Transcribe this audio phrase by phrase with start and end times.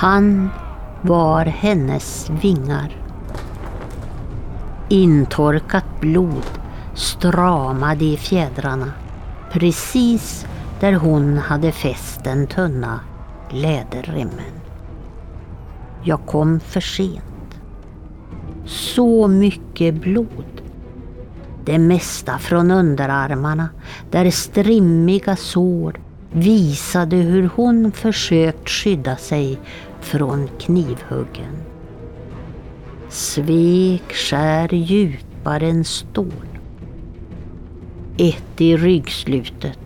[0.00, 0.50] Han
[1.02, 2.96] var hennes vingar.
[4.88, 6.44] Intorkat blod
[6.94, 8.92] stramade i fjädrarna
[9.52, 10.46] precis
[10.80, 13.00] där hon hade fäst den tunna
[13.50, 14.54] läderremmen.
[16.02, 17.60] Jag kom för sent.
[18.66, 20.62] Så mycket blod.
[21.64, 23.68] Det mesta från underarmarna
[24.10, 26.00] där strimmiga sår
[26.32, 29.58] visade hur hon försökt skydda sig
[30.00, 31.56] från knivhuggen.
[33.08, 36.58] Svek skär djupare än stål.
[38.16, 39.78] Ett i ryggslutet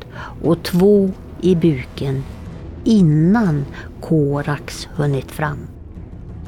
[0.43, 1.11] och två
[1.41, 2.23] i buken
[2.85, 3.65] innan
[4.01, 5.59] Korax hunnit fram.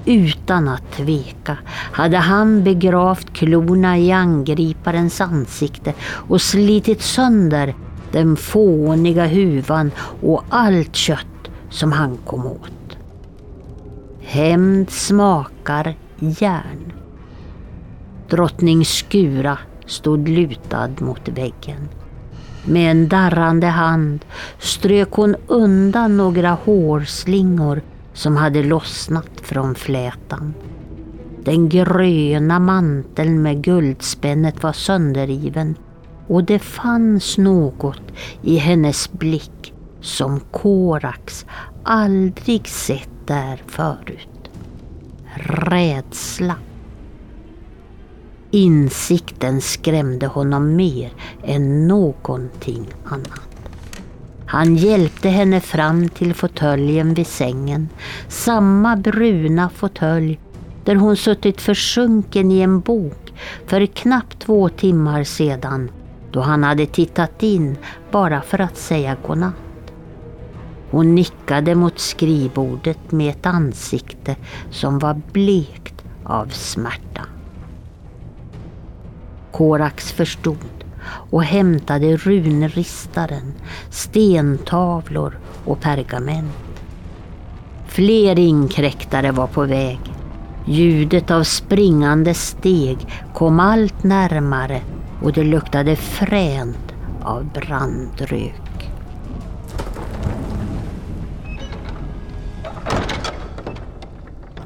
[0.05, 1.59] Utan att tveka
[1.93, 7.75] hade han begravt klorna i angriparens ansikte och slitit sönder
[8.13, 9.91] den fåniga huvan
[10.23, 12.86] och allt kött som han kom åt.
[14.29, 16.93] Hämnd smakar järn.
[18.29, 21.89] Drottning Skura stod lutad mot väggen.
[22.65, 24.25] Med en darrande hand
[24.59, 27.83] strök hon undan några hårslingor
[28.13, 30.55] som hade lossnat från flätan.
[31.45, 35.75] Den gröna manteln med guldspännet var sönderriven
[36.27, 38.03] och det fanns något
[38.43, 41.47] i hennes blick som Korax
[41.85, 44.51] aldrig sett där förut.
[45.35, 46.55] Rädsla.
[48.51, 51.13] Insikten skrämde honom mer
[51.45, 53.41] än någonting annat.
[54.47, 57.89] Han hjälpte henne fram till fåtöljen vid sängen.
[58.29, 60.41] Samma bruna fåtölj
[60.85, 63.33] där hon suttit försjunken i en bok
[63.67, 65.91] för knappt två timmar sedan
[66.31, 67.77] då han hade tittat in
[68.11, 69.66] bara för att säga godnatt.
[70.91, 74.37] Hon nickade mot skrivbordet med ett ansikte
[74.71, 77.23] som var blekt av smärta.
[79.53, 80.85] Korax förstod
[81.31, 83.55] och hämtade runristaren,
[83.91, 86.53] stentavlor och pergament.
[87.87, 90.01] Fler inkräktare var på väg.
[90.67, 92.99] Ljudet av springande steg
[93.35, 94.81] kom allt närmare
[95.23, 98.66] och det luktade fränt av brandrök.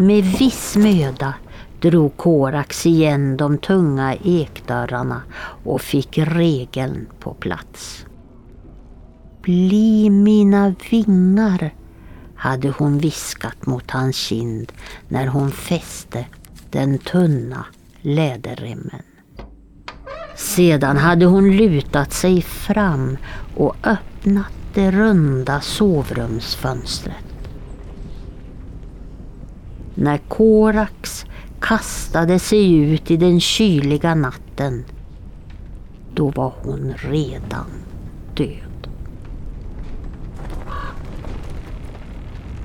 [0.00, 1.34] Med viss möda
[1.80, 5.22] drog Korax igen de tunga ekdörrarna
[5.64, 8.06] och fick regeln på plats.
[9.42, 11.74] Bli mina vingar,
[12.34, 14.72] hade hon viskat mot hans kind
[15.08, 16.26] när hon fäste
[16.70, 17.66] den tunna
[18.00, 19.02] läderremmen.
[20.36, 23.16] Sedan hade hon lutat sig fram
[23.56, 27.29] och öppnat det runda sovrumsfönstret.
[30.00, 31.24] När Korax
[31.60, 34.84] kastade sig ut i den kyliga natten,
[36.14, 37.66] då var hon redan
[38.36, 38.88] död.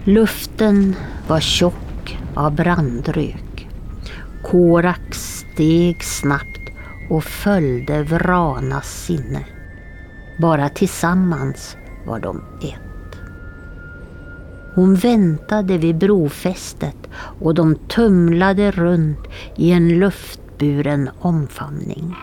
[0.04, 0.96] Luften
[1.28, 3.68] var tjock av brandrök.
[4.44, 6.70] Korax steg snabbt
[7.10, 9.46] och följde Vranas sinne.
[10.40, 12.85] Bara tillsammans var de ett.
[14.76, 17.10] Hon väntade vid brofästet
[17.42, 19.20] och de tumlade runt
[19.56, 22.16] i en luftburen omfamning.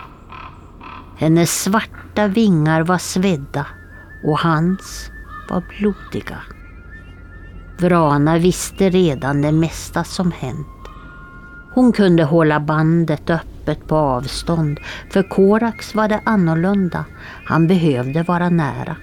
[1.16, 3.66] Hennes svarta vingar var svedda
[4.24, 5.10] och hans
[5.50, 6.38] var blodiga.
[7.78, 10.66] Vrana visste redan det mesta som hänt.
[11.74, 14.80] Hon kunde hålla bandet öppet på avstånd.
[15.10, 17.04] För Korax var det annorlunda.
[17.44, 18.96] Han behövde vara nära.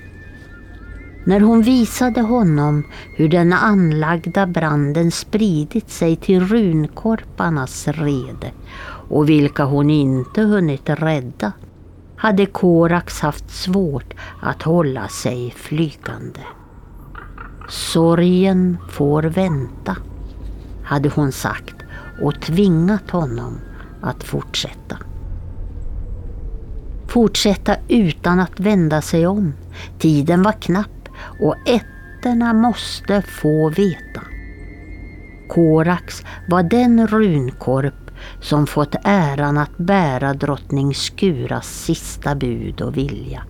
[1.29, 2.83] När hon visade honom
[3.15, 8.51] hur den anlagda branden spridit sig till runkorparnas rede
[9.09, 11.51] och vilka hon inte hunnit rädda
[12.15, 16.39] hade Korax haft svårt att hålla sig flygande.
[17.69, 19.95] Sorgen får vänta,
[20.83, 21.75] hade hon sagt
[22.21, 23.59] och tvingat honom
[24.01, 24.97] att fortsätta.
[27.07, 29.53] Fortsätta utan att vända sig om.
[29.99, 30.98] Tiden var knapp
[31.39, 34.21] och ätterna måste få veta.
[35.49, 38.11] Korax var den runkorp
[38.41, 43.43] som fått äran att bära drottning Skuras sista bud och vilja.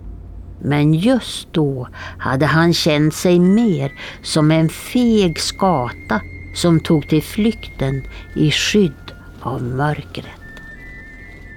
[0.62, 1.88] Men just då
[2.18, 6.20] hade han känt sig mer som en feg skata
[6.54, 8.02] som tog till flykten
[8.34, 10.26] i skydd av mörkret.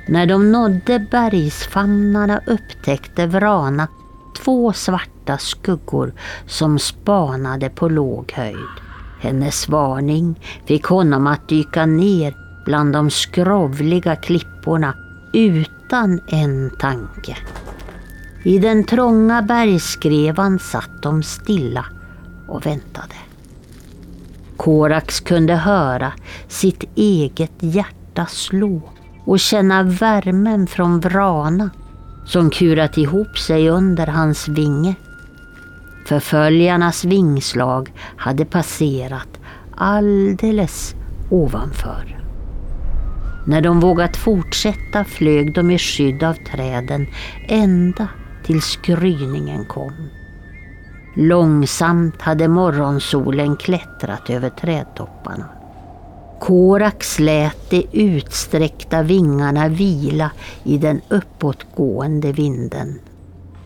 [0.07, 3.87] När de nådde bergsfamnarna upptäckte Vrana
[4.43, 6.13] två svarta skuggor
[6.47, 8.57] som spanade på låg höjd.
[9.19, 12.35] Hennes varning fick honom att dyka ner
[12.65, 14.93] bland de skrovliga klipporna
[15.33, 17.37] utan en tanke.
[18.43, 21.85] I den trånga bergskrevan satt de stilla
[22.47, 23.15] och väntade.
[24.57, 26.13] Korax kunde höra
[26.47, 28.81] sitt eget hjärta slå
[29.25, 31.69] och känna värmen från Vrana
[32.25, 34.95] som kurat ihop sig under hans vinge.
[36.05, 39.39] Förföljarnas vingslag hade passerat
[39.75, 40.95] alldeles
[41.29, 42.19] ovanför.
[43.45, 47.07] När de vågat fortsätta flög de i skydd av träden
[47.47, 48.07] ända
[48.45, 50.09] tills gryningen kom.
[51.15, 55.49] Långsamt hade morgonsolen klättrat över trädtopparna.
[56.39, 60.31] Korax lät de utsträckta vingarna vila
[60.63, 62.99] i den uppåtgående vinden.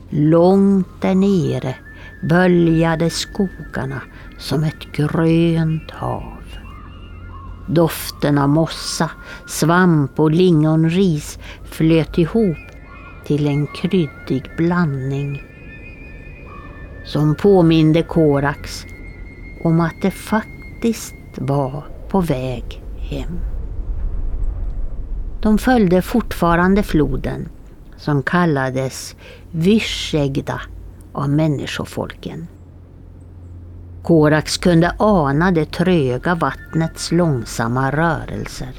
[0.10, 1.76] Långt där nere
[2.22, 4.02] böljade skogarna
[4.38, 6.34] som ett grönt hav.
[7.70, 9.12] Doften av mossa,
[9.48, 12.58] svamp och lingonris flöt ihop
[13.26, 15.44] till en kryddig blandning
[17.06, 18.86] som påminde Korax
[19.64, 23.40] om att det faktiskt var på väg hem.
[25.42, 27.50] De följde fortfarande floden
[27.98, 29.16] som kallades
[29.52, 30.62] Vyshegda
[31.18, 32.48] av människofolken.
[34.04, 38.74] Korax kunde ana det tröga vattnets långsamma rörelser.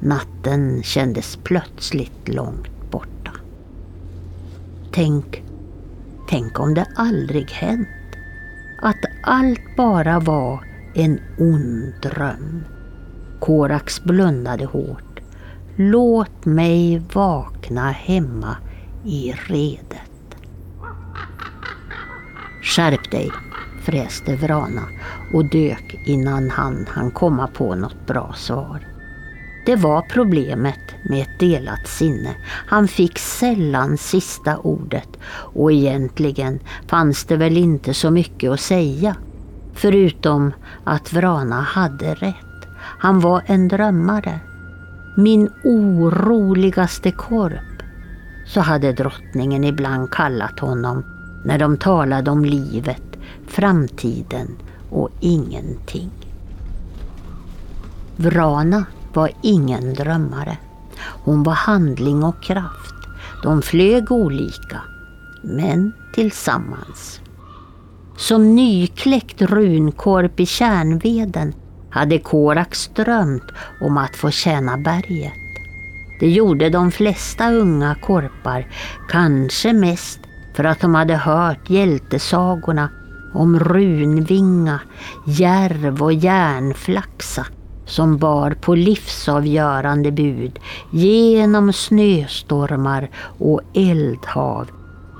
[0.00, 3.32] Natten kändes plötsligt långt borta.
[4.92, 5.42] Tänk,
[6.28, 7.88] tänk om det aldrig hänt.
[8.82, 10.64] Att allt bara var
[10.94, 12.64] en ond dröm.
[13.40, 15.20] Korax blundade hårt.
[15.76, 18.56] Låt mig vakna hemma
[19.04, 20.07] i redet.
[22.62, 23.30] Skärp dig,
[23.82, 24.82] fräste Vrana
[25.32, 28.86] och dök innan han hann komma på något bra svar.
[29.66, 32.34] Det var problemet med ett delat sinne.
[32.66, 39.16] Han fick sällan sista ordet och egentligen fanns det väl inte så mycket att säga.
[39.74, 40.52] Förutom
[40.84, 42.68] att Vrana hade rätt.
[42.78, 44.40] Han var en drömmare.
[45.16, 47.82] Min oroligaste korp.
[48.46, 53.02] Så hade drottningen ibland kallat honom när de talade om livet,
[53.46, 54.56] framtiden
[54.90, 56.10] och ingenting.
[58.16, 60.56] Vrana var ingen drömmare.
[61.24, 62.94] Hon var handling och kraft.
[63.42, 64.80] De flög olika,
[65.42, 67.20] men tillsammans.
[68.16, 71.54] Som nykläckt runkorp i kärnveden
[71.90, 75.32] hade Korax drömt om att få tjäna berget.
[76.20, 78.66] Det gjorde de flesta unga korpar,
[79.08, 80.20] kanske mest
[80.58, 82.88] för att de hade hört hjältesagorna
[83.34, 84.80] om Runvinga,
[85.26, 87.46] Järv och Järnflaxa
[87.86, 90.58] som bar på livsavgörande bud
[90.90, 94.70] genom snöstormar och eldhav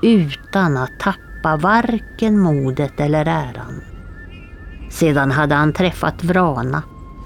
[0.01, 3.81] utan att tappa varken modet eller äran.
[4.89, 6.83] Sedan hade han träffat Vrana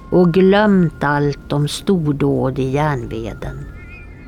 [0.09, 3.72] och glömt allt om stordåd i järnveden.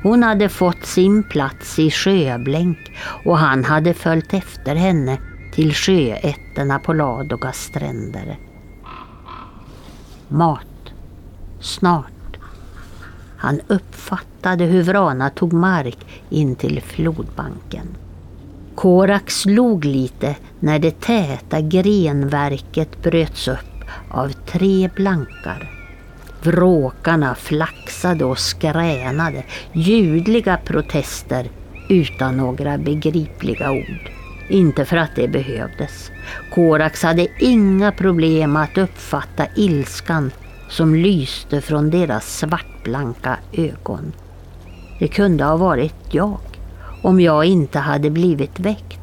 [0.06, 2.78] Hon hade fått sin plats i sjöblänk
[3.24, 5.18] och han hade följt efter henne
[5.52, 8.38] till sjöätterna på Ladogas stränder.
[10.28, 10.92] Mat.
[11.60, 12.36] Snart.
[13.36, 15.98] Han uppfattade hur Vrana tog mark
[16.30, 17.86] in till flodbanken.
[18.74, 25.75] Korax slog lite när det täta grenverket bröts upp av tre blankar.
[26.46, 31.46] Vråkarna flaxade och skränade, ljudliga protester
[31.88, 34.10] utan några begripliga ord.
[34.48, 36.10] Inte för att det behövdes.
[36.54, 40.30] Korax hade inga problem att uppfatta ilskan
[40.68, 44.12] som lyste från deras svartblanka ögon.
[44.98, 46.38] Det kunde ha varit jag
[47.02, 49.00] om jag inte hade blivit väckt.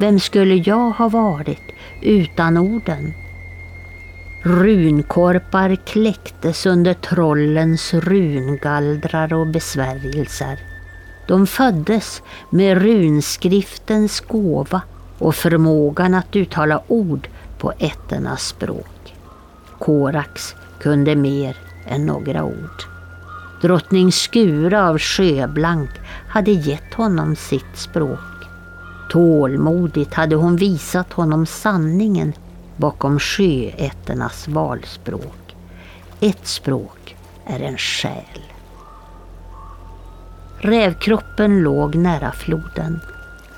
[0.00, 3.12] Vem skulle jag ha varit utan orden?
[4.42, 10.58] Runkorpar kläcktes under trollens rungallrar och besvärjelser.
[11.26, 14.82] De föddes med runskriftens gåva
[15.18, 17.28] och förmågan att uttala ord
[17.58, 19.14] på ätternas språk.
[19.78, 21.56] Korax kunde mer
[21.86, 22.84] än några ord.
[23.62, 25.90] Drottning Skura av Sjöblank
[26.28, 28.18] hade gett honom sitt språk.
[29.10, 32.32] Tålmodigt hade hon visat honom sanningen
[32.80, 35.56] bakom sjöätternas valspråk.
[36.20, 38.42] Ett språk är en själ.
[40.58, 43.00] Rävkroppen låg nära floden.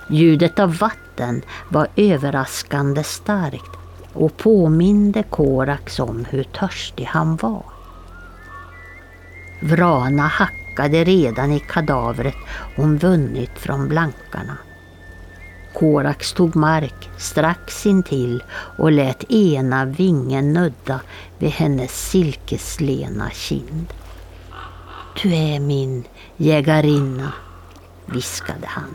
[0.09, 3.71] Ljudet av vatten var överraskande starkt
[4.13, 7.65] och påminde Korax om hur törstig han var.
[9.63, 12.37] Vrana hackade redan i kadavret
[12.77, 14.57] hon vunnit från blankarna.
[15.75, 18.43] Korax tog mark strax intill
[18.79, 21.01] och lät ena vingen nudda
[21.39, 23.93] vid hennes silkeslena kind.
[25.23, 26.05] Du är min
[26.37, 27.33] jägarinna,
[28.07, 28.95] viskade han.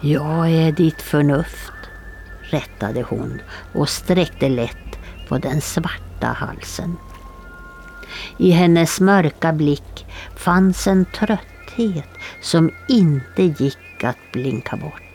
[0.00, 1.72] Jag är ditt förnuft,
[2.40, 3.40] rättade hon
[3.74, 6.96] och sträckte lätt på den svarta halsen.
[8.38, 12.08] I hennes mörka blick fanns en trötthet
[12.42, 15.05] som inte gick att blinka bort.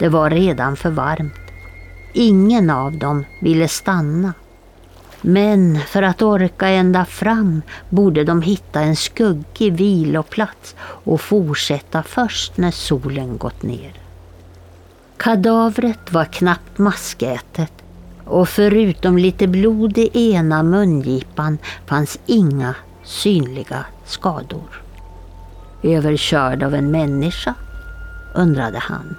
[0.00, 1.40] Det var redan för varmt.
[2.12, 4.32] Ingen av dem ville stanna.
[5.20, 12.56] Men för att orka ända fram borde de hitta en skuggig viloplats och fortsätta först
[12.56, 13.92] när solen gått ner.
[15.16, 17.72] Kadavret var knappt maskätet
[18.24, 24.82] och förutom lite blod i ena mungipan fanns inga synliga skador.
[25.82, 27.54] Överkörd av en människa?
[28.34, 29.16] undrade han.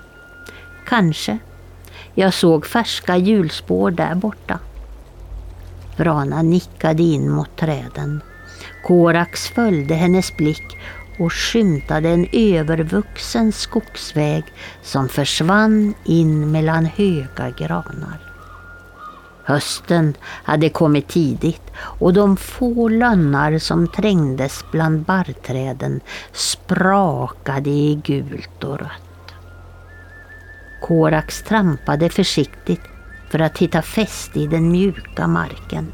[0.91, 1.37] Kanske.
[2.15, 4.59] Jag såg färska hjulspår där borta.
[5.97, 8.21] Vrana nickade in mot träden.
[8.83, 10.77] Korax följde hennes blick
[11.19, 14.43] och skymtade en övervuxen skogsväg
[14.83, 18.19] som försvann in mellan höga granar.
[19.43, 28.63] Hösten hade kommit tidigt och de få lönnar som trängdes bland barrträden sprakade i gult
[28.63, 29.10] och rött.
[30.81, 32.81] Korax trampade försiktigt
[33.29, 35.91] för att hitta fäste i den mjuka marken.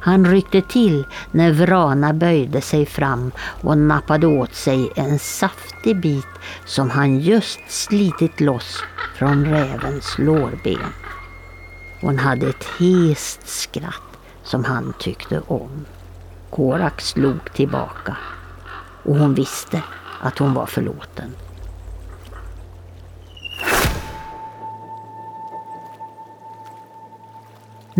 [0.00, 6.26] Han ryckte till när Vrana böjde sig fram och nappade åt sig en saftig bit
[6.64, 8.82] som han just slitit loss
[9.14, 10.92] från rävens lårben.
[12.00, 15.84] Hon hade ett hest skratt som han tyckte om.
[16.50, 18.16] Korak slog tillbaka
[19.02, 19.82] och hon visste
[20.20, 21.34] att hon var förlåten.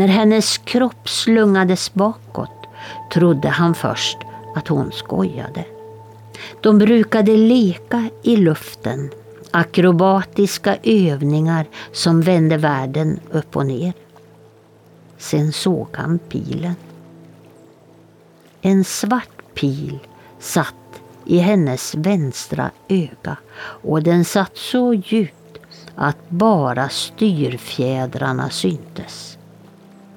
[0.01, 2.67] När hennes kropp slungades bakåt
[3.13, 4.19] trodde han först
[4.57, 5.65] att hon skojade.
[6.61, 9.11] De brukade leka i luften,
[9.51, 13.93] akrobatiska övningar som vände världen upp och ner.
[15.19, 16.75] Sen såg han pilen.
[18.61, 19.99] En svart pil
[20.39, 23.37] satt i hennes vänstra öga
[23.83, 25.59] och den satt så djupt
[25.95, 29.30] att bara styrfjädrarna syntes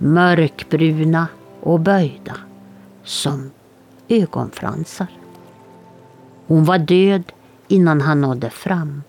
[0.04, 1.28] mörkbruna
[1.62, 2.36] och böjda
[3.04, 3.52] som
[4.08, 5.08] ögonfransar.
[6.48, 7.24] Hon var död
[7.68, 9.04] innan han nådde fram.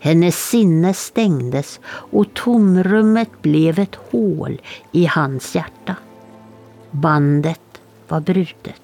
[0.00, 4.60] Hennes sinne stängdes och tomrummet blev ett hål
[4.92, 5.96] i hans hjärta.
[6.90, 8.82] Bandet var brutet.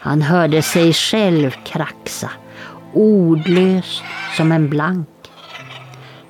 [0.00, 2.30] Han hörde sig själv kraxa,
[2.92, 4.02] ordlös
[4.36, 5.08] som en blank.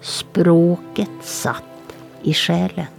[0.01, 1.63] Språket satt
[2.23, 2.96] i själen.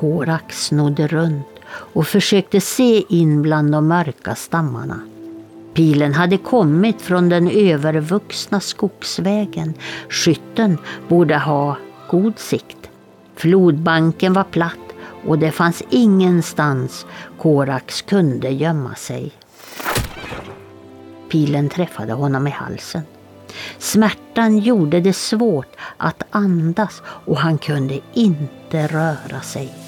[0.00, 5.00] Korak snodde runt och försökte se in bland de mörka stammarna.
[5.74, 9.74] Pilen hade kommit från den övervuxna skogsvägen.
[10.08, 11.76] Skytten borde ha
[12.10, 12.90] god sikt.
[13.36, 14.94] Flodbanken var platt
[15.26, 17.06] och det fanns ingenstans
[17.38, 19.32] Korax kunde gömma sig.
[21.30, 23.02] Pilen träffade honom i halsen.
[23.78, 29.83] Smärtan gjorde det svårt att andas och han kunde inte röra sig.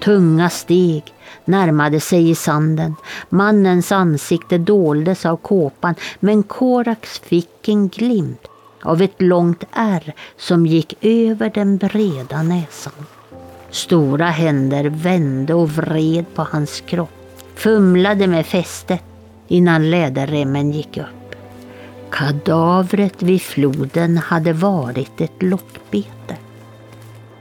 [0.00, 1.02] Tunga steg
[1.44, 2.94] närmade sig i sanden.
[3.28, 8.48] Mannens ansikte doldes av kåpan men Korax fick en glimt
[8.82, 12.92] av ett långt ärr som gick över den breda näsan.
[13.70, 19.02] Stora händer vände och vred på hans kropp, fumlade med fästet
[19.48, 21.36] innan läderremmen gick upp.
[22.10, 26.36] Kadavret vid floden hade varit ett lockbete.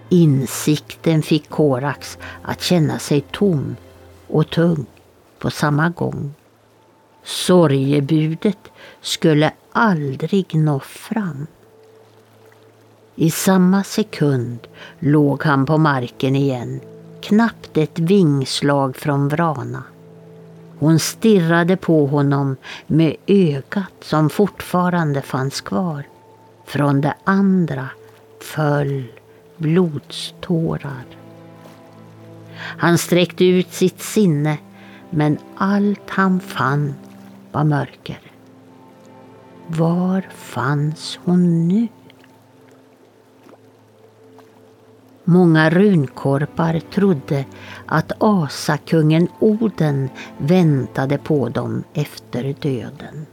[0.09, 3.75] Insikten fick Korax att känna sig tom
[4.27, 4.85] och tung
[5.39, 6.33] på samma gång.
[7.24, 8.71] Sorgebudet
[9.01, 11.47] skulle aldrig nå fram.
[13.15, 14.67] I samma sekund
[15.00, 16.79] låg han på marken igen,
[17.21, 19.83] knappt ett vingslag från Vrana.
[20.79, 22.55] Hon stirrade på honom
[22.88, 26.03] med ögat som fortfarande fanns kvar.
[26.65, 27.89] Från det andra
[28.41, 29.03] föll
[29.57, 31.05] blodstårar.
[32.57, 34.57] Han sträckte ut sitt sinne
[35.09, 36.93] men allt han fann
[37.51, 38.19] var mörker.
[39.67, 41.88] Var fanns hon nu?
[45.24, 47.45] Många runkorpar trodde
[47.85, 53.25] att asakungen Oden väntade på dem efter döden.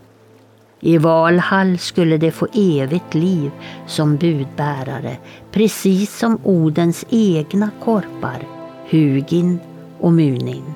[0.84, 3.50] I Valhall skulle de få evigt liv
[3.86, 5.16] som budbärare,
[5.52, 8.46] precis som Odens egna korpar,
[8.90, 9.60] Hugin
[10.00, 10.74] och Munin.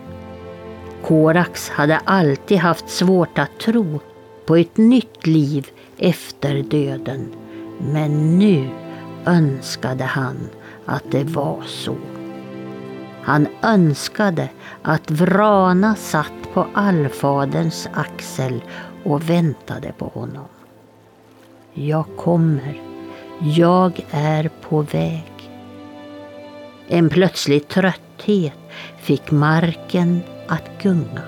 [1.03, 4.01] Korax hade alltid haft svårt att tro
[4.47, 5.67] på ett nytt liv
[5.99, 7.27] efter döden,
[7.93, 8.69] men nu
[9.25, 10.37] önskade han
[10.85, 11.97] att det var så.
[13.23, 14.49] Han önskade
[14.83, 18.63] att Vrana satt på allfaderns axel
[19.07, 20.49] och väntade på honom.
[21.75, 22.83] Jag kommer.
[23.41, 25.51] Jag är på väg.
[26.89, 28.59] En plötslig trötthet
[28.99, 31.23] fick marken att gunga.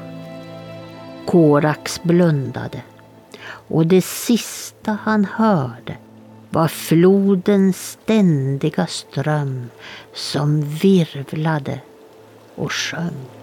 [1.27, 2.83] Korax blundade
[3.69, 5.97] och det sista han hörde
[6.51, 9.71] var flodens ständiga ström
[10.15, 11.81] som virvlade
[12.55, 13.38] och sjöng.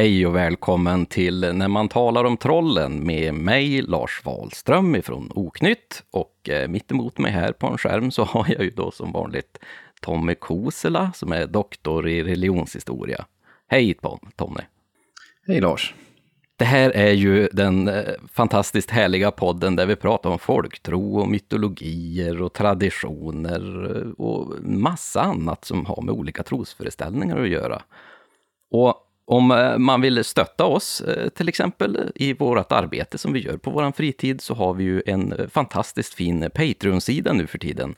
[0.00, 6.02] Hej och välkommen till När man talar om trollen med mig, Lars Wahlström ifrån Oknytt.
[6.10, 9.12] Och eh, mitt emot mig här på en skärm så har jag ju då som
[9.12, 9.58] vanligt
[10.00, 13.24] Tommy Kosela som är doktor i religionshistoria.
[13.68, 13.94] Hej
[14.36, 14.60] Tommy!
[15.46, 15.94] Hej Lars!
[16.56, 21.28] Det här är ju den eh, fantastiskt härliga podden där vi pratar om folktro och
[21.28, 27.82] mytologier och traditioner eh, och massa annat som har med olika trosföreställningar att göra.
[28.70, 33.40] Och om eh, man vill stötta oss, eh, till exempel i vårt arbete som vi
[33.40, 37.58] gör på vår fritid, så har vi ju en eh, fantastiskt fin Patreon-sida nu för
[37.58, 37.94] tiden,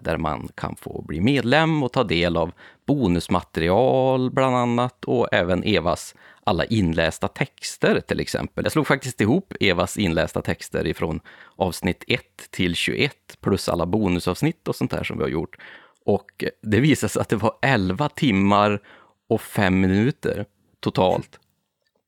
[0.00, 2.52] där man kan få bli medlem och ta del av
[2.86, 8.64] bonusmaterial bland annat, och även Evas alla inlästa texter till exempel.
[8.64, 11.20] Jag slog faktiskt ihop Evas inlästa texter ifrån
[11.56, 15.56] avsnitt 1 till 21, plus alla bonusavsnitt och sånt där som vi har gjort.
[16.04, 18.80] Och det visade sig att det var 11 timmar
[19.28, 20.46] och 5 minuter
[20.90, 21.40] totalt.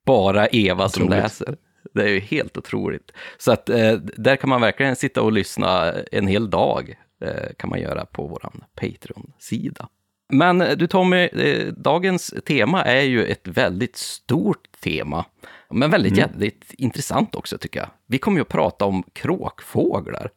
[0.06, 0.92] Bara Eva otroligt.
[0.92, 1.56] som läser.
[1.94, 3.12] Det är ju helt otroligt.
[3.38, 7.70] Så att eh, där kan man verkligen sitta och lyssna en hel dag, eh, kan
[7.70, 9.88] man göra på vår Patreon-sida.
[10.32, 15.24] Men eh, du Tommy, eh, dagens tema är ju ett väldigt stort tema,
[15.70, 16.30] men väldigt mm.
[16.30, 17.88] jävligt intressant också tycker jag.
[18.06, 20.30] Vi kommer ju att prata om kråkfåglar.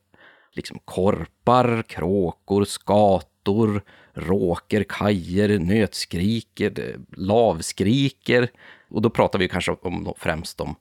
[0.54, 3.82] Liksom korpar, kråkor, skator,
[4.13, 8.50] råker, kajer, nötskriker, lavskriker.
[8.89, 10.76] Och då pratar vi kanske om främst om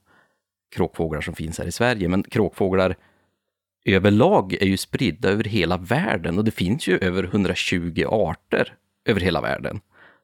[0.74, 2.96] kråkfåglar som finns här i Sverige, men kråkfåglar
[3.84, 9.20] överlag är ju spridda över hela världen och det finns ju över 120 arter över
[9.20, 9.80] hela världen.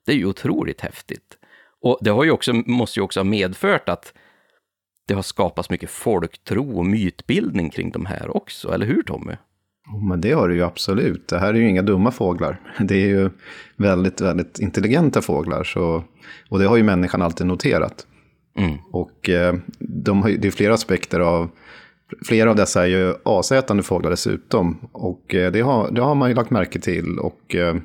[0.06, 1.38] Det är ju otroligt häftigt.
[1.80, 4.14] Och det har ju också, måste ju också ha medfört att
[5.06, 9.36] det har skapats mycket folktro och mytbildning kring de här också, eller hur Tommy?
[10.08, 11.28] Men det har det ju absolut.
[11.28, 12.60] Det här är ju inga dumma fåglar.
[12.80, 13.30] Det är ju
[13.76, 15.64] väldigt, väldigt intelligenta fåglar.
[15.64, 16.04] Så,
[16.48, 18.06] och det har ju människan alltid noterat.
[18.58, 18.76] Mm.
[18.90, 21.50] Och eh, de har, det är flera aspekter av...
[22.26, 24.88] Flera av dessa är ju asätande fåglar dessutom.
[24.92, 27.18] Och eh, det, har, det har man ju lagt märke till.
[27.18, 27.76] Och eh,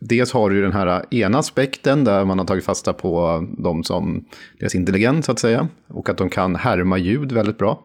[0.00, 3.84] dels har du ju den här ena aspekten där man har tagit fasta på dem
[3.84, 4.24] som
[4.58, 5.68] deras intelligens så att säga.
[5.88, 7.84] Och att de kan härma ljud väldigt bra.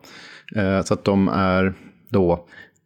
[0.83, 1.73] Så att de är
[2.09, 2.45] då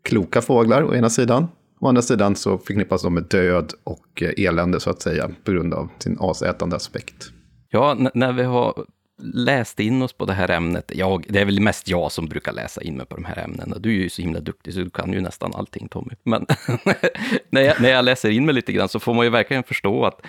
[0.09, 1.47] kloka fåglar å ena sidan.
[1.79, 5.73] Å andra sidan så förknippas de med död och elände så att säga på grund
[5.73, 7.31] av sin asätande aspekt.
[7.69, 8.85] Ja, när vi har
[9.21, 12.53] läst in oss på det här ämnet, jag, det är väl mest jag som brukar
[12.53, 13.77] läsa in mig på de här ämnena.
[13.79, 16.13] Du är ju så himla duktig så du kan ju nästan allting Tommy.
[16.23, 16.45] Men
[17.49, 20.05] när, jag, när jag läser in mig lite grann så får man ju verkligen förstå
[20.05, 20.21] att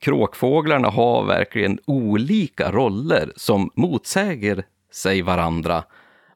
[0.00, 5.84] kråkfåglarna har verkligen olika roller som motsäger sig varandra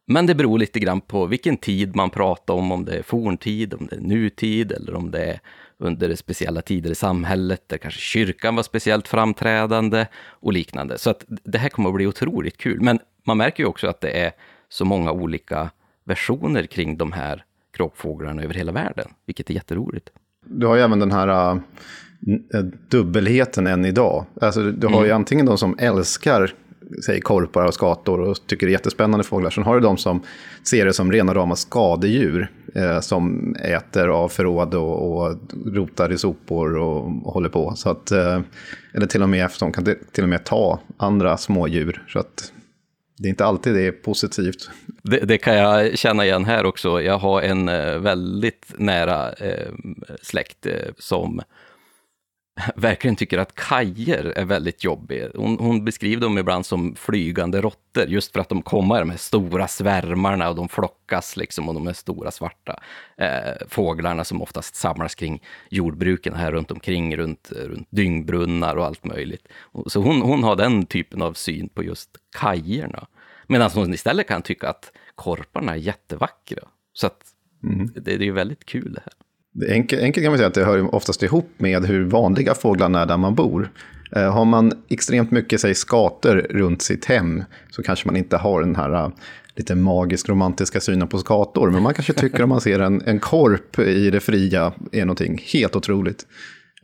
[0.06, 3.74] men det beror lite grann på vilken tid man pratar om, om det är forntid,
[3.74, 5.40] om det är nutid eller om det är
[5.78, 10.98] under speciella tider i samhället, där kanske kyrkan var speciellt framträdande och liknande.
[10.98, 12.80] Så att det här kommer att bli otroligt kul.
[12.80, 14.32] Men man märker ju också att det är
[14.68, 15.70] så många olika
[16.04, 17.44] versioner kring de här
[17.76, 20.10] kråkfåglarna över hela världen, vilket är jätteroligt.
[20.46, 21.60] Du har ju även den här uh,
[22.88, 24.24] dubbelheten än idag.
[24.40, 25.06] Alltså, du har mm.
[25.06, 26.54] ju antingen de som älskar
[27.06, 29.50] säg, korpar och skator och tycker det är jättespännande fåglar.
[29.50, 30.22] Sen har du de som
[30.62, 36.18] ser det som rena rama skadedjur eh, som äter av förråd och, och rotar i
[36.18, 37.72] sopor och, och håller på.
[37.76, 38.40] Så att, eh,
[38.94, 42.02] eller till och med, de kan till och med ta andra smådjur.
[42.08, 42.52] Så att
[43.18, 44.70] det är inte alltid det är positivt.
[45.02, 47.02] Det, det, kan jag känna igen här också.
[47.02, 49.68] Jag har en eh, väldigt nära eh,
[50.22, 51.40] släkt eh, som
[52.76, 55.28] verkligen tycker att kajer är väldigt jobbiga.
[55.34, 59.10] Hon, hon beskriver dem ibland som flygande råttor, just för att de kommer i de
[59.10, 62.80] här stora svärmarna och de flockas liksom och de är stora svarta
[63.16, 69.04] eh, fåglarna som oftast samlas kring jordbruken här runt omkring, runt, runt dyngbrunnar och allt
[69.04, 69.48] möjligt.
[69.86, 73.06] Så hon, hon har den typen av syn på just kajerna.
[73.46, 76.68] Medan hon istället kan tycka att korparna är jättevackra.
[76.92, 77.22] Så att
[77.62, 77.86] mm.
[77.94, 79.23] det, det är ju väldigt kul det här.
[79.68, 83.06] Enkelt, enkelt kan man säga att det hör oftast ihop med hur vanliga fåglarna är
[83.06, 83.70] där man bor.
[84.16, 88.60] Eh, har man extremt mycket säg, skater runt sitt hem så kanske man inte har
[88.60, 89.08] den här eh,
[89.56, 91.70] lite magiskt romantiska synen på skator.
[91.70, 95.42] Men man kanske tycker om man ser en, en korp i det fria är någonting
[95.52, 96.26] helt otroligt.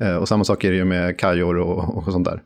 [0.01, 2.43] Eh, och samma sak är det ju med kajor och, och sånt där.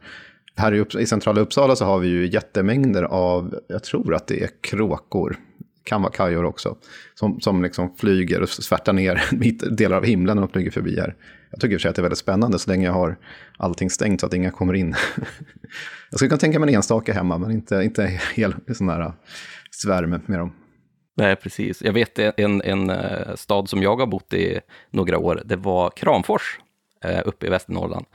[0.57, 4.43] Här i, i centrala Uppsala så har vi ju jättemängder av, jag tror att det
[4.43, 5.37] är kråkor
[5.85, 6.77] kan vara kajor också,
[7.14, 9.23] som, som liksom flyger och svärtar ner
[9.77, 11.14] delar av himlen när de flyger förbi här.
[11.51, 13.16] Jag tycker i och för sig att det är väldigt spännande så länge jag har
[13.57, 14.88] allting stängt så att inga kommer in.
[16.11, 19.12] jag skulle kunna tänka mig en enstaka hemma, men inte, inte hel sån här äh,
[19.70, 20.53] svärm med dem.
[21.16, 21.83] Nej, precis.
[21.83, 25.90] Jag vet en, en äh, stad som jag har bott i några år, det var
[25.90, 26.59] Kramfors
[27.05, 28.07] äh, uppe i Västernorrland.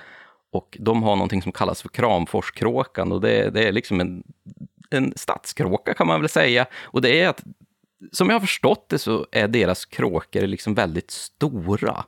[0.52, 4.24] Och de har någonting som kallas för Kramforskråkan och det, det är liksom en,
[4.90, 6.66] en stadskråka kan man väl säga.
[6.84, 7.44] Och det är att
[8.12, 12.06] som jag har förstått det så är deras kråkor liksom väldigt stora.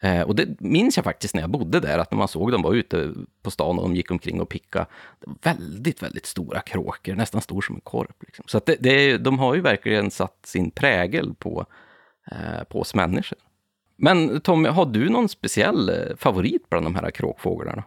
[0.00, 2.62] Eh, och det minns jag faktiskt när jag bodde där, att när man såg dem
[2.62, 4.86] var ute på stan och de gick omkring och picka
[5.42, 8.22] väldigt, väldigt stora kråkor, nästan stor som en korp.
[8.26, 8.44] Liksom.
[8.48, 11.66] Så det, det, de har ju verkligen satt sin prägel på,
[12.30, 13.38] eh, på oss människor.
[13.96, 17.84] Men Tommy, har du någon speciell eh, favorit bland de här kråkfåglarna?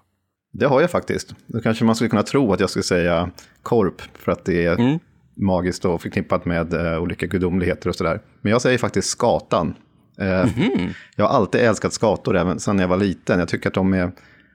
[0.54, 1.36] Det har jag faktiskt.
[1.48, 3.30] Då kanske man skulle kunna tro att jag skulle säga
[3.64, 5.00] korp, för att det är mm
[5.36, 8.22] magiskt och förknippat med uh, olika gudomligheter och sådär.
[8.42, 9.74] Men jag säger faktiskt skatan.
[10.22, 10.94] Uh, mm -hmm.
[11.16, 13.40] Jag har alltid älskat skator, även sedan jag var liten.
[13.40, 14.12] Jag tycker att de är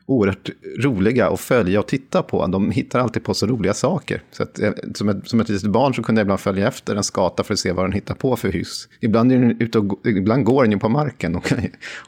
[0.06, 2.46] oerhört roliga att följa och titta på.
[2.46, 4.22] De hittar alltid på så roliga saker.
[4.30, 6.96] Så att, eh, som, ett, som ett litet barn så kunde jag ibland följa efter
[6.96, 8.88] en skata för att se vad den hittar på för hyss.
[9.00, 11.52] Ibland, är den ute och, ibland går den ju på marken och,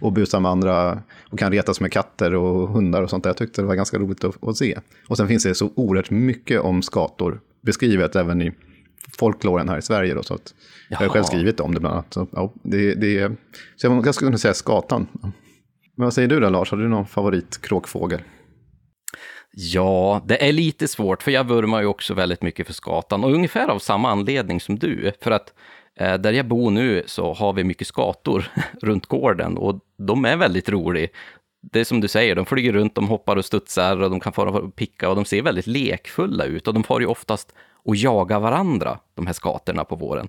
[0.00, 3.31] och busar med andra och kan retas med katter och hundar och sånt där.
[3.31, 4.78] Jag tyckte det var ganska roligt att, att se.
[5.09, 8.53] Och sen finns det så oerhört mycket om skator beskrivet även i
[9.18, 10.14] folkloren här i Sverige.
[10.14, 10.55] Då, så att
[10.88, 12.14] jag har själv skrivit om det bland annat.
[12.14, 13.33] Så, ja, det, det,
[13.77, 15.07] så jag skulle kunna säga skatan.
[15.97, 18.21] Men vad säger du då Lars, har du någon favoritkråkfågel?
[19.53, 23.25] Ja, det är lite svårt, för jag vurmar ju också väldigt mycket för skatan.
[23.25, 25.12] Och ungefär av samma anledning som du.
[25.23, 25.55] För att
[26.01, 30.37] eh, där jag bor nu så har vi mycket skator runt gården och de är
[30.37, 31.09] väldigt roliga.
[31.61, 34.33] Det är som du säger, de flyger runt, de hoppar och studsar och de kan
[34.33, 36.68] fara och picka och de ser väldigt lekfulla ut.
[36.68, 40.29] Och de far ju oftast och jagar varandra, de här skatorna på våren.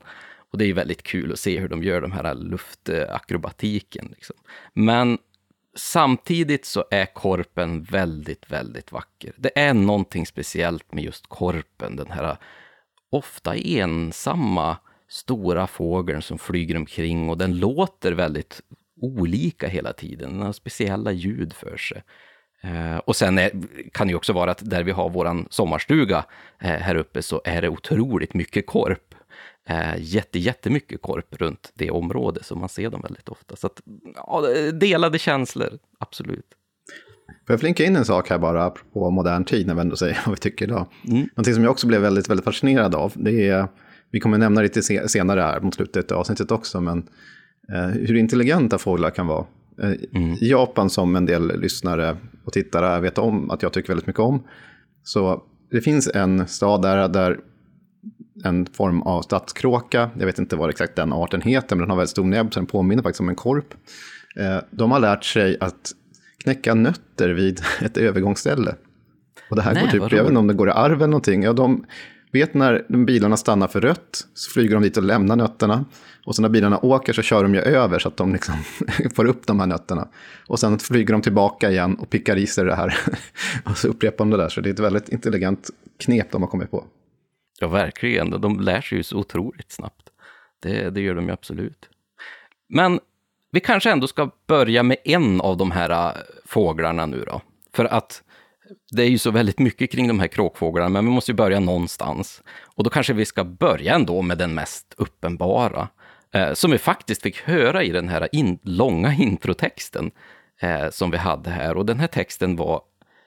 [0.52, 4.08] Och det är väldigt kul att se hur de gör de här luftakrobatiken.
[4.16, 4.36] Liksom.
[4.74, 5.18] Men
[5.76, 9.34] samtidigt så är korpen väldigt, väldigt vacker.
[9.38, 12.38] Det är någonting speciellt med just korpen, den här
[13.12, 18.62] ofta ensamma stora fågeln som flyger omkring och den låter väldigt
[19.02, 20.34] olika hela tiden.
[20.34, 22.04] Den har speciella ljud för sig.
[22.62, 23.52] Eh, och sen är,
[23.92, 26.26] kan det ju också vara att där vi har våran sommarstuga
[26.62, 29.16] eh, här uppe så är det otroligt mycket korp.
[29.70, 33.56] Eh, jätte, jättemycket korp runt det området, så man ser dem väldigt ofta.
[33.56, 33.82] Så att,
[34.16, 34.42] ja,
[34.74, 36.46] delade känslor, absolut.
[37.48, 40.20] Får jag flinka in en sak här bara på modern tid när vi ändå säger
[40.26, 40.88] vad vi tycker idag.
[41.08, 41.30] Mm.
[41.36, 43.68] Någonting som jag också blev väldigt, väldigt fascinerad av, det är,
[44.12, 47.10] vi kommer nämna lite senare här mot slutet av avsnittet också, men
[47.78, 49.46] hur intelligenta fåglar kan vara.
[49.82, 50.38] Eh, mm.
[50.42, 54.44] Japan som en del lyssnare och tittare vet om att jag tycker väldigt mycket om.
[55.04, 57.40] Så det finns en stad där, där
[58.44, 61.98] en form av stadskråka, jag vet inte vad exakt den arten heter, men den har
[61.98, 63.74] väldigt stor näbb så den påminner faktiskt om en korp.
[64.36, 65.92] Eh, de har lärt sig att
[66.44, 68.76] knäcka nötter vid ett övergångsställe.
[69.50, 71.08] Och det här Nej, går typ, jag vet inte om det går i arv eller
[71.08, 71.44] någonting.
[71.44, 71.86] Ja, de,
[72.32, 75.86] vet när bilarna stannar för rött så flyger de dit och lämnar nötterna.
[76.26, 78.56] Och sen när bilarna åker så kör de ju över så att de liksom
[79.16, 80.08] får upp de här nötterna.
[80.48, 82.98] Och sen flyger de tillbaka igen och pickar i sig det här.
[83.66, 84.50] och så upprepar de det där.
[84.50, 86.86] Så det är ett väldigt intelligent knep de har kommit på.
[87.60, 88.42] Ja, verkligen.
[88.42, 90.10] De lär sig ju så otroligt snabbt.
[90.60, 91.90] Det, det gör de ju absolut.
[92.70, 93.00] Men
[93.52, 97.42] vi kanske ändå ska börja med en av de här äh, fåglarna nu då.
[97.74, 98.24] För att
[98.92, 101.60] det är ju så väldigt mycket kring de här kråkfåglarna, men vi måste ju börja
[101.60, 102.42] någonstans.
[102.76, 105.88] Och då kanske vi ska börja ändå med den mest uppenbara,
[106.34, 110.12] eh, som vi faktiskt fick höra i den här in långa introtexten
[110.62, 111.78] eh, som vi hade här.
[111.78, 112.82] Och den här texten var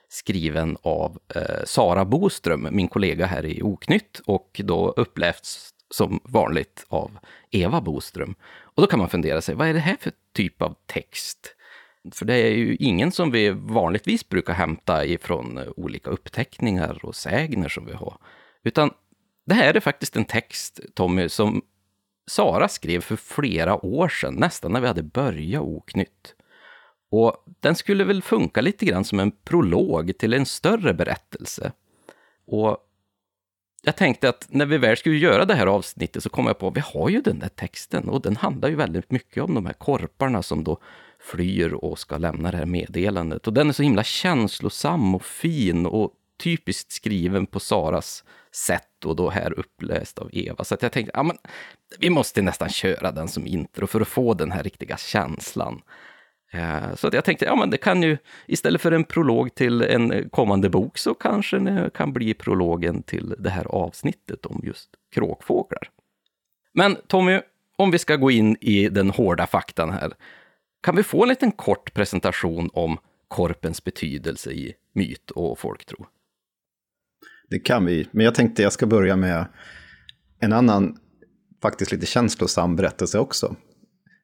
[0.09, 6.85] skriven av eh, Sara Boström, min kollega här i Oknytt, och då upplevts som vanligt
[6.87, 7.17] av
[7.51, 8.35] Eva Boström.
[8.61, 11.55] Och då kan man fundera sig, vad är det här för typ av text?
[12.11, 17.15] För det är ju ingen som vi vanligtvis brukar hämta ifrån eh, olika uppteckningar och
[17.15, 18.17] sägner som vi har.
[18.63, 18.91] Utan
[19.45, 21.61] det här är faktiskt en text, Tommy, som
[22.27, 26.35] Sara skrev för flera år sedan, nästan när vi hade börjat Oknytt.
[27.11, 31.71] Och den skulle väl funka lite grann som en prolog till en större berättelse.
[32.45, 32.77] Och
[33.83, 36.67] jag tänkte att när vi väl skulle göra det här avsnittet så kom jag på
[36.67, 39.65] att vi har ju den där texten och den handlar ju väldigt mycket om de
[39.65, 40.79] här korparna som då
[41.23, 43.47] flyr och ska lämna det här meddelandet.
[43.47, 46.11] Och den är så himla känslosam och fin och
[46.43, 50.63] typiskt skriven på Saras sätt och då här uppläst av Eva.
[50.63, 51.37] Så att jag tänkte, ja men
[51.99, 55.81] vi måste nästan köra den som intro för att få den här riktiga känslan.
[56.51, 59.81] Eh, så att jag tänkte, ja men det kan ju, istället för en prolog till
[59.81, 64.89] en kommande bok så kanske det kan bli prologen till det här avsnittet om just
[65.13, 65.89] kråkfåglar.
[66.73, 67.39] Men Tommy,
[67.75, 70.13] om vi ska gå in i den hårda faktan här,
[70.83, 76.05] kan vi få en liten kort presentation om korpens betydelse i myt och folktro?
[77.49, 79.45] Det kan vi, men jag tänkte jag ska börja med
[80.39, 80.97] en annan,
[81.61, 83.55] faktiskt lite känslosam berättelse också.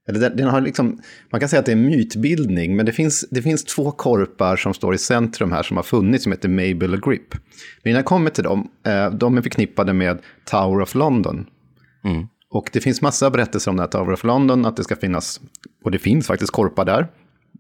[0.08, 3.26] Eller den, den, har liksom, man kan säga att det är mytbildning, men det finns,
[3.32, 6.94] det finns två korpar som står i centrum här som har funnits som heter Mabel
[6.94, 7.34] och Grip.
[7.84, 11.46] Men innan jag kommer till dem, eh, de är förknippade med Tower of London.
[12.04, 12.28] Mm.
[12.50, 15.42] Och det finns massa berättelser om det här Tower of London, att det ska finnas,
[15.84, 17.08] och det finns faktiskt korpar där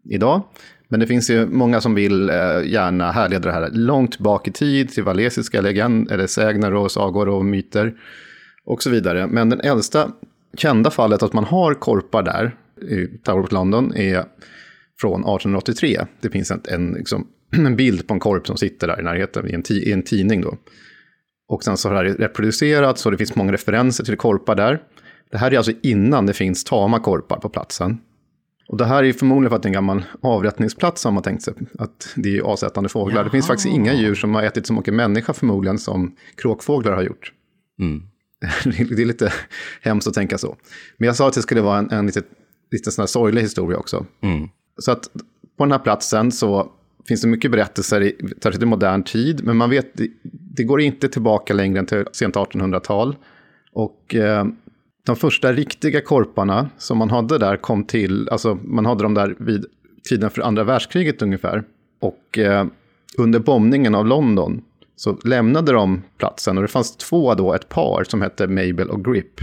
[0.09, 0.43] idag.
[0.87, 4.51] Men det finns ju många som vill eh, gärna härleda det här långt bak i
[4.51, 7.93] tid till valesiska legend, eller sägner och sagor och myter
[8.65, 9.27] och så vidare.
[9.27, 10.11] Men den äldsta
[10.57, 14.25] kända fallet att man har korpar där, i Tower of London, är
[15.01, 16.05] från 1883.
[16.21, 19.49] Det finns en, en, liksom, en bild på en korp som sitter där i närheten
[19.49, 20.41] i en, i en tidning.
[20.41, 20.57] Då.
[21.49, 24.81] Och sen så har det reproducerats och det finns många referenser till korpar där.
[25.31, 27.97] Det här är alltså innan det finns tama korpar på platsen.
[28.67, 31.43] Och det här är förmodligen för att det är en gammal avrättningsplats har man tänkt
[31.43, 31.53] sig.
[31.79, 33.15] Att det är avsättande fåglar.
[33.15, 33.23] Jaha.
[33.23, 37.03] Det finns faktiskt inga djur som har ätit så mycket människa förmodligen som kråkfåglar har
[37.03, 37.33] gjort.
[37.79, 38.03] Mm.
[38.89, 39.33] det är lite
[39.81, 40.55] hemskt att tänka så.
[40.97, 42.21] Men jag sa att det skulle vara en, en lite,
[42.71, 44.05] lite sån sorglig historia också.
[44.21, 44.49] Mm.
[44.77, 45.09] Så att
[45.57, 46.71] på den här platsen så
[47.09, 48.11] finns det mycket berättelser,
[48.43, 50.09] särskilt i modern tid, men man vet, det,
[50.55, 53.15] det går inte tillbaka längre än till sent 1800-tal.
[53.73, 54.45] Och eh,
[55.05, 59.35] de första riktiga korparna som man hade där kom till, alltså man hade dem där
[59.39, 59.65] vid
[60.09, 61.63] tiden för andra världskriget ungefär.
[61.99, 62.65] Och eh,
[63.17, 64.61] under bombningen av London
[64.95, 69.05] så lämnade de platsen och det fanns två då, ett par som hette Mabel och
[69.05, 69.41] Grip.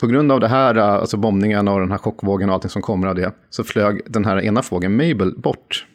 [0.00, 2.82] På grund av det här, eh, alltså bombningarna och den här chockvågen och allting som
[2.82, 5.86] kommer av det, så flög den här ena fågeln Mabel bort.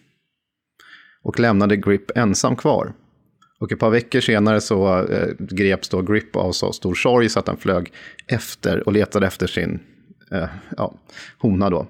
[1.24, 2.94] Och lämnade Grip ensam kvar.
[3.60, 7.40] Och ett par veckor senare så eh, greps då Grip av så stor sorg så
[7.40, 7.92] att han flög
[8.28, 9.80] efter och letade efter sin
[10.32, 10.94] eh, ja,
[11.38, 11.88] hona då.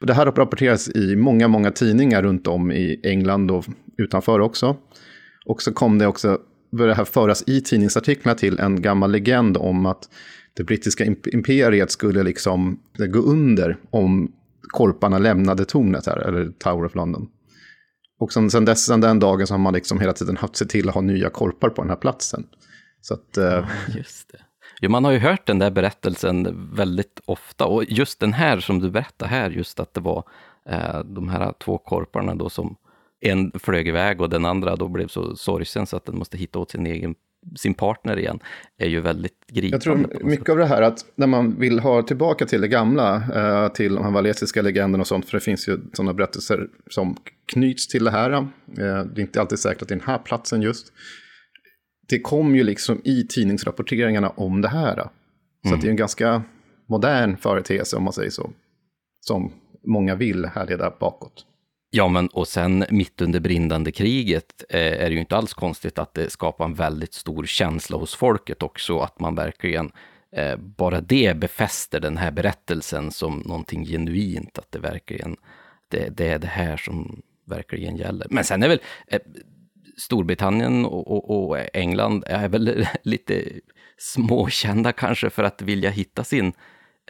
[0.00, 3.64] Och det här rapporteras i många, många tidningar runt om i England och
[3.96, 4.76] utanför också.
[5.46, 6.38] Och så kom det också,
[6.72, 10.08] började här föras i tidningsartiklarna till en gammal legend om att
[10.54, 16.94] det brittiska imperiet skulle liksom gå under om korparna lämnade tornet här, eller Tower of
[16.94, 17.28] London.
[18.20, 20.68] Och sen, sen, dess, sen den dagen så har man liksom hela tiden haft sig
[20.68, 22.46] till att ha nya korpar på den här platsen.
[23.00, 23.64] Så att, eh, Ja,
[23.96, 24.38] just det.
[24.80, 27.64] Jo, man har ju hört den där berättelsen väldigt ofta.
[27.66, 30.24] Och just den här som du berättar här, just att det var
[30.68, 32.76] eh, de här två korparna då som
[33.20, 36.58] en flög iväg och den andra då blev så sorgsen så att den måste hitta
[36.58, 37.14] åt sin egen
[37.56, 38.38] sin partner igen,
[38.78, 39.74] är ju väldigt gripande.
[39.74, 43.16] Jag tror mycket av det här att när man vill ha tillbaka till det gamla,
[43.16, 47.16] eh, till de här valesiska legenderna och sånt, för det finns ju sådana berättelser som
[47.52, 48.30] knyts till det här.
[48.30, 50.92] Eh, det är inte alltid säkert att det är den här platsen just.
[52.08, 54.96] Det kom ju liksom i tidningsrapporteringarna om det här.
[55.62, 55.80] Så mm.
[55.80, 56.42] det är en ganska
[56.88, 58.50] modern företeelse om man säger så.
[59.20, 59.52] Som
[59.86, 61.46] många vill härleda bakåt.
[61.92, 65.98] Ja, men och sen mitt under brinnande kriget eh, är det ju inte alls konstigt
[65.98, 69.92] att det skapar en väldigt stor känsla hos folket också, att man verkligen
[70.36, 75.36] eh, bara det befäster den här berättelsen som någonting genuint, att det verkligen
[75.88, 78.26] det, det är det här som verkligen gäller.
[78.30, 79.20] Men sen är väl eh,
[79.96, 83.44] Storbritannien och, och, och, England är väl lite
[83.98, 86.52] småkända kanske för att vilja hitta sin,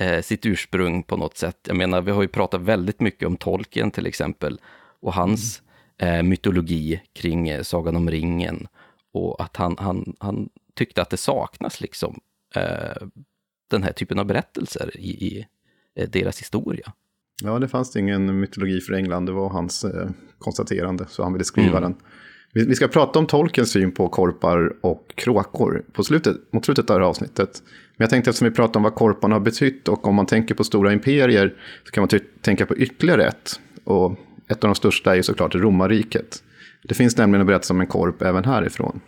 [0.00, 1.58] eh, sitt ursprung på något sätt.
[1.66, 4.60] Jag menar, vi har ju pratat väldigt mycket om Tolkien till exempel
[5.00, 5.62] och hans
[5.98, 6.18] mm.
[6.18, 8.66] eh, mytologi kring eh, Sagan om ringen
[9.12, 12.20] och att han, han, han tyckte att det saknas liksom
[12.54, 13.06] eh,
[13.70, 15.46] den här typen av berättelser i, i
[15.96, 16.92] eh, deras historia.
[17.42, 21.44] Ja, det fanns ingen mytologi för England, det var hans eh, konstaterande, så han ville
[21.44, 21.82] skriva mm.
[21.82, 21.94] den.
[22.52, 26.90] Vi, vi, ska prata om Tolkiens syn på korpar och kråkor på slutet, mot slutet
[26.90, 27.62] av det här avsnittet.
[28.00, 30.54] Men jag tänkte eftersom vi pratar om vad korparna har betytt och om man tänker
[30.54, 33.60] på stora imperier så kan man tänka på ytterligare ett.
[33.84, 34.16] Och
[34.48, 36.42] ett av de största är ju såklart romarriket.
[36.82, 39.00] Det finns nämligen en berättelse om en korp även härifrån.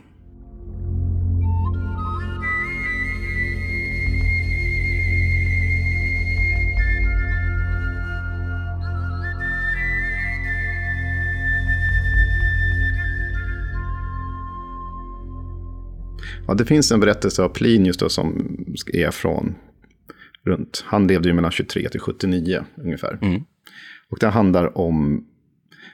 [16.49, 18.57] Ja, det finns en berättelse av Plinius då, som
[18.93, 19.55] är från
[20.45, 23.19] runt, han levde ju mellan 23 till 79 ungefär.
[23.23, 23.43] Mm.
[24.11, 25.27] Och det handlar om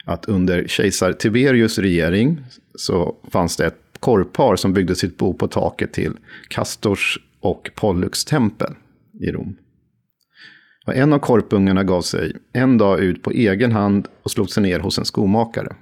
[0.05, 2.41] att under kejsar Tiberius regering
[2.75, 6.13] så fanns det ett korpar som byggde sitt bo på taket till
[6.49, 8.75] Castors och Pollux tempel
[9.21, 9.57] i Rom.
[10.87, 14.63] Och en av korpungarna gav sig en dag ut på egen hand och slog sig
[14.63, 15.77] ner hos en skomakare.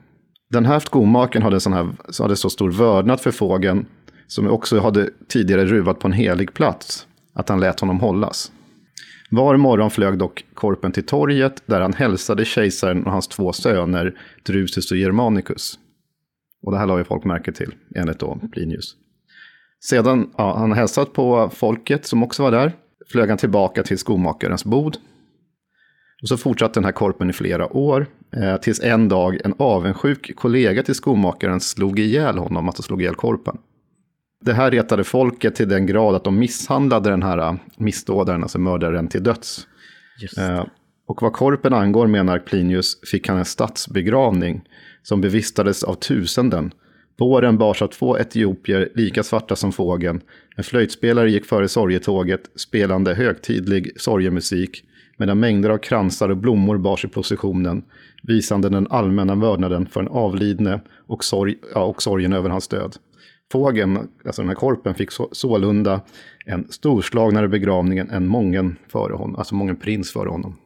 [0.50, 3.86] Den här skomakaren hade, sån här, hade så stor vördnad för fågeln
[4.26, 8.52] som också hade tidigare ruvat på en helig plats, att han lät honom hållas.
[9.30, 14.18] Var morgon flög dock korpen till torget där han hälsade kejsaren och hans två söner,
[14.42, 15.78] Drusus och Germanicus.
[16.62, 18.96] Och det här la ju folk märke till, enligt då Plinius.
[19.84, 22.72] Sedan ja, han hälsat på folket som också var där,
[23.12, 24.96] flög han tillbaka till skomakarens bod.
[26.22, 30.36] Och så fortsatte den här korpen i flera år, eh, tills en dag en avundsjuk
[30.36, 33.58] kollega till skomakaren slog ihjäl honom, alltså slog ihjäl korpen.
[34.40, 38.58] Det här retade folket till den grad att de misshandlade den här äh, missdådaren, alltså
[38.58, 39.66] mördaren, till döds.
[40.38, 40.64] Eh,
[41.06, 44.62] och vad korpen angår menar Plinius fick han en statsbegravning
[45.02, 46.72] som bevistades av tusenden.
[47.18, 50.20] Båren bars av två etiopier, lika svarta som fågeln.
[50.56, 54.84] En flöjtspelare gick före sorgetåget, spelande högtidlig sorgemusik,
[55.16, 57.84] medan mängder av kransar och blommor bars i processionen,
[58.22, 62.96] visande den allmänna vördnaden för en avlidne och, sorg, ja, och sorgen över hans död.
[63.52, 66.00] Fågeln, alltså den här korpen, fick så, sålunda
[66.46, 70.56] en storslagnare begravning än mången före honom, alltså mången prins före honom.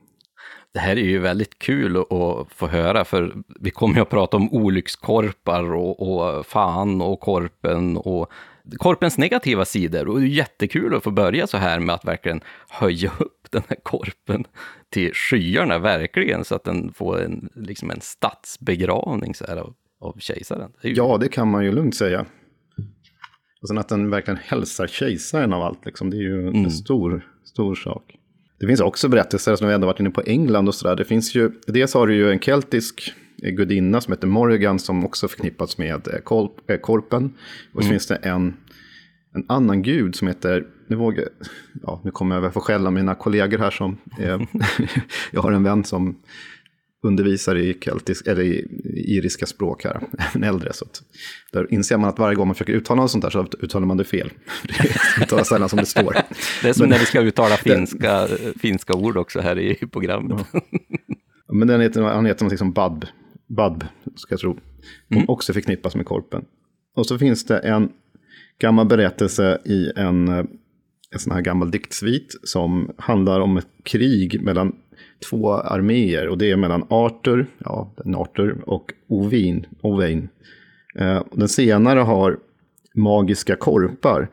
[0.74, 4.36] Det här är ju väldigt kul att få höra, för vi kommer ju att prata
[4.36, 8.30] om olyckskorpar och, och fan och korpen och
[8.78, 10.08] korpens negativa sidor.
[10.08, 13.62] Och det är jättekul att få börja så här med att verkligen höja upp den
[13.68, 14.44] här korpen
[14.90, 20.16] till skyarna, verkligen, så att den får en, liksom en statsbegravning så här av, av
[20.18, 20.72] kejsaren.
[20.82, 20.94] Det ju...
[20.94, 22.26] Ja, det kan man ju lugnt säga.
[23.62, 26.64] Och sen att den verkligen hälsar kejsaren av allt, liksom, det är ju mm.
[26.64, 28.16] en stor, stor sak.
[28.60, 30.96] Det finns också berättelser som vi ändå varit inne på England och sådär.
[30.96, 35.28] Det finns ju, dels har du ju en keltisk gudinna som heter Morrigan som också
[35.28, 37.24] förknippats med eh, korp, äh, korpen.
[37.72, 37.90] Och så mm.
[37.90, 38.56] finns det en,
[39.34, 41.24] en annan gud som heter, nu, vågar,
[41.82, 44.40] ja, nu kommer jag väl få skälla mina kollegor här som, eh,
[45.32, 46.16] jag har en vän som
[47.02, 48.68] undervisar i, keltisk, eller i
[49.06, 50.72] iriska språk här, även äldre.
[50.72, 51.02] Så att,
[51.52, 53.96] där inser man att varje gång man försöker uttala något sånt där så uttalar man
[53.96, 54.30] det fel.
[55.16, 56.16] Det uttalas sällan som det står.
[56.62, 58.28] Det är som Men, när vi ska uttala finska,
[58.60, 60.46] finska ord också här i programmet.
[60.52, 60.60] Ja.
[61.52, 63.08] Men den heter, han heter någonting som Bad,
[63.48, 63.86] Bad,
[64.16, 64.58] ska jag tro.
[65.10, 65.24] Mm.
[65.28, 66.44] Också förknippas med korpen.
[66.96, 67.88] Och så finns det en
[68.60, 74.72] gammal berättelse i en, en sån här gammal diktsvit som handlar om ett krig mellan
[75.30, 80.28] två arméer och det är mellan Arthur, ja, Arthur och Ovin, Owain.
[80.98, 82.38] Eh, den senare har
[82.94, 84.30] magiska korpar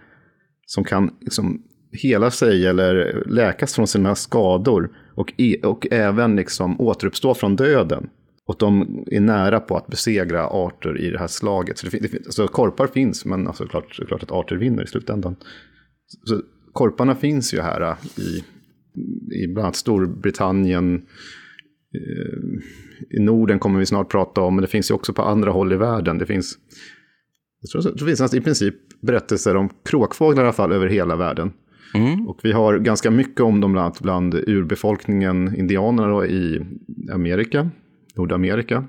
[0.66, 6.82] som kan liksom hela sig eller läkas från sina skador och, e, och även liksom
[6.82, 8.10] återuppstå från döden.
[8.46, 11.78] Och de är nära på att besegra Arthur i det här slaget.
[11.78, 15.36] Så det, det, alltså, korpar finns, men alltså, klart, att Arthur vinner i slutändan.
[16.26, 16.42] Så
[16.74, 18.44] korparna finns ju här eh, i
[19.44, 20.96] i bland annat Storbritannien.
[21.94, 22.60] Eh,
[23.18, 25.74] I Norden kommer vi snart prata om, men det finns ju också på andra håll
[25.74, 26.18] i världen.
[26.18, 26.58] Det finns,
[27.62, 31.52] jag tror det finns i princip berättelser om kråkfåglar i alla fall över hela världen.
[31.94, 32.28] Mm.
[32.28, 36.66] Och vi har ganska mycket om dem bland, bland urbefolkningen, indianerna i
[37.14, 37.70] Amerika.
[38.16, 38.88] Nordamerika.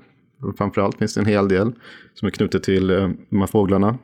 [0.57, 1.71] Framförallt finns det en hel del
[2.13, 3.97] som är knutet till eh, de här fåglarna.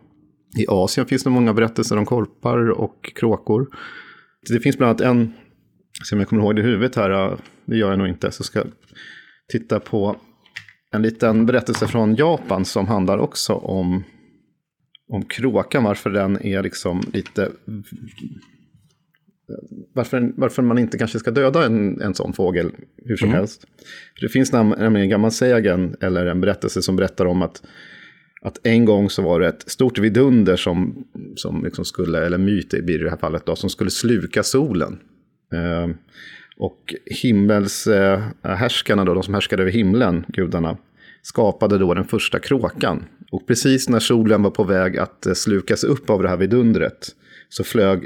[0.57, 3.67] I Asien finns det många berättelser om korpar och kråkor.
[4.49, 5.33] Det finns bland annat en,
[6.03, 8.59] som jag kommer ihåg det i huvudet här, det gör jag nog inte, så ska
[8.59, 8.67] jag
[9.51, 10.15] titta på
[10.91, 14.03] en liten berättelse från Japan som handlar också om,
[15.09, 17.51] om kråkan, varför den är liksom lite...
[19.93, 22.71] Varför, varför man inte kanske ska döda en, en sån fågel
[23.05, 23.37] hur som mm.
[23.37, 23.65] helst.
[24.21, 27.61] Det finns nämligen en gammal sägen eller en berättelse som berättar om att
[28.45, 32.69] att en gång så var det ett stort vidunder som, som liksom skulle, eller myt
[32.69, 34.99] blir det i det här fallet då, som skulle sluka solen.
[35.53, 35.87] Eh,
[36.57, 40.77] och himmelshärskarna, eh, då, de som härskade över himlen, gudarna,
[41.21, 43.03] skapade då den första kråkan.
[43.31, 47.07] Och precis när solen var på väg att eh, slukas upp av det här vidundret
[47.49, 48.05] så flög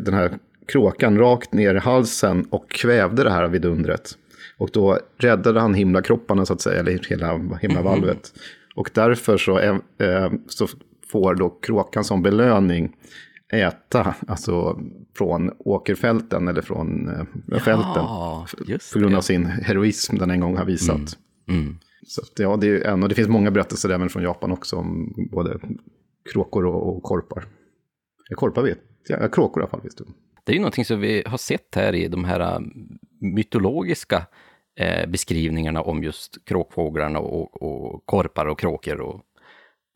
[0.00, 4.18] den här kråkan rakt ner i halsen och kvävde det här vidundret.
[4.58, 8.32] Och då räddade han himlakropparna så att säga, eller hela himlavalvet.
[8.34, 8.42] Mm.
[8.74, 10.68] Och därför så, är, eh, så
[11.06, 12.92] får då kråkan som belöning
[13.52, 14.80] äta alltså
[15.16, 17.92] från åkerfälten eller från eh, fälten.
[17.94, 18.46] Ja,
[18.92, 21.18] på grund av sin heroism den en gång har visat.
[21.48, 21.60] Mm.
[21.62, 21.78] Mm.
[22.06, 25.14] Så ja, det är en, och det finns många berättelser även från Japan också om
[25.30, 25.58] både
[26.32, 27.44] kråkor och, och korpar.
[28.28, 28.78] Ja, korpar vet
[29.08, 30.04] jag, ja, kråkor i alla fall visst du.
[30.44, 32.60] Det är ju någonting som vi har sett här i de här äh,
[33.20, 34.26] mytologiska
[34.76, 39.00] eh, beskrivningarna om just kråkfåglarna och, och korpar och kråkor.
[39.00, 39.20] Och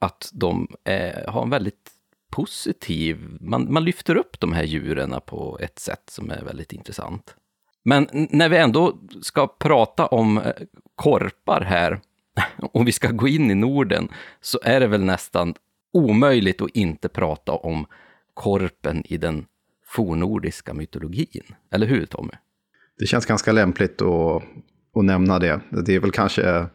[0.00, 1.90] att de eh, har en väldigt
[2.30, 7.34] positiv, man, man lyfter upp de här djuren på ett sätt som är väldigt intressant.
[7.84, 10.52] Men när vi ändå ska prata om eh,
[10.94, 12.00] korpar här,
[12.72, 14.08] och vi ska gå in i Norden,
[14.40, 15.54] så är det väl nästan
[15.92, 17.86] omöjligt att inte prata om
[18.34, 19.46] korpen i den
[19.84, 21.54] fornordiska mytologin.
[21.70, 22.32] Eller hur, Tommy?
[22.98, 24.42] Det känns ganska lämpligt att,
[24.94, 25.60] att nämna det.
[25.86, 26.66] Det är väl kanske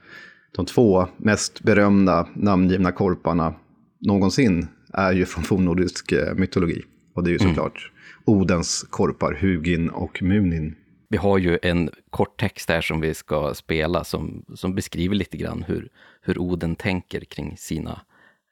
[0.52, 3.54] de två mest berömda namngivna korparna
[4.00, 6.82] någonsin är ju från fornnordisk eh, mytologi.
[7.14, 7.92] Och det är ju såklart
[8.26, 8.40] mm.
[8.40, 10.76] Odens korpar, Hugin och Munin.
[11.10, 15.38] Vi har ju en kort text här som vi ska spela som, som beskriver lite
[15.38, 15.90] grann hur,
[16.22, 18.02] hur Oden tänker kring sina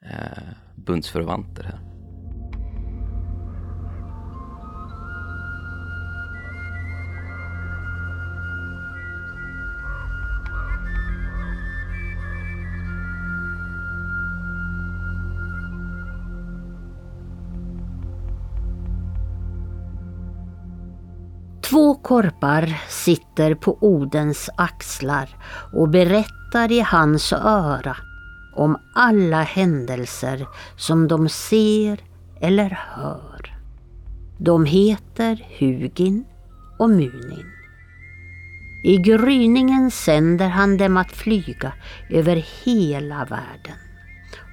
[0.04, 0.42] eh,
[0.76, 1.99] bundsförvanter här.
[21.70, 25.28] Två korpar sitter på Odens axlar
[25.72, 27.96] och berättar i hans öra
[28.56, 30.46] om alla händelser
[30.76, 32.00] som de ser
[32.40, 33.58] eller hör.
[34.38, 36.24] De heter Hugin
[36.78, 37.46] och Munin.
[38.84, 41.72] I gryningen sänder han dem att flyga
[42.10, 43.78] över hela världen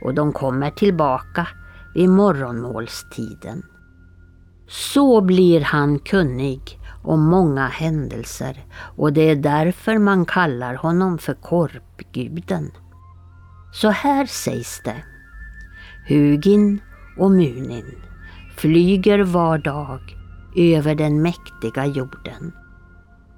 [0.01, 1.47] och de kommer tillbaka
[1.95, 3.63] vid morgonmålstiden.
[4.67, 6.76] Så blir han kunnig
[7.07, 12.71] om många händelser och det är därför man kallar honom för korpguden.
[13.73, 15.03] Så här sägs det.
[16.07, 16.81] Hugin
[17.17, 17.95] och Munin
[18.57, 19.99] flyger var dag
[20.55, 22.51] över den mäktiga jorden.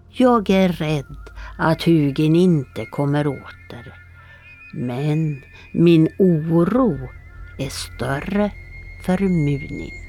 [0.09, 1.17] Jag är rädd
[1.57, 3.93] att Hugin inte kommer åter.
[4.73, 5.41] Men
[5.73, 6.97] min oro
[7.57, 8.51] är större
[9.05, 10.08] för Munin.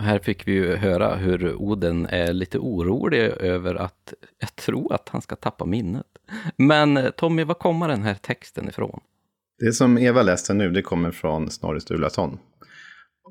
[0.00, 5.08] Här fick vi ju höra hur Oden är lite orolig över att, jag tror att
[5.08, 6.06] han ska tappa minnet.
[6.56, 9.00] Men Tommy, var kommer den här texten ifrån?
[9.58, 12.38] Det som Eva läste nu, det kommer från Snorre Sturlason.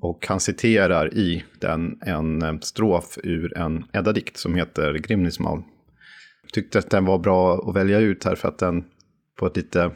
[0.01, 5.61] Och han citerar i den en eh, strof ur en Edda-dikt som heter Grimnismal.
[6.41, 8.83] Jag tyckte att den var bra att välja ut här för att den
[9.39, 9.91] på ett lite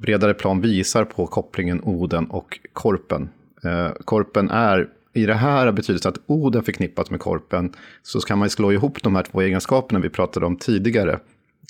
[0.00, 3.28] bredare plan visar på kopplingen Oden och Korpen.
[3.64, 8.50] Eh, korpen är i det här betydelsen att Oden förknippas med korpen så kan man
[8.50, 11.20] slå ihop de här två egenskaperna vi pratade om tidigare.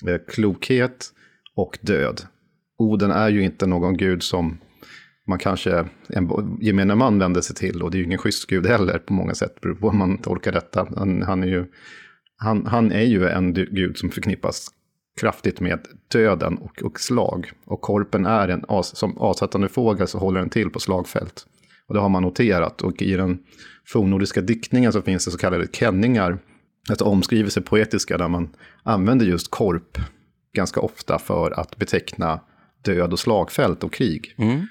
[0.07, 1.09] Eh, klokhet
[1.55, 2.21] och död.
[2.77, 4.57] Oden är ju inte någon gud som
[5.27, 7.81] man kanske, en gemene man vänder sig till.
[7.81, 10.17] Och det är ju ingen schysst gud heller på många sätt, beroende på hur man
[10.17, 10.87] tolkar detta.
[10.95, 11.65] Han, han, är ju,
[12.37, 14.67] han, han är ju en gud som förknippas
[15.21, 15.79] kraftigt med
[16.11, 17.51] döden och, och slag.
[17.65, 21.45] Och korpen är en, as, som avsättande fågel så håller den till på slagfält.
[21.93, 22.81] Och det har man noterat.
[22.81, 23.39] Och i den
[23.85, 26.37] fornnordiska diktningen så finns det så kallade kenningar.
[26.89, 28.49] Alltså omskrivelser poetiska där man
[28.83, 29.97] använder just korp
[30.55, 32.39] ganska ofta för att beteckna
[32.85, 34.35] död och slagfält och krig.
[34.37, 34.67] Mm.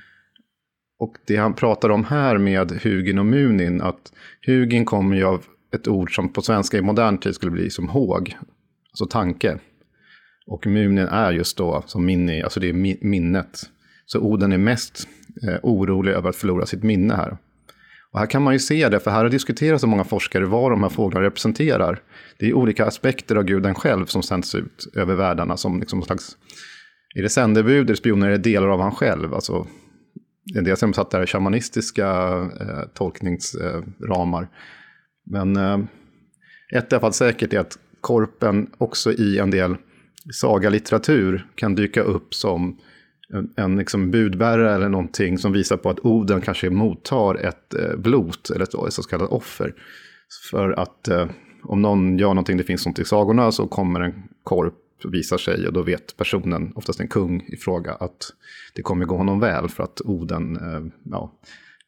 [0.99, 4.13] Och det han pratar om här med Hugin och Munin, att
[4.47, 5.45] Hugin kommer ju av
[5.75, 8.37] ett ord som på svenska i modern tid skulle bli som håg,
[8.91, 9.59] alltså tanke.
[10.47, 13.71] Och Munin är just då som minne, alltså det är minnet.
[14.07, 15.09] Så Oden är mest
[15.49, 17.37] Eh, orolig över att förlora sitt minne här.
[18.13, 20.73] Och här kan man ju se det, för här har diskuterats av många forskare vad
[20.73, 22.01] de här fåglarna representerar.
[22.39, 26.07] Det är olika aspekter av guden själv som sänds ut över världarna som liksom någon
[26.07, 26.37] slags...
[27.15, 29.35] Är det sändebud, är det spioner, är det delar av han själv?
[29.35, 29.67] Alltså,
[30.45, 32.09] det är det som satt där i shamanistiska
[32.61, 34.43] eh, tolkningsramar.
[34.43, 34.49] Eh,
[35.27, 35.79] Men eh,
[36.75, 39.77] ett är i alla fall säkert är att korpen också i en del
[40.33, 42.79] sagalitteratur kan dyka upp som
[43.57, 48.51] en, liksom budbärare eller någonting som visar på att Oden kanske mottar ett eh, blot
[48.51, 49.75] eller ett, så kallat offer.
[50.51, 51.27] För att eh,
[51.65, 54.75] om någon gör någonting, det finns något i sagorna, så kommer en korp
[55.05, 58.31] visar sig och då vet personen, oftast en kung i fråga, att
[58.75, 61.33] det kommer gå honom väl för att Oden, eh, ja,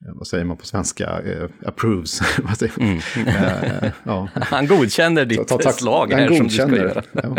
[0.07, 2.21] eh, vad säger man på svenska, eh, approves.
[2.79, 2.99] mm.
[3.27, 4.29] eh, ja.
[4.35, 7.03] Han godkänner ditt ta, ta, ta, slag här som du ska göra.
[7.13, 7.37] Ja.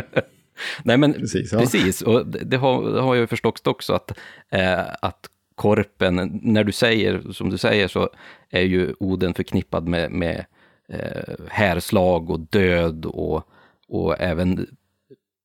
[0.83, 1.59] Nej, men precis, ja.
[1.59, 2.01] precis.
[2.01, 4.17] och det har, det har jag förstått också att,
[4.49, 8.09] eh, att korpen, när du säger, som du säger, så
[8.49, 10.45] är ju Oden förknippad med, med
[10.89, 13.49] eh, härslag och död och,
[13.87, 14.67] och även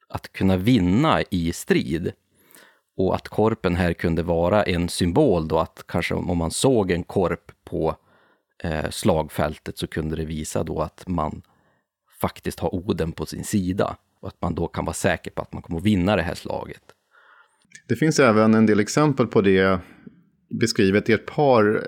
[0.08, 2.12] att kunna vinna i strid.
[2.96, 7.02] Och att korpen här kunde vara en symbol då att kanske om man såg en
[7.02, 7.96] korp på
[8.62, 11.42] eh, slagfältet så kunde det visa då att man
[12.20, 13.96] faktiskt har Oden på sin sida.
[14.20, 16.34] Och att man då kan vara säker på att man kommer att vinna det här
[16.34, 16.82] slaget.
[17.88, 19.80] Det finns även en del exempel på det
[20.60, 21.84] beskrivet i ett par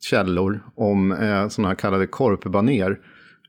[0.00, 3.00] källor om eh, sådana här kallade korpbaner.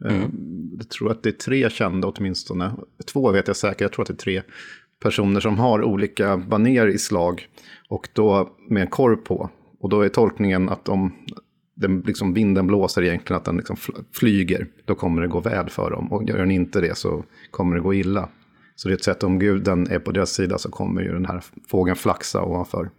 [0.05, 0.31] Eh, mm.
[0.77, 2.73] Jag tror att det är tre kända åtminstone.
[3.13, 4.41] Två vet jag säkert, jag tror att det är tre
[5.01, 7.47] personer som har olika baner i slag.
[7.89, 9.49] Och då med en korp på.
[9.79, 11.13] Och då är tolkningen att om
[11.79, 13.75] den, liksom, vinden blåser egentligen, att den liksom
[14.13, 16.11] flyger, då kommer det gå väl för dem.
[16.11, 18.29] Och gör den inte det så kommer det gå illa.
[18.75, 21.25] Så det är ett sätt, om guden är på deras sida så kommer ju den
[21.25, 22.89] här fågeln flaxa ovanför.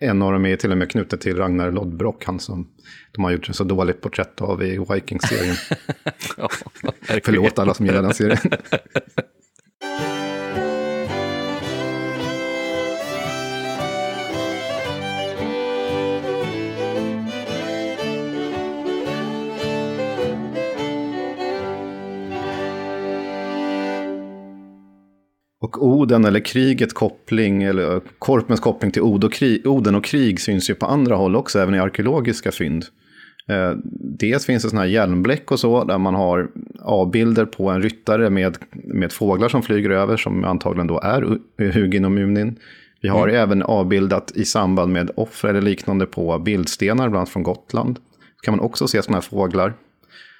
[0.00, 2.68] En av dem är till och med knuten till Ragnar Lodbrok, han som
[3.12, 5.56] de har gjort en så dåligt porträtt av i Vikings-serien.
[6.36, 6.48] ja,
[7.24, 8.38] Förlåt alla som gillar den serien.
[25.66, 30.40] Och Oden eller krigets koppling, eller Korpens koppling till Od och krig, Oden och krig
[30.40, 32.84] syns ju på andra håll också, även i arkeologiska fynd.
[33.48, 33.72] Eh,
[34.18, 36.48] dels finns det sådana här hjälmbläck och så, där man har
[36.80, 41.38] avbilder på en ryttare med, med fåglar som flyger över, som antagligen då är
[41.72, 42.56] Hugin och Munin.
[43.02, 43.42] Vi har mm.
[43.42, 47.96] även avbildat i samband med offer eller liknande på bildstenar, bland annat från Gotland.
[48.36, 49.74] Så kan man också se sådana här fåglar.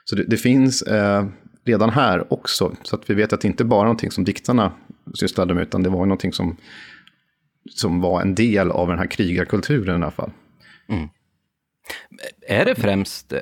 [0.04, 1.24] Så det, det finns eh,
[1.66, 4.72] redan här också, så att vi vet att det inte bara är någonting som diktarna
[5.14, 6.56] sysslade med, utan det var någonting som,
[7.70, 10.30] som var en del av den här krigarkulturen i alla fall.
[10.88, 11.08] Mm.
[12.48, 13.40] Är det främst eh,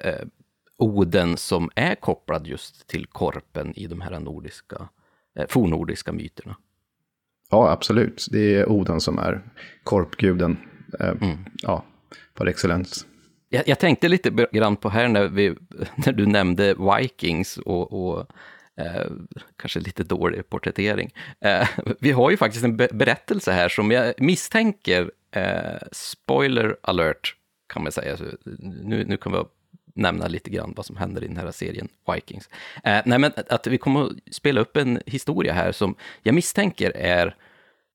[0.76, 4.88] Oden som är kopplad just till korpen i de här nordiska,
[5.38, 6.56] eh, fornordiska myterna?
[7.50, 8.26] Ja, absolut.
[8.30, 9.42] Det är Oden som är
[9.84, 10.56] korpguden,
[11.00, 11.38] eh, mm.
[11.62, 11.84] ja,
[12.34, 13.06] par excellens.
[13.54, 15.54] Jag, jag, tänkte lite grann på här när, vi,
[15.94, 18.26] när du nämnde Vikings och, och
[18.76, 19.10] Eh,
[19.56, 21.10] kanske lite dålig porträttering.
[21.40, 21.68] Eh,
[22.00, 27.36] vi har ju faktiskt en be berättelse här som jag misstänker, eh, spoiler alert
[27.66, 28.24] kan man säga, så
[28.58, 29.38] nu, nu kan vi
[29.94, 32.48] nämna lite grann vad som händer i den här serien Vikings.
[32.84, 36.90] Eh, nej, men att vi kommer att spela upp en historia här som jag misstänker
[36.96, 37.36] är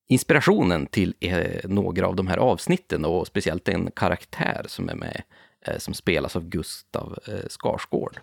[0.08, 5.16] inspirationen till eh, några av de här avsnitten och speciellt en karaktär som är med,
[5.16, 5.22] eh,
[5.66, 8.20] Eh, som spelas av Gustav eh, Skarsgård.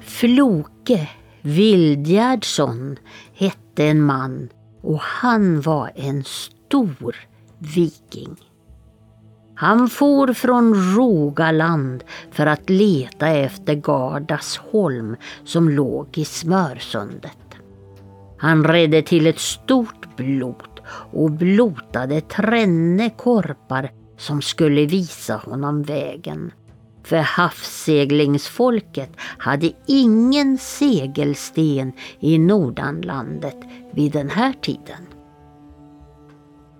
[0.00, 1.08] Floke
[1.42, 2.96] Vildgärdsson
[3.34, 4.48] hette en man
[4.80, 7.16] och han var en stor
[7.58, 8.36] viking.
[9.58, 17.38] Han for från Rogaland för att leta efter Gardasholm som låg i Smörsundet.
[18.38, 20.80] Han redde till ett stort blot
[21.12, 26.52] och blotade tränne korpar som skulle visa honom vägen
[27.08, 33.56] för havsseglingsfolket hade ingen segelsten i Nordanlandet
[33.92, 35.07] vid den här tiden.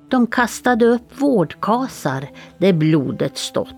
[0.09, 2.29] De kastade upp vårdkasar
[2.59, 3.75] där blodet stått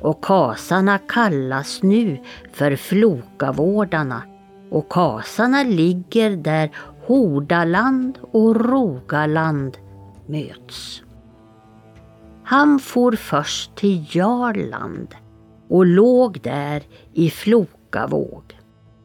[0.00, 2.18] och kasarna kallas nu
[2.52, 4.22] för Flokavårdarna
[4.70, 6.70] och kasarna ligger där
[7.06, 9.76] Hordaland och Rogaland
[10.26, 11.02] möts.
[12.44, 15.14] Han for först till Jarland
[15.68, 18.42] och låg där i Flokavåg.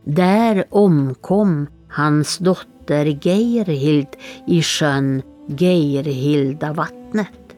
[0.03, 4.07] Där omkom hans dotter Geirhild
[4.47, 5.21] i sjön
[5.57, 7.55] Geirhilda vattnet.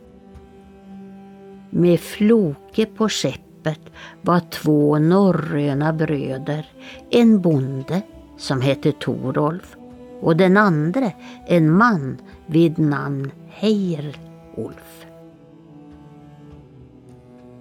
[1.69, 3.79] Med Floke på skeppet
[4.21, 6.65] var två norröna bröder,
[7.09, 8.01] en bonde
[8.37, 9.75] som hette Torolf
[10.21, 11.11] och den andra
[11.47, 15.05] en man vid namn Heirolf.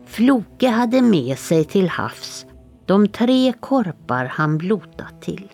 [0.07, 2.47] Floke hade med sig till havs
[2.87, 5.53] de tre korpar han blotat till.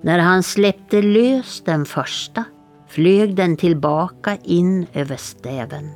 [0.00, 2.44] När han släppte lös den första
[2.92, 5.88] flög den tillbaka in över stäven.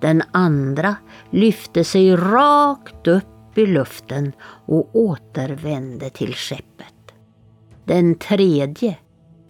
[0.00, 0.96] Den andra
[1.30, 4.32] lyfte sig rakt upp i luften
[4.66, 7.14] och återvände till skeppet.
[7.84, 8.96] Den tredje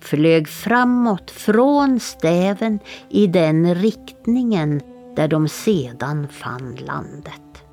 [0.01, 4.81] flög framåt från stäven i den riktningen
[5.17, 7.65] där de sedan fann landet.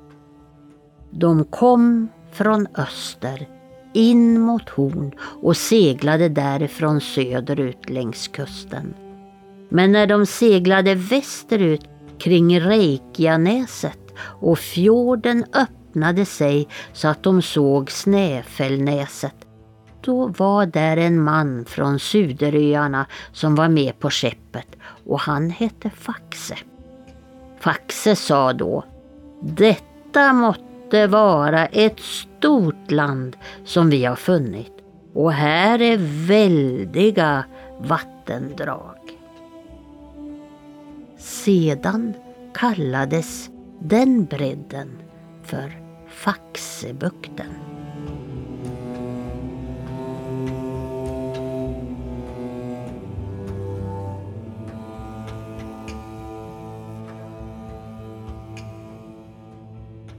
[1.10, 3.57] De kom från öster
[3.92, 8.94] in mot Horn och seglade därifrån söderut längs kusten.
[9.68, 11.84] Men när de seglade västerut
[12.18, 19.34] kring Reykjanäset och fjorden öppnade sig så att de såg Snäfällnäset,
[20.00, 24.76] då var där en man från Suderöarna som var med på skeppet
[25.06, 26.56] och han hette Faxe.
[27.60, 28.84] Faxe sa då,
[29.40, 32.00] detta måtte måtte vara ett
[32.38, 34.72] stort land som vi har funnit
[35.14, 37.44] och här är väldiga
[37.78, 38.96] vattendrag.
[41.18, 42.14] Sedan
[42.54, 44.88] kallades den bredden
[45.42, 47.67] för Faxebukten.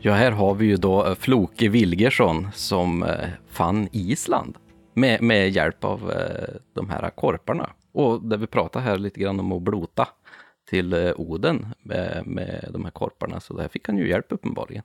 [0.02, 4.58] Ja, här har vi ju då eh, Floke Wilgersson som eh, fann Island
[4.94, 7.70] med, med hjälp av eh, de här korparna.
[7.92, 10.08] Och där vi pratar här lite grann om att blota
[10.70, 13.40] till Oden med, med de här korparna.
[13.40, 14.84] Så där fick han ju hjälp uppenbarligen.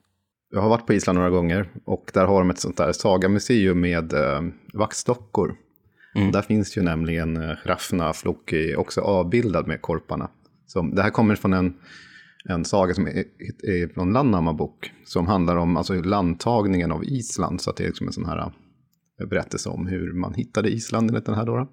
[0.51, 3.81] Jag har varit på Island några gånger och där har de ett sånt där sagamuseum
[3.81, 4.43] med eh,
[4.73, 5.57] vaxdockor.
[6.15, 6.33] Mm.
[6.33, 10.29] Där finns ju nämligen eh, Hrafna Floki också avbildad med korparna.
[10.67, 11.75] Så det här kommer från en
[12.49, 13.25] en saga som är,
[13.63, 14.93] är från Lannama bok.
[15.05, 17.61] Som handlar om alltså, landtagningen av Island.
[17.61, 18.53] Så att det är liksom en sån här
[19.21, 21.47] eh, berättelse om hur man hittade Island enligt den här.
[21.47, 21.57] Då.
[21.57, 21.67] Uh,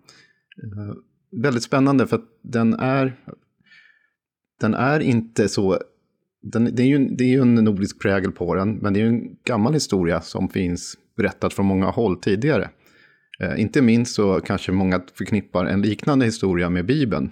[1.42, 3.20] väldigt spännande för att den är,
[4.60, 5.80] den är inte så...
[6.44, 9.02] Den, det, är ju, det är ju en nordisk prägel på den, men det är
[9.02, 12.70] ju en gammal historia som finns berättat från många håll tidigare.
[13.44, 17.32] Uh, inte minst så kanske många förknippar en liknande historia med Bibeln.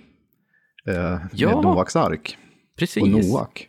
[0.87, 1.55] Uh, ja.
[1.55, 2.37] Med Noaks ark.
[2.79, 3.03] Precis.
[3.03, 3.67] och Noak.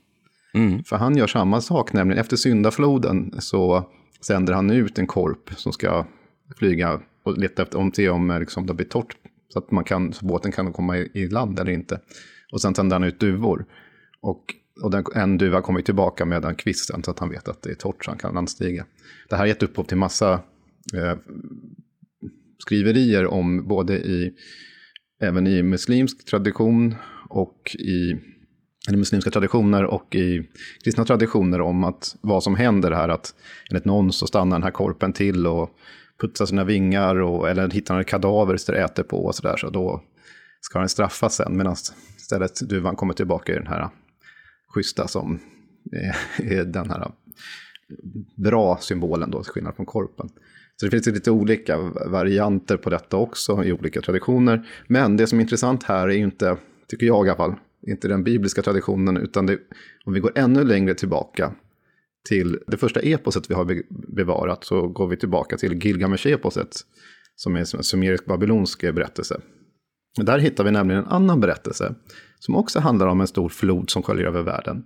[0.54, 0.84] Mm.
[0.84, 3.90] För han gör samma sak, nämligen efter syndafloden så
[4.20, 6.06] sänder han ut en korp som ska
[6.56, 9.16] flyga och leta efter, om, se om liksom, det blir torrt
[9.48, 12.00] så att man kan, så båten kan komma i, i land eller inte.
[12.52, 13.66] Och sen sänder han ut duvor.
[14.20, 17.62] Och, och den, en duva kommer tillbaka med den kvisten så att han vet att
[17.62, 18.86] det är torrt så han kan landstiga.
[19.28, 20.32] Det här har gett upphov till massa
[20.94, 21.16] eh,
[22.58, 24.32] skriverier om både i,
[25.20, 26.94] även i muslimsk tradition
[27.28, 28.16] och i
[28.88, 30.48] eller muslimska traditioner och i
[30.84, 33.34] kristna traditioner om att vad som händer här, att
[33.70, 35.70] enligt någon så stannar den här korpen till och
[36.20, 39.70] putsar sina vingar och, eller hittar några kadaver som det äter på och sådär, så
[39.70, 40.02] då
[40.60, 41.76] ska den straffas sen, medan
[42.16, 43.88] istället duvan kommer tillbaka i den här
[44.74, 45.40] schyssta som
[46.38, 47.12] är den här
[48.36, 50.28] bra symbolen då, till skillnad från korpen.
[50.76, 54.68] Så det finns lite olika varianter på detta också i olika traditioner.
[54.88, 56.56] Men det som är intressant här är ju inte,
[56.88, 57.54] tycker jag i alla fall,
[57.86, 59.58] inte den bibliska traditionen, utan det,
[60.04, 61.54] om vi går ännu längre tillbaka
[62.28, 63.82] till det första eposet vi har
[64.14, 66.80] bevarat så går vi tillbaka till Gilgamesh-eposet
[67.36, 69.40] som är en sumerisk-babylonsk berättelse.
[70.16, 71.94] Där hittar vi nämligen en annan berättelse
[72.38, 74.84] som också handlar om en stor flod som sköljer över världen.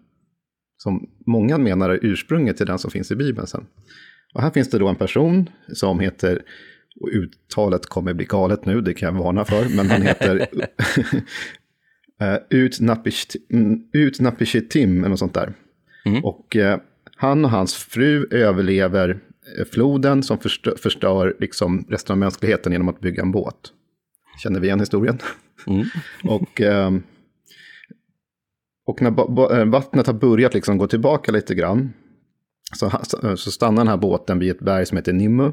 [0.76, 3.66] Som många menar är ursprunget till den som finns i Bibeln sen.
[4.34, 6.42] Och här finns det då en person som heter,
[7.00, 10.46] och uttalet kommer bli galet nu, det kan jag varna för, men han heter
[12.22, 12.36] uh,
[13.92, 15.52] Utnapishitim, eller något sånt där.
[16.04, 16.24] Mm.
[16.24, 16.76] Och uh,
[17.16, 22.88] han och hans fru överlever uh, floden som förstör, förstör liksom resten av mänskligheten genom
[22.88, 23.72] att bygga en båt.
[24.42, 25.18] Känner vi igen historien?
[25.66, 25.86] Mm.
[26.24, 26.98] och, uh,
[28.86, 31.92] och när vattnet har börjat liksom gå tillbaka lite grann
[32.76, 32.90] så,
[33.36, 35.52] så stannar den här båten vid ett berg som heter Nimmu.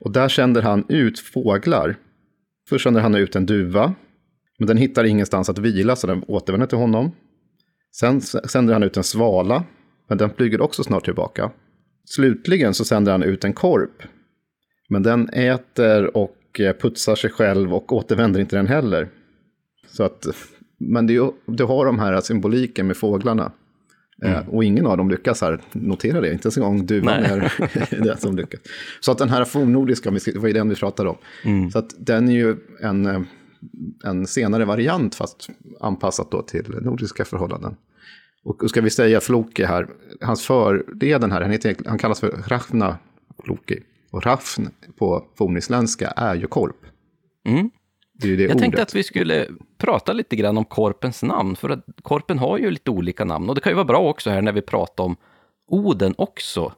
[0.00, 1.96] Och där sänder han ut fåglar.
[2.68, 3.94] Först sänder han ut en duva,
[4.62, 7.12] men den hittar ingenstans att vila så den återvänder till honom.
[7.96, 9.64] Sen sänder han ut en svala,
[10.08, 11.50] men den flyger också snart tillbaka.
[12.04, 14.02] Slutligen så sänder han ut en korp,
[14.88, 19.08] men den äter och eh, putsar sig själv och återvänder inte den heller.
[19.86, 20.26] Så att,
[20.78, 23.52] men det, du har de här symboliken med fåglarna.
[24.24, 24.48] Eh, mm.
[24.48, 27.52] Och ingen av dem lyckas här, notera det, inte ens en gång duvan är
[28.04, 28.60] det som lyckas.
[29.00, 31.16] Så att den här fornnordiska, det var ju den vi pratade om.
[31.44, 31.70] Mm.
[31.70, 33.20] Så att den är ju en, eh,
[34.04, 35.48] en senare variant, fast
[35.80, 37.76] anpassat då till nordiska förhållanden.
[38.44, 39.88] Och ska vi säga Floki här,
[40.20, 42.98] hans förleden här, han, heter, han kallas för Rafna
[43.44, 43.82] Floki.
[44.10, 44.66] Och Rafn
[44.98, 46.76] på fornisländska är ju korp.
[47.46, 47.70] Mm.
[48.14, 48.58] Det är det Jag ordet.
[48.62, 49.48] tänkte att vi skulle
[49.78, 53.48] prata lite grann om korpens namn, för att korpen har ju lite olika namn.
[53.48, 55.16] Och det kan ju vara bra också här när vi pratar om
[55.66, 56.72] Oden också,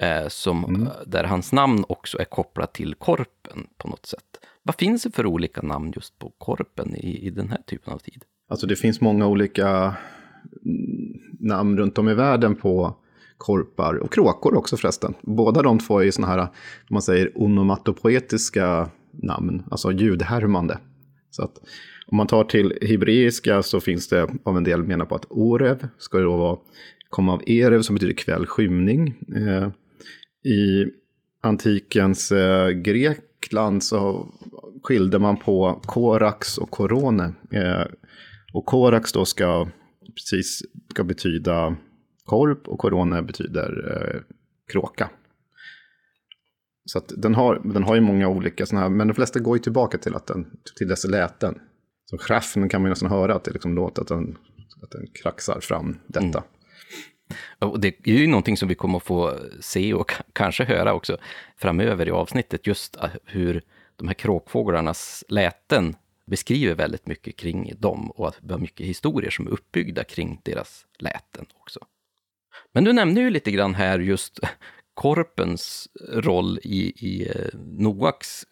[0.00, 0.88] eh, som, mm.
[1.06, 4.45] där hans namn också är kopplat till korpen på något sätt.
[4.66, 7.98] Vad finns det för olika namn just på korpen i, i den här typen av
[7.98, 8.22] tid?
[8.48, 9.96] Alltså det finns många olika
[11.40, 12.96] namn runt om i världen på
[13.36, 15.14] korpar och kråkor också förresten.
[15.22, 16.48] Båda de två är ju sådana här,
[16.90, 20.78] man säger, onomatopoetiska namn, alltså ljudhärmande.
[21.30, 21.58] Så att
[22.06, 25.88] om man tar till hebreiska så finns det av en del menar på att orev
[25.98, 26.58] ska då vara,
[27.10, 29.14] komma av erev som betyder kväll, skymning.
[29.36, 29.68] Eh,
[30.52, 30.86] I
[31.42, 32.68] antikens eh,
[33.46, 34.28] Tyskland så
[34.82, 37.34] skilde man på korax och korone.
[37.50, 37.86] Eh,
[38.52, 39.68] och korax då ska
[40.14, 41.76] precis ska betyda
[42.24, 44.20] korp och korone betyder eh,
[44.72, 45.10] kråka.
[46.84, 49.56] Så att den, har, den har ju många olika sådana här, men de flesta går
[49.56, 51.58] ju tillbaka till, att den, till dess läten.
[52.04, 54.38] Så schaffen kan man ju nästan höra att det liksom låter att den,
[54.82, 56.38] att den kraxar fram detta.
[56.38, 56.42] Mm.
[57.58, 61.18] Och det är ju någonting som vi kommer att få se och kanske höra också
[61.56, 63.62] framöver i avsnittet, just ah, hur
[63.96, 65.96] de här kråkfåglarnas läten
[66.26, 70.40] beskriver väldigt mycket kring dem och att vi har mycket historier som är uppbyggda kring
[70.44, 71.80] deras läten också.
[72.72, 74.40] Men du nämnde ju lite grann här just
[74.94, 78.44] korpens roll i, i eh, Noaks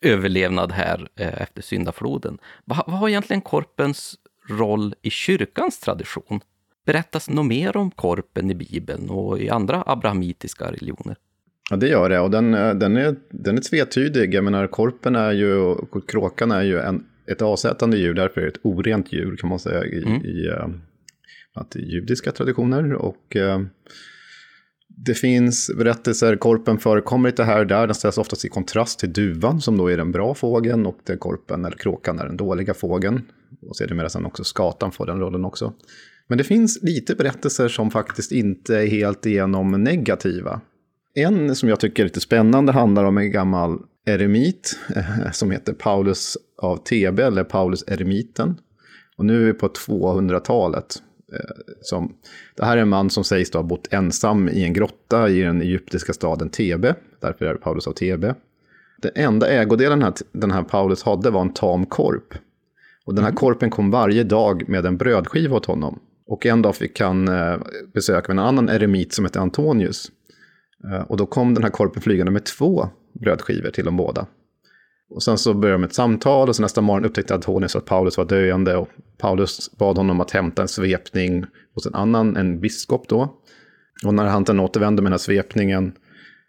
[0.00, 2.38] överlevnad här eh, efter syndafloden.
[2.64, 4.16] Vad, vad har egentligen korpens
[4.48, 6.40] roll i kyrkans tradition?
[6.86, 11.16] Berättas något mer om korpen i Bibeln och i andra abrahamitiska religioner?
[11.70, 12.20] Ja, det gör det.
[12.20, 14.34] Och den, eh, den, är, den är tvetydig.
[14.34, 18.44] Jag menar, korpen är ju, och kråkan är ju en, ett avsättande djur, därför är
[18.44, 20.24] det ett orent djur kan man säga i, mm.
[20.24, 22.92] i, i, i judiska traditioner.
[22.92, 23.36] Och
[24.96, 27.86] det finns berättelser, korpen förekommer lite här och där.
[27.86, 31.18] Den ställs oftast i kontrast till duvan som då är den bra fågeln och den
[31.18, 33.22] korpen eller kråkan är den dåliga fågeln.
[33.68, 35.72] Och sedermera sen också skatan får den rollen också.
[36.32, 40.60] Men det finns lite berättelser som faktiskt inte är helt igenom negativa.
[41.14, 45.72] En som jag tycker är lite spännande handlar om en gammal eremit eh, som heter
[45.72, 48.56] Paulus av Thebe, eller Paulus eremiten.
[49.16, 51.02] Och nu är vi på 200-talet.
[51.32, 51.38] Eh,
[51.80, 52.14] som,
[52.56, 55.40] det här är en man som sägs då ha bott ensam i en grotta i
[55.40, 56.94] den egyptiska staden Tebe.
[57.20, 58.34] Därför är det Paulus av Tebe.
[59.02, 62.34] Den enda ägodelen här, den här Paulus hade var en tam korp.
[63.04, 63.36] Och den här mm.
[63.36, 66.00] korpen kom varje dag med en brödskiva åt honom.
[66.26, 67.58] Och en dag fick han eh,
[67.94, 70.10] besök av en annan eremit som hette Antonius.
[70.84, 72.88] Eh, och då kom den här korpen flygande med två
[73.20, 74.26] brödskivor till dem båda.
[75.10, 78.18] Och sen så började de ett samtal och så nästa morgon upptäckte Antonius att Paulus
[78.18, 78.76] var döende.
[78.76, 81.44] Och Paulus bad honom att hämta en svepning
[81.74, 83.38] hos en annan, en biskop då.
[84.04, 85.92] Och när han återvände med den här svepningen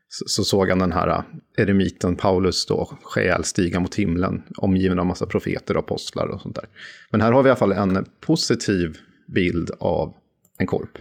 [0.08, 1.24] så, så såg han den här eh,
[1.58, 6.56] eremiten Paulus då själ stiga mot himlen, omgiven av massa profeter och apostlar och sånt
[6.56, 6.66] där.
[7.12, 10.14] Men här har vi i alla fall en positiv bild av
[10.58, 10.98] en korp.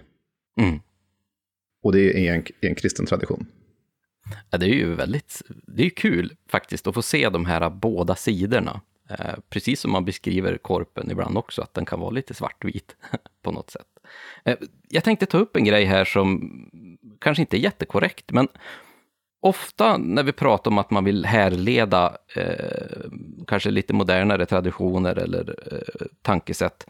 [0.60, 0.80] Mm.
[1.82, 3.46] Och det är en, en kristen tradition.
[4.50, 8.14] Ja, det är ju väldigt det är kul faktiskt att få se de här båda
[8.14, 8.80] sidorna.
[9.10, 12.96] Eh, precis som man beskriver korpen ibland också, att den kan vara lite svartvit
[13.42, 13.86] på något sätt.
[14.44, 14.56] Eh,
[14.88, 16.50] jag tänkte ta upp en grej här som
[17.20, 18.48] kanske inte är jättekorrekt, men
[19.40, 23.10] ofta när vi pratar om att man vill härleda eh,
[23.46, 26.86] kanske lite modernare traditioner eller eh, tankesätt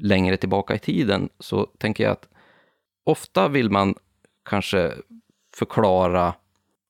[0.00, 2.28] längre tillbaka i tiden, så tänker jag att
[3.04, 3.94] ofta vill man
[4.44, 4.92] kanske
[5.56, 6.34] förklara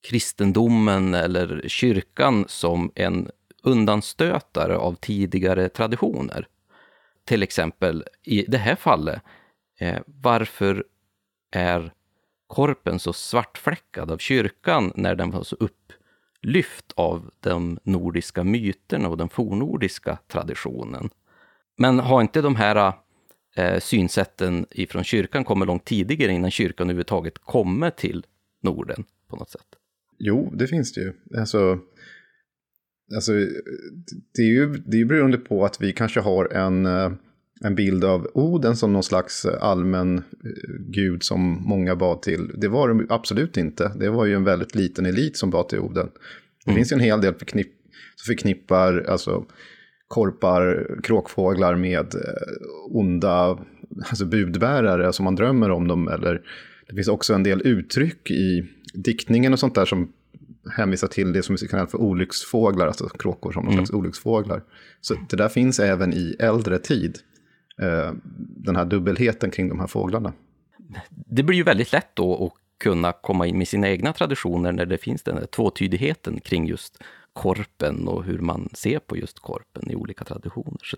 [0.09, 3.31] kristendomen eller kyrkan som en
[3.63, 6.47] undanstötare av tidigare traditioner.
[7.25, 9.23] Till exempel i det här fallet,
[9.79, 10.85] eh, varför
[11.51, 11.93] är
[12.47, 19.17] korpen så svartfläckad av kyrkan när den var så upplyft av de nordiska myterna och
[19.17, 21.11] den fornordiska traditionen?
[21.77, 22.93] Men har inte de här
[23.57, 28.27] eh, synsätten ifrån kyrkan kommit långt tidigare innan kyrkan överhuvudtaget kommer till
[28.63, 29.67] Norden på något sätt?
[30.19, 31.13] Jo, det finns det ju.
[31.39, 31.79] Alltså,
[33.15, 33.33] alltså,
[34.35, 37.13] det är ju det är beroende på att vi kanske har en, eh,
[37.61, 40.23] en bild av Oden som någon slags allmän eh,
[40.81, 42.51] gud som många bad till.
[42.57, 43.93] Det var det absolut inte.
[43.97, 46.11] Det var ju en väldigt liten elit som bad till Oden.
[46.65, 46.77] Det mm.
[46.77, 47.73] finns ju en hel del förknipp,
[48.17, 49.45] som förknippar alltså,
[50.15, 53.59] korpar, kråkfåglar med eh, onda
[53.99, 56.09] alltså budbärare som man drömmer om dem.
[56.09, 56.43] Eller
[56.89, 60.13] det finns också en del uttryck i diktningen och sånt där som
[60.77, 63.87] hänvisar till det som vi kallar för olycksfåglar, alltså kråkor som någon mm.
[63.87, 64.63] slags olycksfåglar.
[65.01, 67.19] Så det där finns även i äldre tid,
[67.83, 68.13] eh,
[68.57, 70.33] den här dubbelheten kring de här fåglarna.
[71.11, 72.53] Det blir ju väldigt lätt då att
[72.85, 77.03] kunna komma in med sina egna traditioner när det finns den här tvåtydigheten kring just
[77.35, 80.81] korpen och hur man ser på just korpen i olika traditioner.
[80.83, 80.97] Så,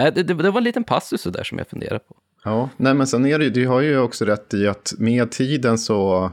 [0.00, 2.16] äh, det, det, var en liten passus där som jag funderar på.
[2.44, 5.78] Ja, nej men sen är det du har ju också rätt i att med tiden
[5.78, 6.30] så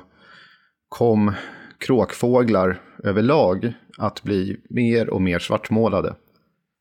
[0.89, 1.33] kom
[1.77, 6.15] kråkfåglar överlag att bli mer och mer svartmålade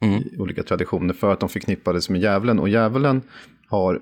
[0.02, 0.22] mm.
[0.22, 2.58] i olika traditioner för att de förknippades med djävulen.
[2.58, 3.22] Och djävulen
[3.68, 4.00] har,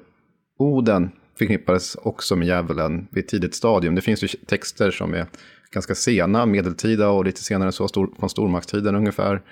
[0.59, 3.95] Oden förknippades också med djävulen vid ett tidigt stadium.
[3.95, 5.27] Det finns ju texter som är
[5.75, 9.43] ganska sena, medeltida och lite senare så stor, från stormaktstiden ungefär,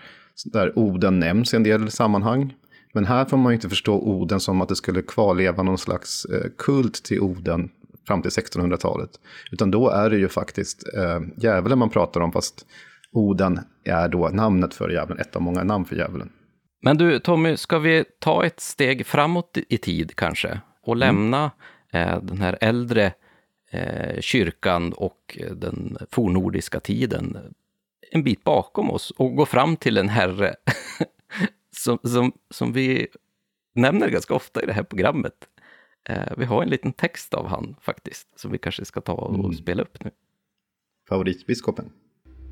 [0.44, 2.54] där Oden nämns i en del sammanhang.
[2.94, 6.24] Men här får man ju inte förstå Oden som att det skulle kvarleva någon slags
[6.24, 7.70] eh, kult till Oden
[8.06, 9.10] fram till 1600-talet.
[9.52, 12.66] Utan då är det ju faktiskt eh, djävulen man pratar om, fast
[13.12, 16.32] Oden är då namnet för djävulen, ett av många namn för djävulen.
[16.82, 21.50] Men du Tommy, ska vi ta ett steg framåt i tid kanske och lämna
[21.92, 22.08] mm.
[22.08, 23.12] eh, den här äldre
[24.20, 27.54] kyrkan och den fornordiska tiden
[28.10, 30.54] en bit bakom oss och gå fram till en herre
[31.76, 33.08] som, som, som vi
[33.74, 35.48] nämner ganska ofta i det här programmet.
[36.08, 39.34] Eh, vi har en liten text av han faktiskt, som vi kanske ska ta och
[39.34, 39.52] mm.
[39.52, 40.10] spela upp nu.
[41.08, 41.92] Favoritbiskopen?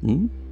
[0.02, 0.49] Mm.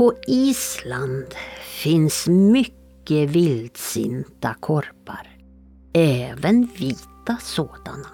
[0.00, 1.26] På Island
[1.82, 5.28] finns mycket vildsinta korpar.
[5.92, 8.08] Även vita sådana.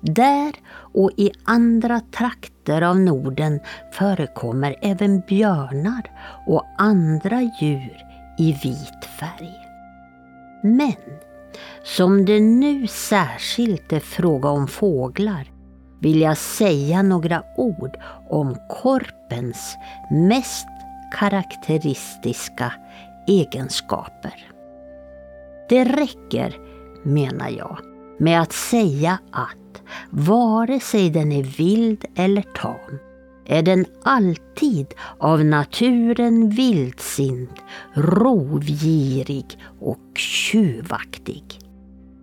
[0.00, 0.52] Där
[0.94, 3.60] och i andra trakter av Norden
[3.92, 6.10] förekommer även björnar
[6.46, 7.96] och andra djur
[8.38, 9.54] i vit färg.
[10.62, 11.18] Men
[11.82, 15.50] som det nu särskilt är fråga om fåglar
[16.00, 17.96] vill jag säga några ord
[18.28, 19.76] om korpens
[20.10, 20.66] mest
[21.18, 22.72] karaktäristiska
[23.26, 24.52] egenskaper.
[25.68, 26.56] Det räcker,
[27.02, 27.78] menar jag,
[28.18, 32.98] med att säga att vare sig den är vild eller tam
[33.46, 34.86] är den alltid
[35.18, 37.62] av naturen vildsint,
[37.94, 41.44] rovgirig och tjuvaktig.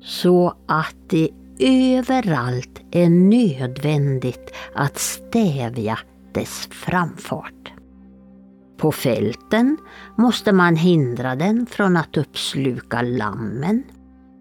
[0.02, 1.30] Så att det
[1.60, 6.00] överallt är nödvändigt att stävja
[6.34, 7.63] dess framfart.
[8.78, 9.78] På fälten
[10.18, 13.84] måste man hindra den från att uppsluka lammen.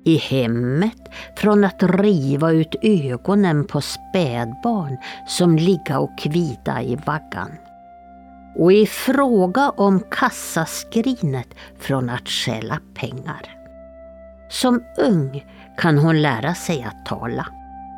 [0.04, 1.02] I hemmet
[1.36, 4.96] från att riva ut ögonen på spädbarn
[5.28, 7.50] som ligga och kvida i vaggan.
[8.58, 13.58] Och i fråga om kassaskrinet från att stjäla pengar.
[14.50, 15.44] Som ung
[15.76, 17.46] kan hon lära sig att tala.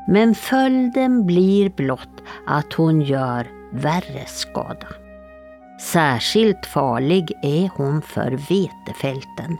[0.08, 5.03] Men följden blir blott att hon gör värre skada.
[5.92, 9.58] Särskilt farlig är hon för vetefälten,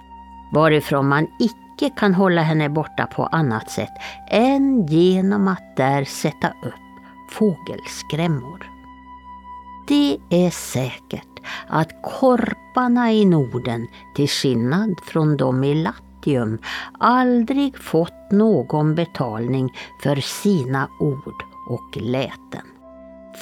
[0.52, 3.92] varifrån man icke kan hålla henne borta på annat sätt
[4.30, 6.74] än genom att där sätta upp
[7.30, 8.70] fågelskrämmor.
[9.88, 16.58] Det är säkert att korparna i Norden, till skillnad från de i Latium,
[16.98, 19.70] aldrig fått någon betalning
[20.02, 22.66] för sina ord och läten.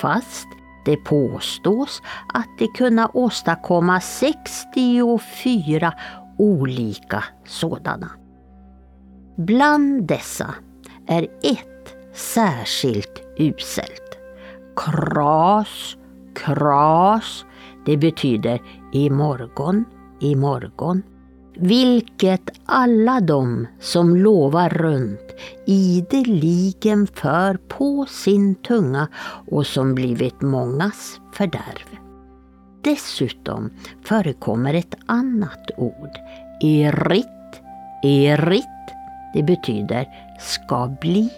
[0.00, 0.48] Fast
[0.84, 2.02] det påstås
[2.34, 5.92] att de kunna åstadkomma 64
[6.38, 8.10] olika sådana.
[9.36, 10.54] Bland dessa
[11.06, 14.18] är ett särskilt uselt.
[14.76, 15.96] Kras,
[16.34, 17.44] kras,
[17.86, 18.60] det betyder
[18.92, 19.84] imorgon,
[20.20, 21.02] imorgon
[21.56, 25.31] vilket alla de som lovar runt
[25.66, 29.08] ideligen för på sin tunga
[29.50, 31.98] och som blivit mångas fördärv.
[32.82, 33.70] Dessutom
[34.04, 36.18] förekommer ett annat ord,
[36.60, 37.60] erit,
[38.02, 38.66] erit,
[39.34, 41.30] det betyder ska bli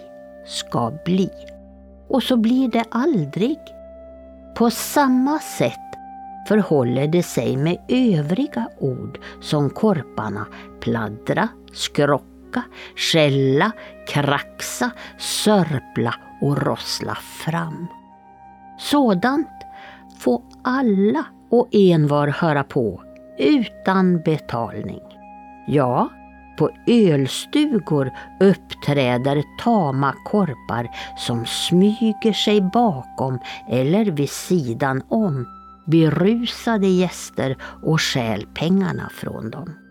[0.45, 1.29] ska bli.
[2.07, 3.59] Och så blir det aldrig.
[4.55, 5.79] På samma sätt
[6.47, 10.45] förhåller det sig med övriga ord som korparna
[10.79, 11.49] pladdra,
[12.55, 12.63] skrocka,
[12.95, 13.71] skälla,
[14.07, 17.87] kraxa, sörpla och rossla fram.
[18.77, 19.47] Sådant
[20.19, 23.01] får alla och envar höra på
[23.37, 25.01] utan betalning.
[25.67, 26.09] Ja,
[26.57, 30.87] på ölstugor uppträder tama korpar
[31.17, 33.39] som smyger sig bakom
[33.69, 35.45] eller vid sidan om
[35.85, 39.84] berusade gäster och stjäl pengarna från dem.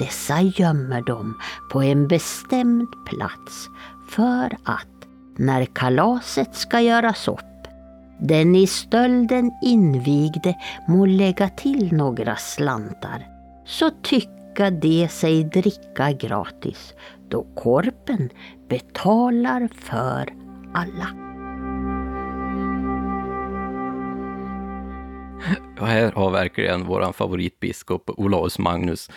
[0.00, 1.34] Dessa gömmer de
[1.72, 3.68] på en bestämd plats
[4.08, 4.86] för att
[5.36, 7.40] när kalaset ska göras upp
[8.20, 10.54] den i stölden invigde
[10.88, 13.26] må lägga till några slantar
[13.66, 16.94] så tycka de sig dricka gratis
[17.28, 18.30] då korpen
[18.68, 20.32] betalar för
[20.74, 21.08] alla.
[25.80, 29.10] Och här har verkligen vår favoritbiskop Olaus Magnus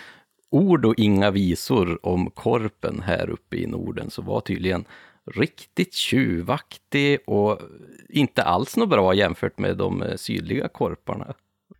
[0.53, 4.85] ord och inga visor om korpen här uppe i Norden, så var tydligen
[5.35, 7.59] riktigt tjuvaktig och
[8.09, 11.33] inte alls något bra jämfört med de eh, sydliga korparna.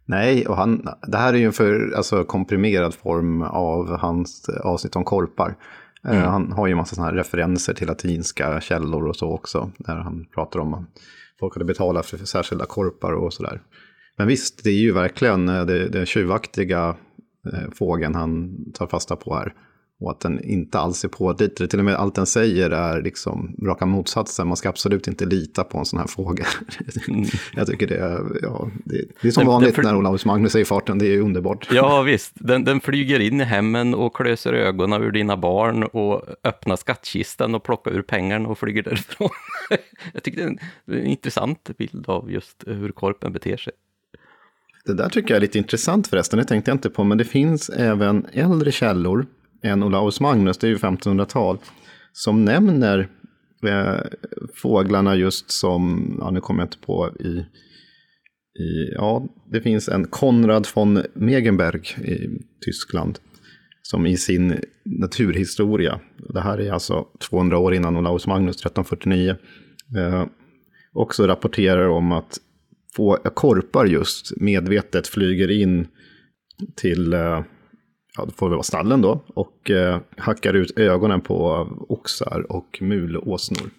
[0.05, 4.95] Nej, och han, det här är ju en för alltså, komprimerad form av hans avsnitt
[4.95, 5.55] om korpar.
[6.07, 6.29] Eh, mm.
[6.29, 9.95] Han har ju en massa sådana här referenser till latinska källor och så också, när
[9.95, 10.85] han pratar om att
[11.39, 13.61] folk hade betalat för särskilda korpar och sådär.
[14.17, 16.95] Men visst, det är ju verkligen eh, det, det tjuvaktiga
[17.75, 19.53] fågeln han tar fasta på här.
[19.99, 21.69] Och att den inte alls är pålitlig.
[21.69, 24.47] Till och med allt den säger är liksom raka motsatsen.
[24.47, 26.45] Man ska absolut inte lita på en sån här fågel.
[27.07, 27.25] Mm.
[27.55, 30.55] Jag tycker det är, ja, det, det är som den, vanligt den när Olaus Magnus
[30.55, 30.99] är i farten.
[30.99, 31.67] Det är underbart.
[31.71, 36.23] Ja visst, den, den flyger in i hemmen och klöser ögonen ur dina barn och
[36.43, 39.29] öppnar skattkistan och plockar ur pengarna och flyger därifrån.
[40.13, 43.73] Jag tycker det är en, en intressant bild av just hur korpen beter sig.
[44.85, 47.25] Det där tycker jag är lite intressant förresten, det tänkte jag inte på, men det
[47.25, 49.25] finns även äldre källor.
[49.63, 51.57] Än Olaus Magnus, det är ju 1500-tal,
[52.13, 53.09] som nämner
[53.65, 54.01] eh,
[54.55, 57.45] fåglarna just som, ja nu kommer jag inte på i,
[58.63, 62.29] i, ja det finns en Konrad von Megenberg i
[62.65, 63.19] Tyskland,
[63.81, 65.99] som i sin naturhistoria,
[66.33, 69.35] det här är alltså 200 år innan Olaus Magnus, 1349,
[69.97, 70.25] eh,
[70.93, 72.39] också rapporterar om att
[72.95, 75.87] få, korpar just medvetet flyger in
[76.75, 77.43] till eh,
[78.17, 82.77] ja, det får väl vara stallen då, och eh, hackar ut ögonen på oxar och
[82.81, 83.69] mulåsnor.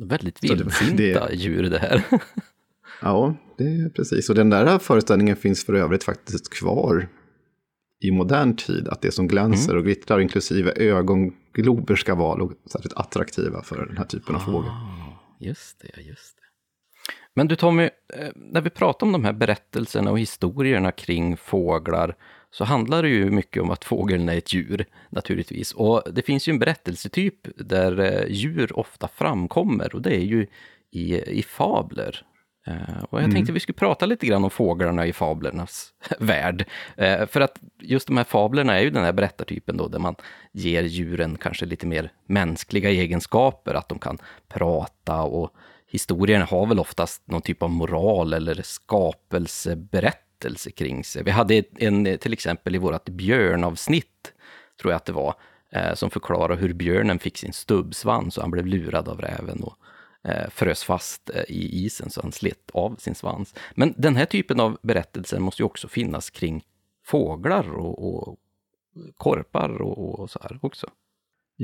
[0.00, 2.04] Väldigt vildsinta det, djur det här.
[3.02, 4.28] ja, det är precis.
[4.28, 7.08] Och den där föreställningen finns för övrigt faktiskt kvar
[8.00, 8.88] i modern tid.
[8.88, 9.78] Att det som glänser mm.
[9.78, 14.70] och glittrar, inklusive ögonglober, ska vara särskilt attraktiva för den här typen av ah, fågel.
[15.40, 16.41] Just det, just det.
[17.34, 17.82] Men du Tommy,
[18.14, 22.16] eh, när vi pratar om de här berättelserna och historierna kring fåglar,
[22.50, 25.72] så handlar det ju mycket om att fågeln är ett djur, naturligtvis.
[25.72, 30.46] Och det finns ju en berättelsetyp där eh, djur ofta framkommer och det är ju
[30.90, 32.26] i, i fabler.
[32.68, 33.34] Uh, och jag mm.
[33.34, 36.64] tänkte vi skulle prata lite grann om fåglarna i fablernas värld.
[37.28, 40.14] För att just de här fablerna är ju den här berättartypen då, där man
[40.52, 44.18] ger djuren kanske lite mer mänskliga egenskaper, att de kan
[44.48, 45.54] prata och
[45.92, 51.22] historien har väl oftast någon typ av moral eller skapelseberättelse kring sig.
[51.22, 54.32] Vi hade en, till exempel i vårt björnavsnitt,
[54.80, 55.34] tror jag att det var,
[55.72, 59.76] eh, som förklarar hur björnen fick sin stubbsvans och han blev lurad av räven och
[60.30, 63.54] eh, frös fast eh, i isen så han slet av sin svans.
[63.74, 66.64] Men den här typen av berättelser måste ju också finnas kring
[67.04, 68.38] fåglar och, och
[69.16, 70.90] korpar och, och så här också.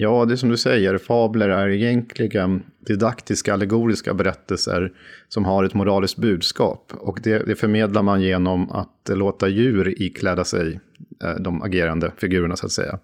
[0.01, 4.93] Ja, det är som du säger, fabler är egentligen didaktiska, allegoriska berättelser
[5.29, 6.93] som har ett moraliskt budskap.
[6.95, 10.81] Och det, det förmedlar man genom att låta djur ikläda sig
[11.25, 12.99] eh, de agerande figurerna, så att säga.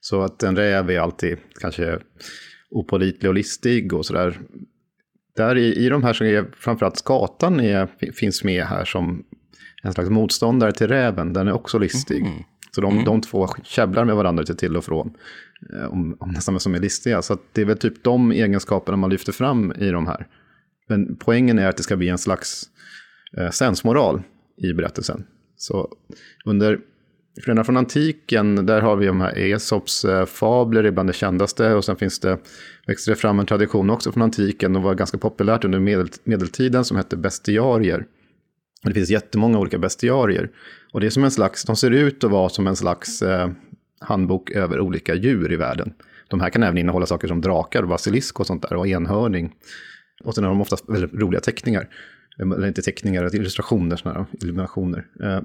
[0.00, 1.98] Så att en räv är alltid kanske
[2.70, 4.38] opolitlig och listig och sådär.
[5.36, 9.24] Där i, i de här så är framförallt skatan är, finns med här som
[9.82, 11.32] en slags motståndare till räven.
[11.32, 12.20] Den är också listig.
[12.20, 12.42] Mm.
[12.70, 13.04] Så de, mm.
[13.04, 15.14] de två käbblar med varandra lite till och från.
[15.72, 17.22] Eh, om, om nästan vem som är listiga.
[17.22, 20.26] Så det är väl typ de egenskaperna man lyfter fram i de här.
[20.88, 22.62] Men poängen är att det ska bli en slags
[23.36, 24.22] eh, sensmoral
[24.56, 25.24] i berättelsen.
[25.56, 25.88] Så
[26.44, 26.78] under
[27.44, 31.74] Redan från antiken, där har vi de här Esops eh, fabler, är bland det kändaste.
[31.74, 32.38] Och sen finns det,
[32.86, 36.84] växte det fram en tradition också från antiken och var ganska populärt under medel, medeltiden
[36.84, 38.06] som hette bestiarier.
[38.82, 40.50] Och Det finns jättemånga olika bestiarier.
[40.92, 43.50] Och det är som en slags, de ser ut att vara som en slags eh,
[44.06, 45.94] handbok över olika djur i världen.
[46.28, 49.54] de här kan även innehålla saker som drakar, basilisk och sånt där, och enhörning.
[50.24, 51.88] Och sen har de oftast väldigt roliga teckningar.
[52.38, 55.06] Eller inte teckningar, illustrationer, här illuminationer.
[55.22, 55.40] Eh,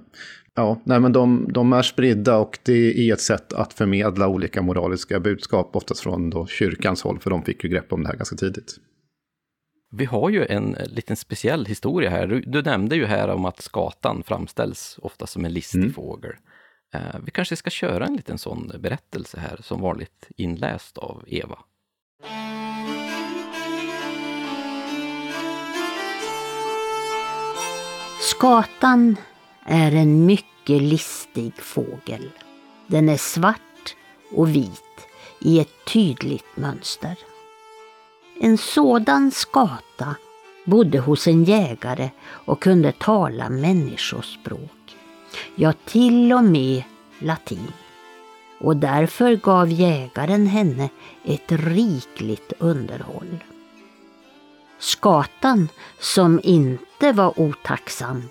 [0.56, 4.62] ja, nej men de, de, är spridda och det är ett sätt att förmedla olika
[4.62, 8.16] moraliska budskap, oftast från då kyrkans håll, för de fick ju grepp om det här
[8.16, 8.76] ganska tidigt.
[9.92, 12.28] Vi har ju en liten speciell historia här.
[12.28, 15.94] Du, du nämnde ju här om att skatan framställs ofta som en listig mm.
[15.94, 16.32] fågel.
[16.94, 21.60] Eh, vi kanske ska köra en liten sån berättelse här, som vanligt inläst av Eva.
[28.22, 29.16] Skatan
[29.66, 32.30] är en mycket listig fågel.
[32.88, 33.96] Den är svart
[34.32, 35.08] och vit
[35.42, 37.18] i ett tydligt mönster.
[38.42, 40.16] En sådan skata
[40.66, 44.81] bodde hos en jägare och kunde tala människospråk.
[45.56, 46.84] Ja, till och med
[47.20, 47.74] latin.
[48.60, 50.90] Och därför gav jägaren henne
[51.26, 53.44] ett rikligt underhåll.
[54.80, 55.70] Skatan,
[56.00, 58.24] som inte var otacksam,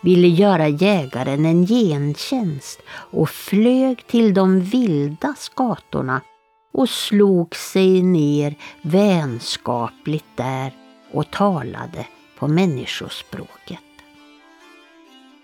[0.00, 6.20] ville göra jägaren en gentjänst och flög till de vilda skatorna
[6.72, 10.72] och slog sig ner vänskapligt där
[11.12, 12.06] och talade
[12.38, 13.87] på människospråket.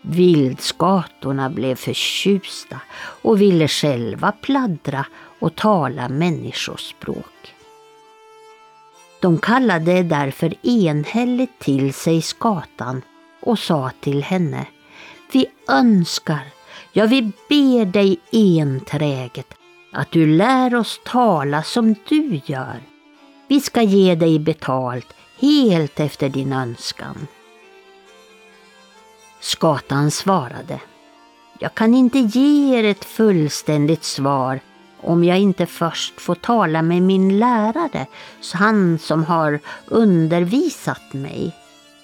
[0.07, 5.07] Vildskatorna blev förtjusta och ville själva pladdra
[5.39, 7.55] och tala människospråk.
[9.21, 13.03] De kallade därför enhälligt till sig skatan
[13.41, 14.67] och sa till henne
[15.33, 16.47] Vi önskar,
[16.93, 19.55] ja vi ber dig enträget
[19.93, 22.81] att du lär oss tala som du gör.
[23.49, 27.27] Vi ska ge dig betalt helt efter din önskan.
[29.45, 30.81] Skatan svarade.
[31.59, 34.61] Jag kan inte ge er ett fullständigt svar
[35.01, 38.07] om jag inte först får tala med min lärare,
[38.55, 41.57] han som har undervisat mig.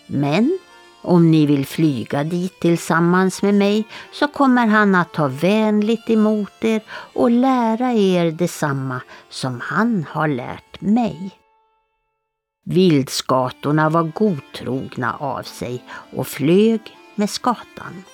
[0.07, 0.59] Men
[1.03, 6.64] om ni vill flyga dit tillsammans med mig så kommer han att ta vänligt emot
[6.64, 6.82] er
[7.14, 11.30] och lära er detsamma som han har lärt mig.
[12.64, 15.84] Vildskatorna var godtrogna av sig
[16.16, 18.05] och flög med skatan.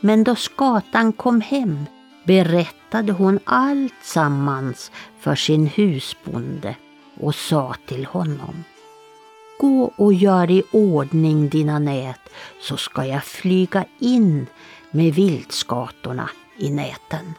[0.00, 1.86] Men då skatan kom hem
[2.24, 6.76] berättade hon allt sammans för sin husbonde
[7.20, 8.64] och sa till honom
[9.58, 12.20] Gå och gör i ordning dina nät
[12.60, 14.46] så ska jag flyga in
[14.90, 17.34] med vildskatorna i näten.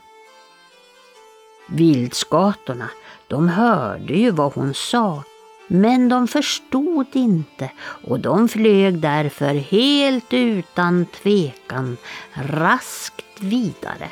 [1.69, 2.89] Vildskatorna,
[3.27, 5.23] de hörde ju vad hon sa
[5.67, 7.71] men de förstod inte
[8.07, 11.97] och de flög därför helt utan tvekan
[12.33, 14.09] raskt vidare.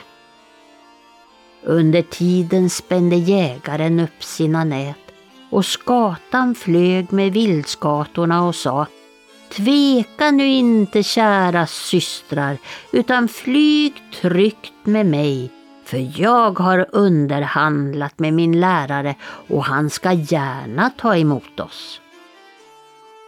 [1.64, 4.98] Under tiden spände jägaren upp sina nät
[5.50, 8.88] och skatan flög med vildskatorna och sa
[9.50, 12.58] Tveka nu inte kära systrar
[12.92, 15.52] utan flyg tryggt med mig
[15.86, 19.16] för jag har underhandlat med min lärare
[19.48, 22.02] och han ska gärna ta emot oss.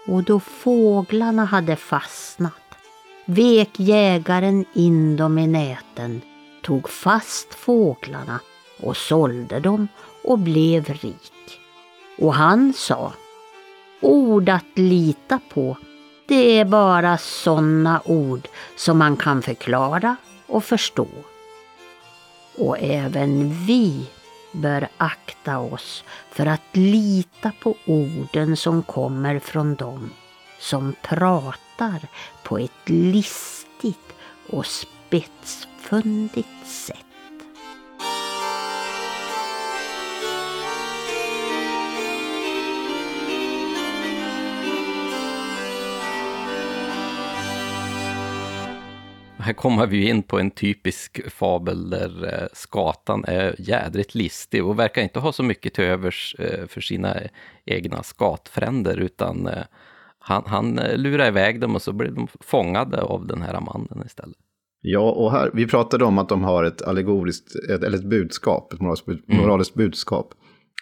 [0.08, 2.54] Och då fåglarna hade fastnat
[3.26, 6.22] vek jägaren in dem i näten,
[6.62, 8.40] tog fast fåglarna
[8.82, 9.88] och sålde dem
[10.24, 11.60] och blev rik.
[12.18, 13.14] Och han sa,
[14.02, 15.78] ord att lita på,
[16.28, 20.16] det är bara sådana ord som man kan förklara
[20.48, 21.08] och förstå.
[22.58, 24.10] Och även vi
[24.52, 30.10] bör akta oss för att lita på orden som kommer från dem
[30.60, 32.08] som pratar
[32.44, 34.14] på ett listigt
[34.50, 37.05] och spetsfundigt sätt.
[49.46, 54.80] Här kommer vi in på en typisk fabel där eh, skatan är jädrigt listig och
[54.80, 57.16] verkar inte ha så mycket till övers eh, för sina
[57.66, 59.64] egna skatfränder, utan eh,
[60.20, 64.38] han, han lurar iväg dem och så blir de fångade av den här mannen istället.
[64.82, 68.74] Ja, och här, vi pratade om att de har ett allegoriskt, ett, eller ett budskap,
[68.74, 69.86] ett moraliskt, moraliskt mm.
[69.86, 70.34] budskap.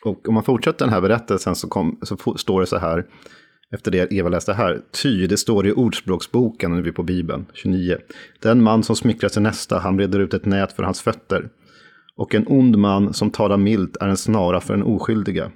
[0.06, 3.06] Och om man fortsätter den här berättelsen så, kom, så står det så här,
[3.74, 4.82] efter det Eva läste här.
[5.04, 7.98] Ty, det står i Ordspråksboken, nu är vi på Bibeln, 29.
[8.42, 11.50] Den man som smickrar sin nästa, han breder ut ett nät för hans fötter.
[12.16, 15.52] Och en ond man som talar milt är en snara för en oskyldiga.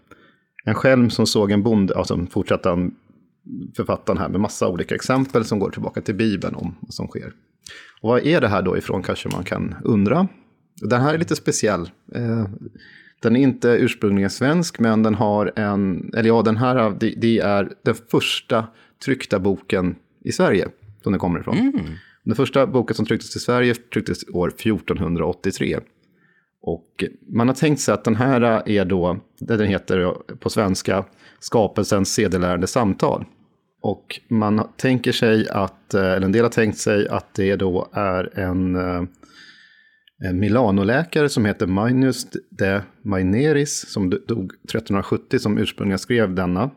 [0.65, 2.95] En skälm som såg en bonde, alltså fortsätter han
[3.75, 7.33] författaren här med massa olika exempel som går tillbaka till Bibeln om vad som sker.
[8.01, 10.27] Och vad är det här då ifrån kanske man kan undra.
[10.81, 11.91] Den här är lite speciell.
[12.15, 12.45] Eh,
[13.21, 17.39] den är inte ursprungligen svensk, men den har en, eller ja, den här, det, det
[17.39, 18.67] är den första
[19.05, 20.67] tryckta boken i Sverige
[21.03, 21.57] som den kommer ifrån.
[21.57, 21.85] Mm.
[22.23, 25.79] Den första boken som trycktes i Sverige trycktes år 1483.
[26.61, 31.05] Och man har tänkt sig att den här är då, det den heter på svenska,
[31.39, 33.25] skapelsens sedelärande samtal.
[33.81, 37.87] Och man tänker sig att, eh, eller en del har tänkt sig att det då
[37.93, 39.03] är en, eh,
[40.23, 46.71] en Milanoläkare som heter Magnus de Maineris som dog 1370 som ursprungligen skrev denna.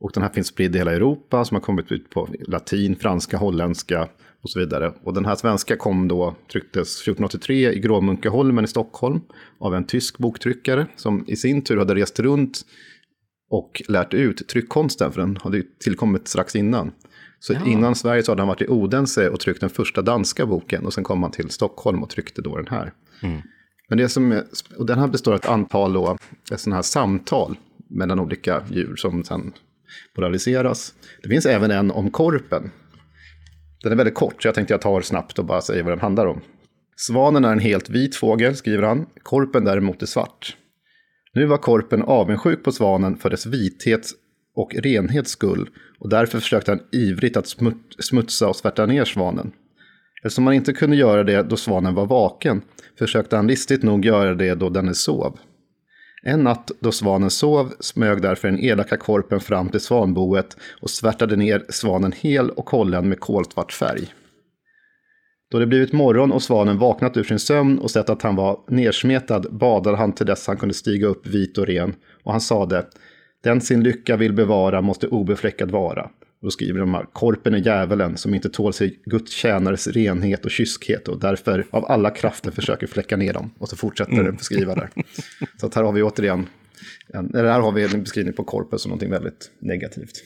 [0.00, 3.36] Och den här finns spridd i hela Europa som har kommit ut på latin, franska,
[3.36, 4.08] holländska
[4.42, 4.92] och så vidare.
[5.02, 9.20] Och den här svenska kom då, trycktes 1483 i Gråmunkeholmen i Stockholm
[9.58, 12.60] av en tysk boktryckare som i sin tur hade rest runt
[13.50, 16.92] och lärt ut tryckkonsten, för den hade ju tillkommit strax innan.
[17.40, 17.66] Så ja.
[17.66, 20.94] innan Sverige så hade han varit i Odense och tryckt den första danska boken och
[20.94, 22.92] sen kom han till Stockholm och tryckte då den här.
[23.22, 23.42] Mm.
[23.88, 24.42] Men det som
[24.76, 26.16] och den här består av ett antal då,
[26.56, 27.56] sådana här samtal
[27.90, 29.52] mellan olika djur som sen
[30.16, 30.94] moraliseras.
[31.22, 32.70] Det finns även en om korpen.
[33.82, 36.00] Den är väldigt kort, så jag tänkte jag tar snabbt och bara säger vad den
[36.00, 36.40] handlar om.
[36.96, 39.06] Svanen är en helt vit fågel, skriver han.
[39.22, 40.56] Korpen däremot är svart.
[41.34, 44.10] Nu var korpen avundsjuk på svanen för dess vithet
[44.58, 45.68] och renhets skull
[45.98, 47.56] och därför försökte han ivrigt att
[47.98, 49.52] smutsa och svärta ner svanen.
[50.22, 52.62] Eftersom han inte kunde göra det då svanen var vaken
[52.98, 55.38] försökte han listigt nog göra det då denne sov.
[56.22, 61.36] En natt då svanen sov smög därför den elaka korpen fram till svanboet och svärtade
[61.36, 64.14] ner svanen hel och hållen med kolsvart färg.
[65.50, 68.60] Då det blivit morgon och svanen vaknat ur sin sömn och sett att han var
[68.68, 71.94] nersmetad badade han till dess han kunde stiga upp vit och ren.
[72.24, 72.86] Och han sade,
[73.42, 76.10] den sin lycka vill bevara måste obefläckad vara.
[76.40, 80.50] Då skriver de här, korpen är djävulen som inte tål sig Guds tjänares renhet och
[80.50, 83.50] kyskhet och därför av alla krafter försöker fläcka ner dem.
[83.58, 84.24] Och så fortsätter mm.
[84.24, 84.90] den skriva där.
[85.60, 86.46] Så att här har vi återigen,
[87.14, 90.24] en, eller här har vi en beskrivning på korpen som någonting väldigt negativt.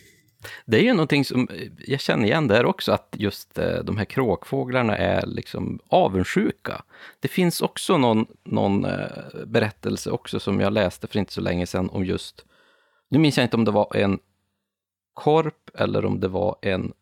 [0.65, 1.49] Det är ju någonting som
[1.79, 6.83] jag känner igen där också, att just eh, de här kråkfåglarna är liksom avundsjuka.
[7.21, 9.07] Det finns också någon, någon eh,
[9.47, 12.45] berättelse också som jag läste för inte så länge sedan om just,
[13.13, 14.19] nu minns jag inte om det var en
[15.15, 16.93] korp eller om det var en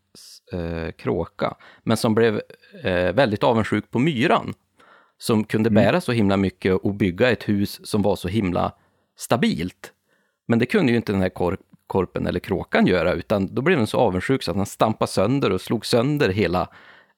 [0.53, 2.41] eh, kråka, men som blev
[2.85, 4.55] eh, väldigt avundsjuk på myran,
[5.19, 5.85] som kunde mm.
[5.85, 8.73] bära så himla mycket och bygga ett hus som var så himla
[9.16, 9.93] stabilt.
[10.49, 13.78] Men det kunde ju inte den här korp korpen eller kråkan göra, utan då blev
[13.78, 16.69] den så avundsjuk så att han stampade sönder och slog sönder hela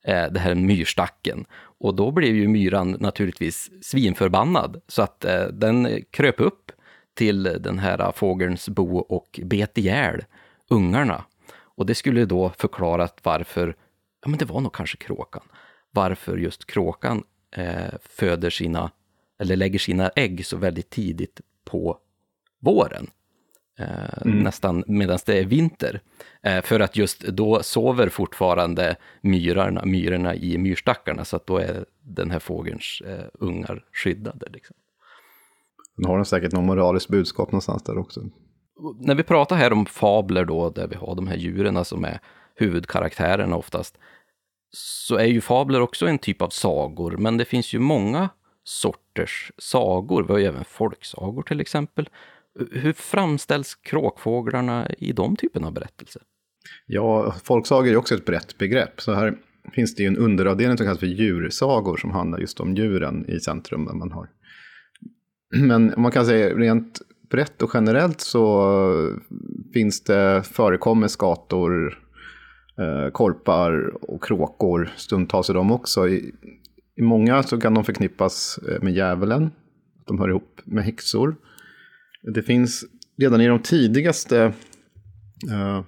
[0.04, 1.44] eh, det här myrstacken.
[1.80, 6.72] Och då blev ju myran naturligtvis svinförbannad, så att eh, den kröp upp
[7.14, 10.24] till den här fågelns bo och bet ihjäl
[10.68, 11.24] ungarna.
[11.54, 13.76] Och det skulle då förklara varför,
[14.22, 15.42] ja men det var nog kanske kråkan,
[15.90, 17.24] varför just kråkan
[17.56, 18.90] eh, föder sina,
[19.38, 21.98] eller lägger sina ägg så väldigt tidigt på
[22.60, 23.10] våren.
[23.78, 24.38] Eh, mm.
[24.38, 26.00] nästan medan det är vinter.
[26.42, 31.84] Eh, för att just då sover fortfarande myrarna, myrorna i myrstackarna, så att då är
[32.00, 34.46] den här fågelns eh, ungar skyddade.
[34.50, 34.76] Liksom.
[36.02, 38.20] Den har den säkert något moraliskt budskap någonstans där också.
[38.98, 42.20] När vi pratar här om fabler då, där vi har de här djuren som är
[42.56, 43.98] huvudkaraktärerna oftast,
[44.76, 48.28] så är ju fabler också en typ av sagor, men det finns ju många
[48.64, 50.22] sorters sagor.
[50.22, 52.08] Vi har ju även folksagor till exempel.
[52.72, 56.22] Hur framställs kråkfåglarna i de typerna av berättelser?
[56.86, 59.00] Ja, folksagor är också ett brett begrepp.
[59.00, 59.34] Så här
[59.72, 63.40] finns det ju en underavdelning som kallas för djursagor som handlar just om djuren i
[63.40, 63.84] centrum.
[63.84, 64.28] Där man har.
[65.60, 67.00] Men om man kan säga rent
[67.30, 69.16] brett och generellt så
[69.72, 71.98] finns det, förekommer skator,
[72.78, 74.90] eh, korpar och kråkor.
[74.96, 76.08] Stundtals är de också.
[76.08, 76.34] I,
[76.96, 79.50] I många så kan de förknippas eh, med djävulen.
[80.06, 81.36] De hör ihop med häxor.
[82.34, 82.84] Det finns
[83.16, 84.52] redan i de tidigaste
[85.50, 85.82] eh,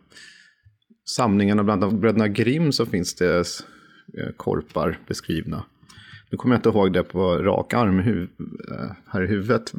[1.17, 3.45] samlingarna, bland annat Bröderna Grimm, så finns det
[4.37, 5.65] korpar beskrivna.
[6.31, 9.73] Nu kommer jag inte ihåg det på rak arm eh, här i huvudet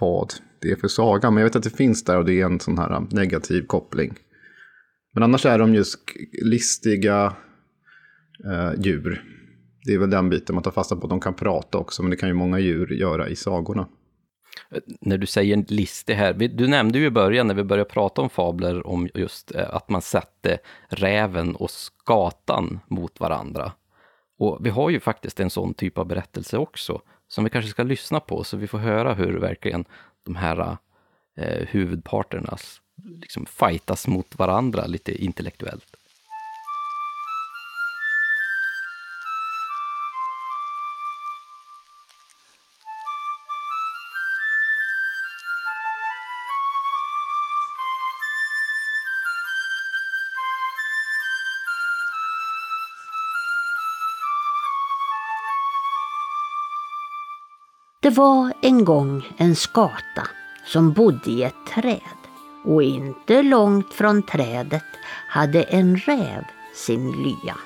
[0.00, 2.44] vad det är för saga, men jag vet att det finns där och det är
[2.44, 4.14] en sån här eh, negativ koppling.
[5.14, 5.98] Men annars är de just
[6.42, 7.36] listiga
[8.44, 9.24] eh, djur.
[9.84, 11.06] Det är väl den biten man tar fasta på.
[11.06, 13.88] De kan prata också, men det kan ju många djur göra i sagorna
[15.00, 18.30] när du säger listig här, du nämnde ju i början när vi började prata om
[18.30, 20.58] fabler om just att man sätter
[20.88, 23.72] räven och skatan mot varandra.
[24.38, 27.82] Och vi har ju faktiskt en sån typ av berättelse också, som vi kanske ska
[27.82, 29.84] lyssna på, så vi får höra hur verkligen
[30.24, 30.76] de här
[31.36, 32.56] eh, huvudparterna
[33.04, 35.96] liksom fightas mot varandra lite intellektuellt.
[58.08, 60.28] Det var en gång en skata
[60.64, 62.18] som bodde i ett träd
[62.64, 64.84] och inte långt från trädet
[65.28, 66.44] hade en räv
[66.74, 67.56] sin lya.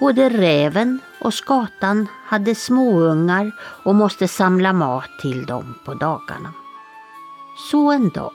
[0.00, 6.52] Både räven och skatan hade småungar och måste samla mat till dem på dagarna.
[7.70, 8.32] Så en dag,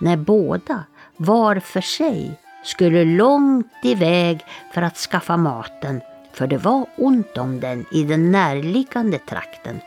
[0.00, 0.84] när båda
[1.16, 4.44] var för sig skulle långt iväg
[4.74, 6.00] för att skaffa maten,
[6.32, 9.80] för det var ont om den i den närliggande trakten,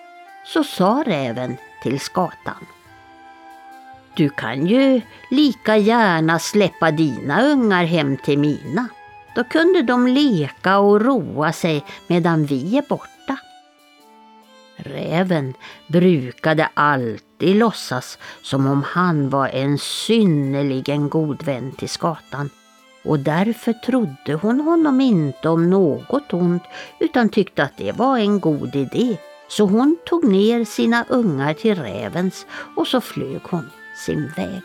[0.54, 2.66] så sa räven till skatan.
[4.16, 8.88] Du kan ju lika gärna släppa dina ungar hem till mina.
[9.36, 13.38] Då kunde de leka och roa sig medan vi är borta.
[14.76, 15.54] Räven
[15.88, 22.50] brukade alltid låtsas som om han var en synnerligen god vän till skatan
[23.04, 26.64] och därför trodde hon honom inte om något ont
[27.00, 29.18] utan tyckte att det var en god idé.
[29.50, 32.46] Så hon tog ner sina ungar till rävens
[32.76, 33.70] och så flög hon
[34.06, 34.64] sin väg.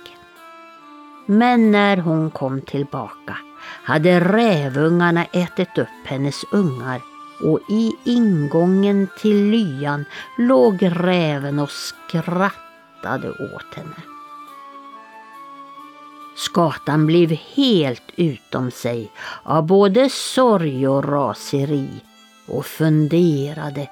[1.27, 3.37] Men när hon kom tillbaka
[3.85, 7.01] hade rävungarna ätit upp hennes ungar
[7.43, 10.05] och i ingången till lyan
[10.39, 14.03] låg räven och skrattade åt henne.
[16.37, 19.11] Skatan blev helt utom sig
[19.43, 21.89] av både sorg och raseri
[22.47, 23.89] och funderade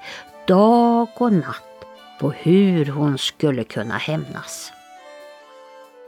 [0.47, 1.85] dag och natt
[2.21, 4.73] på hur hon skulle kunna hämnas.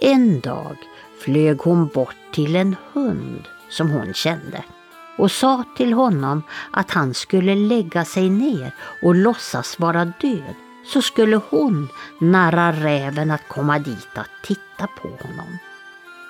[0.01, 0.77] En dag
[1.25, 4.65] flög hon bort till en hund som hon kände
[5.17, 10.55] och sa till honom att han skulle lägga sig ner och låtsas vara död
[10.87, 11.89] så skulle hon
[12.21, 15.59] narra räven att komma dit att titta på honom.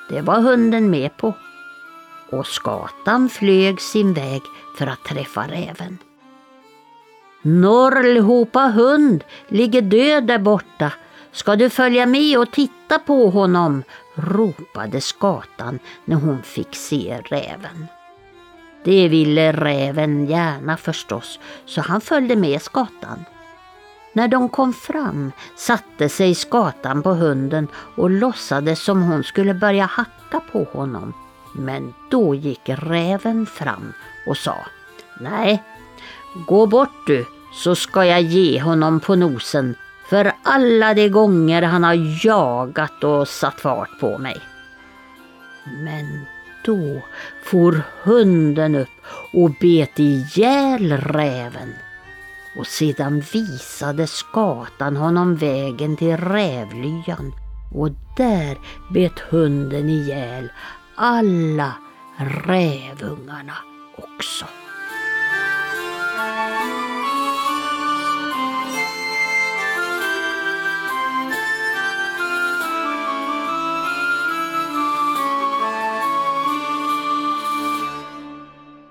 [0.08, 1.34] Det var hunden med på
[2.30, 4.42] och skatan flög sin väg
[4.78, 5.98] för att träffa räven.
[7.46, 10.92] Norrlhopa hund ligger död där borta.
[11.32, 13.82] Ska du följa med och titta på honom?
[14.14, 17.86] ropade skatan när hon fick se räven.
[18.84, 23.24] Det ville räven gärna förstås, så han följde med skatan.
[24.12, 29.84] När de kom fram satte sig skatan på hunden och låtsades som hon skulle börja
[29.84, 31.12] hacka på honom.
[31.54, 33.92] Men då gick räven fram
[34.26, 34.56] och sa
[35.20, 35.62] Nej,
[36.46, 39.74] gå bort du så ska jag ge honom på nosen
[40.08, 44.40] för alla de gånger han har jagat och satt fart på mig.
[45.64, 46.26] Men
[46.64, 47.02] då
[47.44, 48.88] for hunden upp
[49.32, 51.74] och bet ihjäl räven.
[52.58, 57.32] Och sedan visade skatan honom vägen till rävlyan
[57.74, 58.58] och där
[58.92, 60.48] bet hunden ihjäl
[60.96, 61.72] alla
[62.46, 63.56] rävungarna
[63.96, 64.46] också.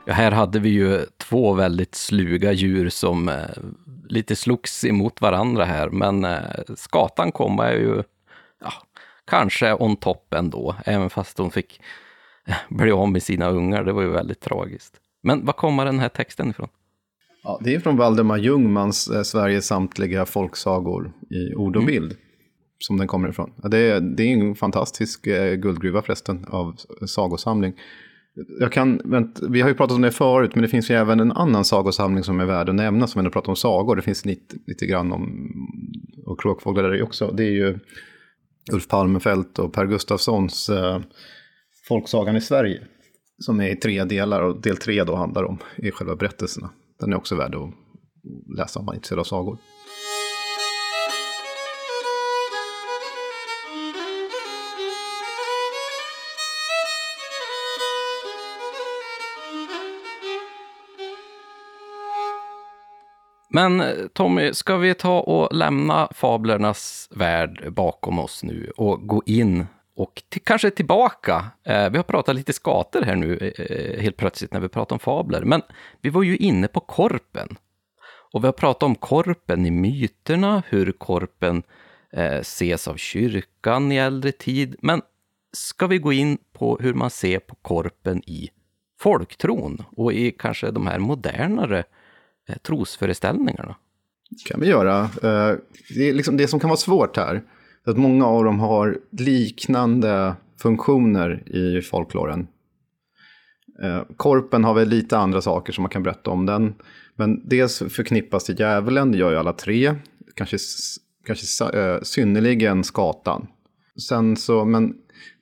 [0.05, 3.35] Ja, här hade vi ju två väldigt sluga djur som eh,
[4.09, 6.41] lite slogs emot varandra här, men eh,
[6.75, 8.03] skatan kom ju
[8.61, 8.73] ja,
[9.27, 11.81] kanske on top ändå, även fast hon fick
[12.45, 13.83] eh, bli av med sina ungar.
[13.83, 14.99] Det var ju väldigt tragiskt.
[15.21, 16.67] Men var kommer den här texten ifrån?
[17.43, 21.93] Ja, det är från Valdemar Ljungmans eh, Sveriges samtliga folksagor i ord och mm.
[21.93, 22.17] bild.
[22.79, 23.53] Som den kommer ifrån.
[23.63, 26.75] Ja, det, är, det är en fantastisk eh, guldgruva förresten av
[27.05, 27.73] sagosamling.
[28.59, 31.19] Jag kan, vänt, vi har ju pratat om det förut, men det finns ju även
[31.19, 33.95] en annan sagosamling som är värd att nämna, som ändå pratar om sagor.
[33.95, 35.51] Det finns lite, lite grann om
[36.25, 37.31] och kråkfåglar där också.
[37.31, 37.79] Det är ju
[38.71, 40.99] Ulf Palmefelt och Per Gustafssons eh,
[41.87, 42.81] Folksagan i Sverige.
[43.37, 46.69] Som är i tre delar och del tre då handlar om i själva berättelserna.
[46.99, 47.69] Den är också värd att
[48.57, 49.57] läsa om man är intresserad av sagor.
[63.55, 69.23] Men eh, Tommy, ska vi ta och lämna fablernas värld bakom oss nu och gå
[69.25, 69.65] in
[69.95, 71.45] och till, kanske tillbaka.
[71.63, 74.95] Eh, vi har pratat lite skater här nu eh, eh, helt plötsligt när vi pratar
[74.95, 75.61] om fabler, men
[76.01, 77.47] vi var ju inne på korpen.
[78.31, 81.63] Och vi har pratat om korpen i myterna, hur korpen
[82.13, 84.75] eh, ses av kyrkan i äldre tid.
[84.81, 85.01] Men
[85.51, 88.49] ska vi gå in på hur man ser på korpen i
[88.99, 91.83] folktron och i kanske de här modernare
[92.49, 93.75] Eh, trosföreställningarna?
[94.45, 95.01] kan vi göra.
[95.01, 95.57] Eh,
[95.95, 97.43] det, är liksom det som kan vara svårt här,
[97.85, 102.47] är att många av dem har liknande funktioner i folkloren.
[103.83, 106.73] Eh, korpen har väl lite andra saker som man kan berätta om den.
[107.15, 109.95] Men dels förknippas till djävulen, det gör ju alla tre.
[110.35, 110.57] kanske,
[111.25, 113.47] kanske eh, synnerligen skatan.
[114.07, 114.93] Sen så, men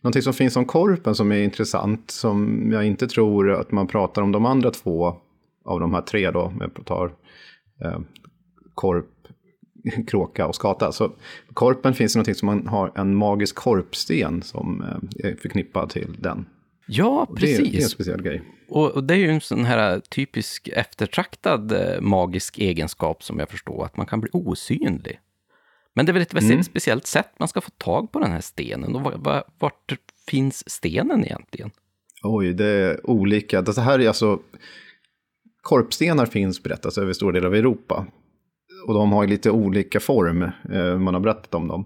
[0.01, 4.21] någonting som finns om korpen som är intressant, som jag inte tror att man pratar
[4.21, 5.15] om de andra två
[5.65, 7.13] av de här tre då, om jag tar
[7.83, 7.99] eh,
[8.73, 9.05] korp,
[10.07, 10.91] kråka och skata.
[10.91, 11.11] Så
[11.53, 16.15] korpen finns det någonting som man har en magisk korpsten som eh, är förknippad till
[16.19, 16.45] den.
[16.88, 17.57] Ja, precis.
[17.57, 18.41] Det är, det är en speciell grej.
[18.69, 23.49] Och, och, det är ju en sån här typisk eftertraktad eh, magisk egenskap som jag
[23.49, 25.19] förstår, att man kan bli osynlig.
[25.93, 26.63] Men det är väl ett mm.
[26.63, 28.95] speciellt sätt man ska få tag på den här stenen.
[28.95, 29.93] Och vart, vart
[30.27, 31.71] finns stenen egentligen?
[32.23, 33.61] Oj, det är olika.
[33.61, 34.39] Det här är alltså...
[35.61, 38.05] Korpstenar finns berättas över stora delar av Europa.
[38.88, 40.43] Och de har lite olika form,
[40.73, 41.85] eh, man har berättat om dem.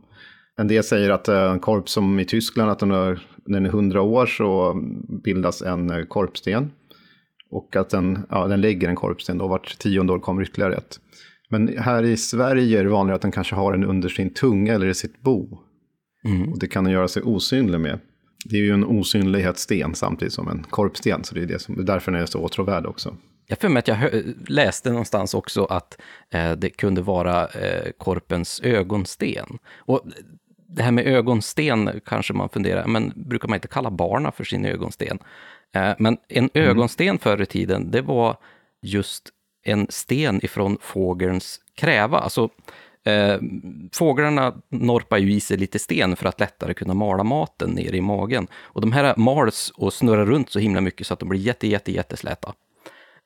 [0.58, 3.70] En del säger att eh, en korp som i Tyskland, att den är, den är
[3.70, 4.82] 100 år så
[5.24, 6.72] bildas en eh, korpsten.
[7.52, 11.00] Och att den, ja, den lägger en korpsten då, vart tionde år kommer ytterligare ett.
[11.50, 14.74] Men här i Sverige är det vanligare att den kanske har den under sin tunga
[14.74, 15.60] eller i sitt bo.
[16.26, 16.52] Mm.
[16.52, 18.00] Och det kan den göra sig osynlig med.
[18.46, 21.82] Det är ju en osynlighetssten samtidigt som en korpsten, så det är, det som, det
[21.82, 23.18] är därför den är så åtråvärd också.
[23.48, 25.98] Jag för mig att jag läste någonstans också att
[26.30, 29.58] eh, det kunde vara eh, korpens ögonsten.
[29.76, 30.02] Och
[30.68, 34.66] det här med ögonsten kanske man funderar, men brukar man inte kalla barna för sin
[34.66, 35.20] ögonsten?
[35.76, 36.70] Eh, men en mm.
[36.70, 38.38] ögonsten förr i tiden, det var
[38.82, 39.30] just
[39.64, 42.20] en sten ifrån fågelns kräva.
[42.20, 42.50] Alltså,
[43.06, 43.38] eh,
[43.94, 48.02] fåglarna norpar ju i sig lite sten för att lättare kunna mala maten ner i
[48.02, 48.48] magen.
[48.56, 51.68] Och de här mals och snurrar runt så himla mycket så att de blir jätte,
[51.68, 52.54] jätte, jättesläta.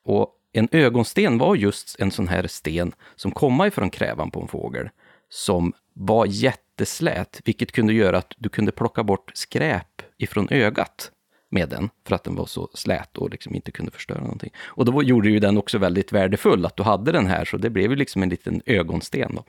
[0.10, 4.48] Och en ögonsten var just en sån här sten som kom ifrån krävan på en
[4.48, 4.90] fågel,
[5.30, 11.11] som var jätteslät, vilket kunde göra att du kunde plocka bort skräp ifrån ögat
[11.49, 14.52] med den, för att den var så slät och liksom inte kunde förstöra någonting.
[14.65, 17.69] Och då gjorde ju den också väldigt värdefull, att du hade den här, så det
[17.69, 19.31] blev ju liksom en liten ögonsten.
[19.36, 19.44] Då.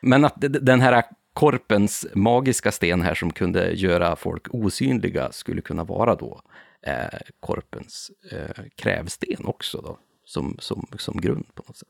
[0.00, 1.02] Men att den här
[1.32, 6.40] korpens magiska sten här som kunde göra folk osynliga skulle kunna vara då
[6.86, 11.88] eh, korpens eh, krävsten också då, som, som, som grund på något sätt.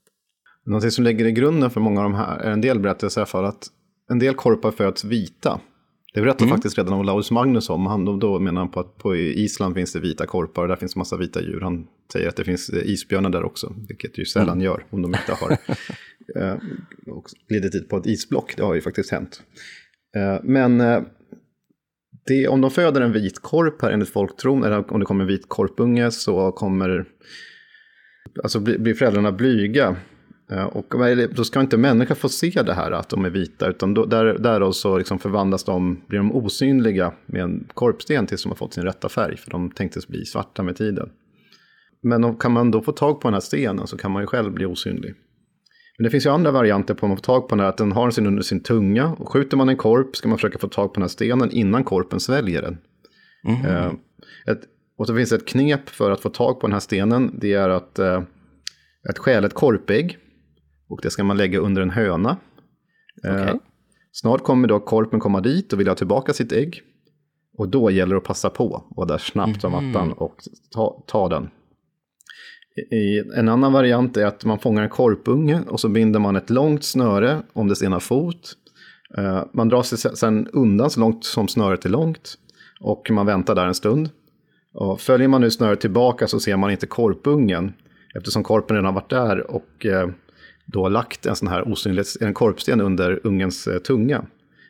[0.66, 3.44] Någonting som lägger i grunden för många av de här är en del berättelser för
[3.44, 3.69] att
[4.10, 5.60] en del korpar föds vita.
[6.15, 6.56] Det berättade mm.
[6.56, 7.86] faktiskt redan Olaus Magnus om.
[7.86, 10.77] Han, då, då menar han på att på Island finns det vita korpar och där
[10.77, 11.60] finns massa vita djur.
[11.60, 14.65] Han säger att det finns isbjörnar där också, vilket ju sällan mm.
[14.65, 15.51] gör om de inte har
[16.43, 16.56] eh,
[17.48, 18.56] glidit dit på ett isblock.
[18.56, 19.43] Det har ju faktiskt hänt.
[20.16, 21.02] Eh, men eh,
[22.29, 25.29] det, om de föder en vit korp här enligt folktron, eller om det kommer en
[25.29, 27.05] vit korpunge så kommer
[28.43, 29.97] alltså blir, blir föräldrarna blyga.
[30.51, 30.95] Eh, och
[31.31, 34.39] då ska inte människa få se det här att de är vita, utan då, där,
[34.39, 38.75] därav så liksom förvandlas de, blir de osynliga med en korpsten tills de har fått
[38.75, 41.11] sin rätta färg, för de tänktes bli svarta med tiden.
[42.03, 44.27] Men om, kan man då få tag på den här stenen så kan man ju
[44.27, 45.15] själv bli osynlig.
[45.99, 47.77] Men det finns ju andra varianter på att man får tag på den här, att
[47.77, 49.16] den har den under sin tunga.
[49.19, 51.85] Och skjuter man en korp ska man försöka få tag på den här stenen innan
[51.85, 52.79] korpen sväljer den.
[53.49, 53.66] Mm.
[53.66, 53.93] Eh,
[54.47, 54.61] ett,
[54.99, 57.35] och så finns det ett knep för att få tag på den här stenen.
[57.41, 58.23] Det är att, eh,
[59.09, 60.19] att stjäla ett korpägg.
[60.89, 62.37] Och det ska man lägga under en höna.
[63.25, 63.55] Eh, okay.
[64.12, 66.83] Snart kommer då korpen komma dit och vill ha tillbaka sitt ägg.
[67.59, 69.91] Och då gäller det att passa på och där snabbt som mm.
[69.91, 70.37] attan och
[70.75, 71.51] ta, ta den.
[72.79, 76.51] I, en annan variant är att man fångar en korpunge och så binder man ett
[76.51, 78.53] långt snöre om dess ena fot.
[79.19, 82.35] Eh, man drar sig sedan undan så långt som snöret är långt
[82.81, 84.11] och man väntar där en stund.
[84.75, 87.73] Och följer man nu snöret tillbaka så ser man inte korpungen
[88.15, 90.09] eftersom korpen redan har varit där och eh,
[90.67, 94.25] då lagt en sån här osynlig en korpsten under ungens eh, tunga.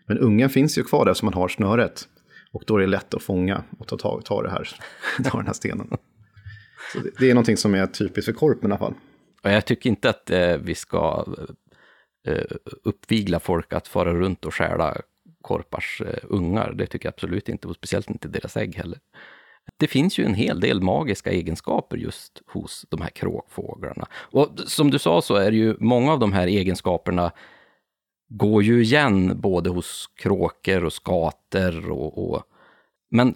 [0.06, 2.08] Men ungen finns ju kvar där som man har snöret.
[2.52, 4.68] Och då är det lätt att fånga och ta, ta, ta, det här,
[5.24, 5.88] ta den här stenen.
[6.92, 8.94] Så det, det är någonting som är typiskt för korpen i alla fall.
[9.42, 11.24] Och jag tycker inte att eh, vi ska
[12.26, 14.96] eh, uppvigla folk att fara runt och stjäla
[15.42, 16.72] korpars eh, ungar.
[16.72, 18.98] Det tycker jag absolut inte, och speciellt inte deras ägg heller.
[19.76, 24.06] Det finns ju en hel del magiska egenskaper just hos de här kråkfåglarna.
[24.12, 27.32] Och som du sa så är det ju många av de här egenskaperna
[28.28, 32.42] går ju igen både hos kråkor och skater och, och
[33.10, 33.34] men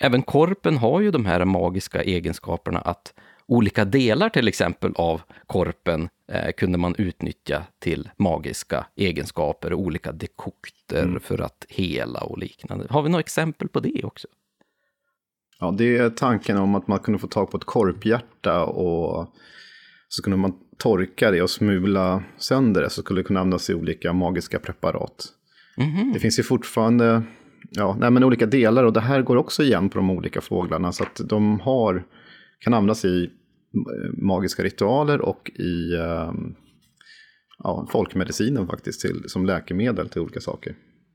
[0.00, 3.14] även korpen har ju de här magiska egenskaperna att
[3.46, 11.02] olika delar till exempel av korpen eh, kunde man utnyttja till magiska egenskaper, olika dekokter
[11.02, 11.20] mm.
[11.20, 12.86] för att hela och liknande.
[12.90, 14.28] Har vi några exempel på det också?
[15.60, 19.34] Ja, det är tanken om att man kunde få tag på ett korphjärta och
[20.08, 23.74] så kunde man torka det och smula sönder det så skulle det kunna användas i
[23.74, 25.26] olika magiska preparat.
[25.76, 26.12] Mm -hmm.
[26.12, 27.22] Det finns ju fortfarande
[27.70, 30.92] ja, nej, men olika delar och det här går också igen på de olika fåglarna.
[30.92, 32.04] Så att de har,
[32.58, 33.30] kan användas i
[34.12, 36.54] magiska ritualer och i, ehm,
[37.58, 40.74] ja, folkmedicinen faktiskt, till, som läkemedel till olika saker.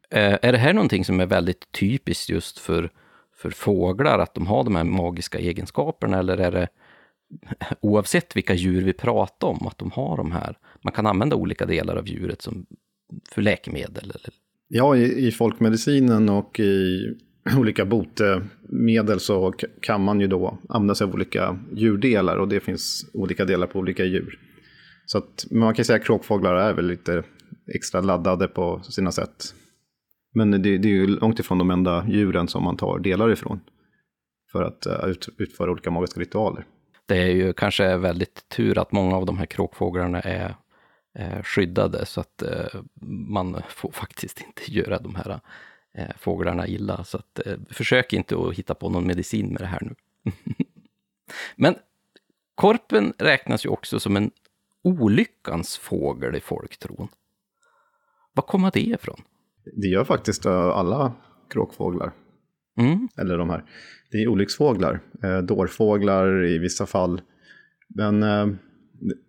[0.09, 2.89] Eh, är det här någonting som är väldigt typiskt just för,
[3.35, 6.67] för fåglar, att de har de här magiska egenskaperna, eller är det
[7.81, 11.65] oavsett vilka djur vi pratar om, att de har de här, man kan använda olika
[11.65, 12.65] delar av djuret som
[13.31, 14.11] för läkemedel?
[14.15, 14.33] Eller?
[14.75, 17.07] Ja, i, i folkmedicinen och i
[17.57, 23.09] olika botemedel så kan man ju då använda sig av olika djurdelar och det finns
[23.13, 24.39] olika delar på olika djur.
[25.05, 27.23] Så att man kan säga att kråkfåglar är väl lite
[27.75, 29.55] extra laddade på sina sätt.
[30.35, 33.59] Men det, det är ju långt ifrån de enda djuren som man tar delar ifrån
[34.51, 36.65] för att eh, ut, utföra olika magiska ritualer.
[37.07, 40.55] Det är ju kanske väldigt tur att många av de här kråkfåglarna är
[41.43, 42.81] skyddade så att eh,
[43.27, 45.39] man får faktiskt inte göra de här
[45.93, 47.03] eh, fåglarna illa.
[47.03, 49.95] Så att, eh, försök inte att hitta på någon medicin med det här nu.
[51.55, 51.75] Men
[52.55, 54.31] korpen räknas ju också som en
[54.83, 57.07] olyckans fågel i folktron.
[58.33, 59.21] Var kommer det ifrån?
[59.65, 61.13] Det gör faktiskt eh, alla
[61.49, 62.11] kråkfåglar.
[62.77, 63.09] Mm.
[63.17, 63.63] Eller de här.
[64.11, 67.21] Det är olycksfåglar, eh, dårfåglar i vissa fall.
[67.87, 68.47] Men eh,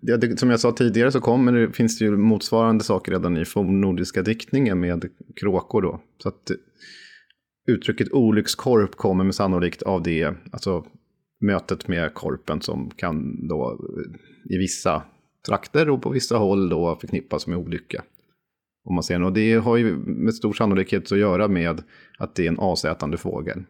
[0.00, 3.44] det, det, som jag sa tidigare så kommer, finns det ju motsvarande saker redan i
[3.44, 6.00] fornnordiska diktningen med kråkor då.
[6.22, 6.50] Så att
[7.68, 10.86] uttrycket olyckskorp kommer med sannolikt av det, alltså
[11.40, 13.80] mötet med korpen som kan då
[14.50, 15.02] i vissa
[15.46, 18.04] trakter och på vissa håll då förknippas med olycka.
[18.84, 21.82] Om man ser och det har ju med stor sannolikhet att göra med
[22.18, 23.64] att det är en asätande fågel.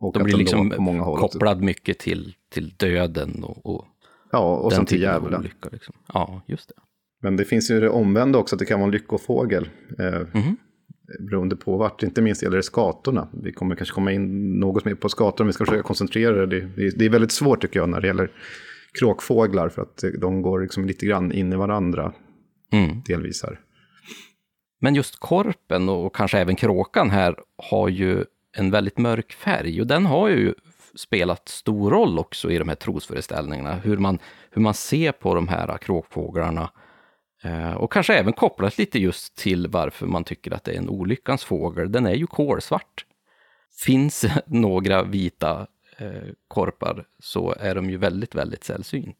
[0.00, 0.70] Och De blir liksom
[1.16, 3.86] kopplad mycket till, till döden och, och
[4.30, 5.48] Ja, och sen till djävulen.
[5.72, 5.94] liksom.
[6.12, 6.74] Ja, just det.
[7.22, 9.68] Men det finns ju det omvända också, att det kan vara en lyckofågel.
[9.98, 10.56] Eh, mm.
[11.30, 13.28] Beroende på vart, inte minst gäller det skatorna.
[13.42, 16.60] Vi kommer kanske komma in något mer på skator, om vi ska försöka koncentrera det.
[16.60, 18.30] Det, det är väldigt svårt tycker jag när det gäller
[18.98, 22.12] kråkfåglar, för att de går liksom lite grann in i varandra.
[22.72, 23.02] Mm.
[23.06, 23.60] Delvis här.
[24.80, 27.36] Men just korpen och kanske även kråkan här
[27.70, 28.24] har ju
[28.56, 30.54] en väldigt mörk färg och den har ju
[30.94, 33.74] spelat stor roll också i de här trosföreställningarna.
[33.74, 34.18] Hur man,
[34.50, 36.70] hur man ser på de här kråkfåglarna.
[37.42, 40.88] Eh, och kanske även kopplat lite just till varför man tycker att det är en
[40.88, 41.92] olyckans fågel.
[41.92, 43.04] Den är ju kolsvart.
[43.84, 45.66] Finns några vita
[45.98, 49.16] eh, korpar så är de ju väldigt, väldigt sällsynt.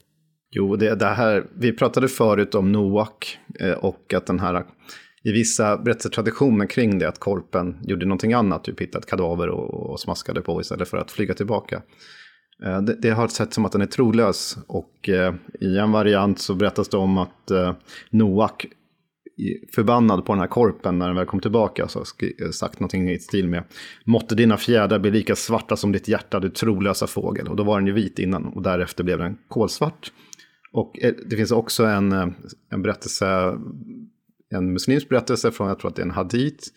[0.50, 4.64] Jo, det, det här, vi pratade förut om Noak eh, och att den här
[5.24, 9.90] i vissa berättelsetraditioner kring det att korpen gjorde någonting annat, typ hittade ett kadaver och,
[9.90, 11.82] och smaskade på istället för att flyga tillbaka.
[12.64, 16.38] Eh, det, det, har sett som att den är trolös och eh, i en variant
[16.38, 17.72] så berättas det om att eh,
[18.10, 18.66] Noak
[19.74, 22.06] förbannad på den här korpen när den väl kom tillbaka så har
[22.44, 23.62] eh, sagt någonting i stil med
[24.04, 27.48] Måtte dina fjädrar bli lika svarta som ditt hjärta, du trolösa fågel.
[27.48, 30.12] Och då var den ju vit innan och därefter blev den kolsvart.
[30.72, 32.28] Och eh, det finns också en, eh,
[32.70, 33.58] en berättelse
[34.50, 36.68] en muslimsk berättelse från, jag tror att det är en hadith,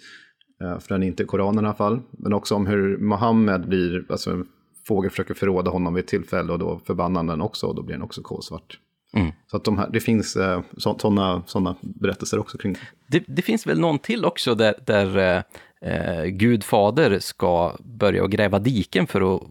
[0.62, 4.06] eh, för den är inte Koranen i alla fall, men också om hur Mohammed blir,
[4.10, 4.48] alltså en
[4.88, 7.96] fågel försöker förråda honom vid ett tillfälle och då förbannar den också och då blir
[7.96, 8.80] den också kolsvart.
[9.14, 9.32] Mm.
[9.48, 12.80] Så att de här, det finns eh, sådana såna berättelser också kring det.
[13.08, 13.24] det.
[13.28, 13.42] det.
[13.42, 15.44] finns väl någon till också där, där eh,
[15.92, 19.42] eh Gud fader ska börja gräva diken för att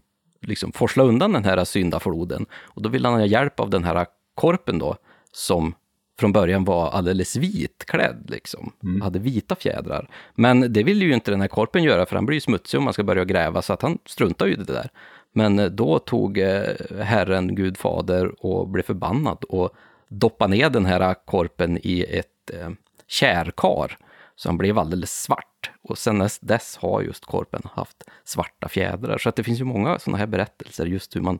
[0.41, 2.45] liksom forsla undan den här syndafloden.
[2.53, 4.97] Och då vill han ha hjälp av den här korpen då,
[5.31, 5.73] som
[6.19, 8.73] från början var alldeles vitklädd, liksom.
[8.83, 9.01] Mm.
[9.01, 10.09] Hade vita fjädrar.
[10.35, 12.83] Men det vill ju inte den här korpen göra, för han blir ju smutsig om
[12.83, 14.89] man ska börja gräva, så att han struntar ju i det där.
[15.33, 16.63] Men eh, då tog eh,
[16.99, 19.75] Herren, Gud fader, och blev förbannad och
[20.09, 22.69] doppade ner den här korpen i ett eh,
[23.07, 23.97] kärkar,
[24.35, 25.71] så han blev alldeles svart.
[25.83, 29.17] Och sen dess har just korpen haft svarta fjädrar.
[29.17, 31.39] Så att det finns ju många sådana här berättelser, just hur man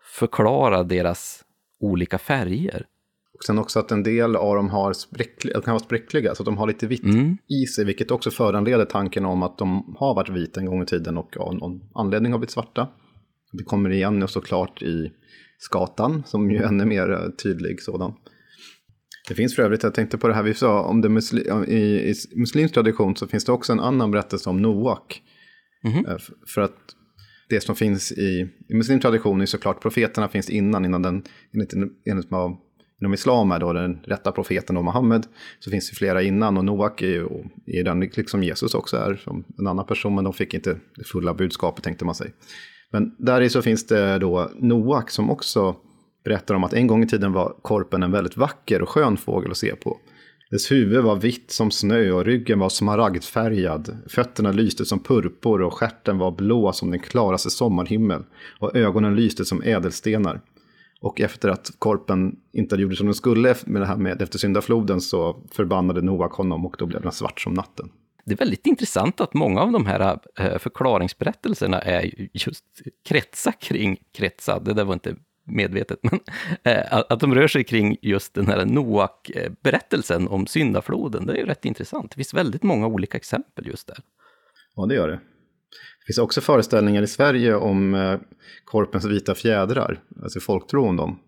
[0.00, 1.44] förklarar deras
[1.80, 2.86] olika färger.
[3.38, 6.44] Och sen också att en del av dem har spräckliga, kan vara spräckliga, så att
[6.44, 7.36] de har lite vitt mm.
[7.48, 10.86] i sig, vilket också föranleder tanken om att de har varit vita en gång i
[10.86, 12.88] tiden och av någon anledning har blivit svarta.
[13.52, 15.12] Det kommer igen såklart i
[15.58, 18.12] skatan, som ju är ännu mer eh, tydlig sådan.
[19.28, 22.10] Det finns för övrigt, jag tänkte på det här vi sa, om det musli, i,
[22.10, 25.22] i muslimsk tradition så finns det också en annan berättelse om Noak.
[25.84, 26.04] Mm.
[26.54, 26.76] För att
[27.48, 31.22] det som finns i, i muslimsk tradition är såklart profeterna finns innan, innan den,
[31.54, 31.72] enligt,
[32.10, 32.30] enligt
[33.00, 35.26] inom islam är då den rätta profeten och Muhammed.
[35.58, 37.28] Så finns det flera innan och Noak är ju
[37.66, 40.14] är den liksom Jesus också är som en annan person.
[40.14, 42.32] Men de fick inte det fulla budskapet tänkte man sig.
[42.90, 45.76] Men där i så finns det då Noak som också
[46.24, 49.50] berättar om att en gång i tiden var korpen en väldigt vacker och skön fågel
[49.50, 49.98] att se på.
[50.50, 53.96] Dess huvud var vitt som snö och ryggen var smaragdfärgad.
[54.08, 58.22] Fötterna lyste som purpur och skärten var blå som den klaraste sommarhimmel.
[58.60, 60.40] Och ögonen lyste som ädelstenar.
[61.00, 65.00] Och efter att korpen inte gjorde som den skulle med det här med efter syndafloden
[65.00, 67.90] så förbannade Noak honom och då blev den svart som natten.
[68.24, 72.64] Det är väldigt intressant att många av de här eh, förklaringsberättelserna är just
[73.08, 74.60] kretsar kring kretsar.
[74.60, 76.20] Det där var inte medvetet, men
[76.62, 81.46] eh, att de rör sig kring just den här Noak-berättelsen om syndafloden, det är ju
[81.46, 82.10] rätt intressant.
[82.10, 83.98] Det finns väldigt många olika exempel just där.
[84.76, 85.20] Ja, det gör det.
[86.08, 88.20] Det finns också föreställningar i Sverige om eh,
[88.64, 91.18] korpens vita fjädrar, alltså folktro om dem.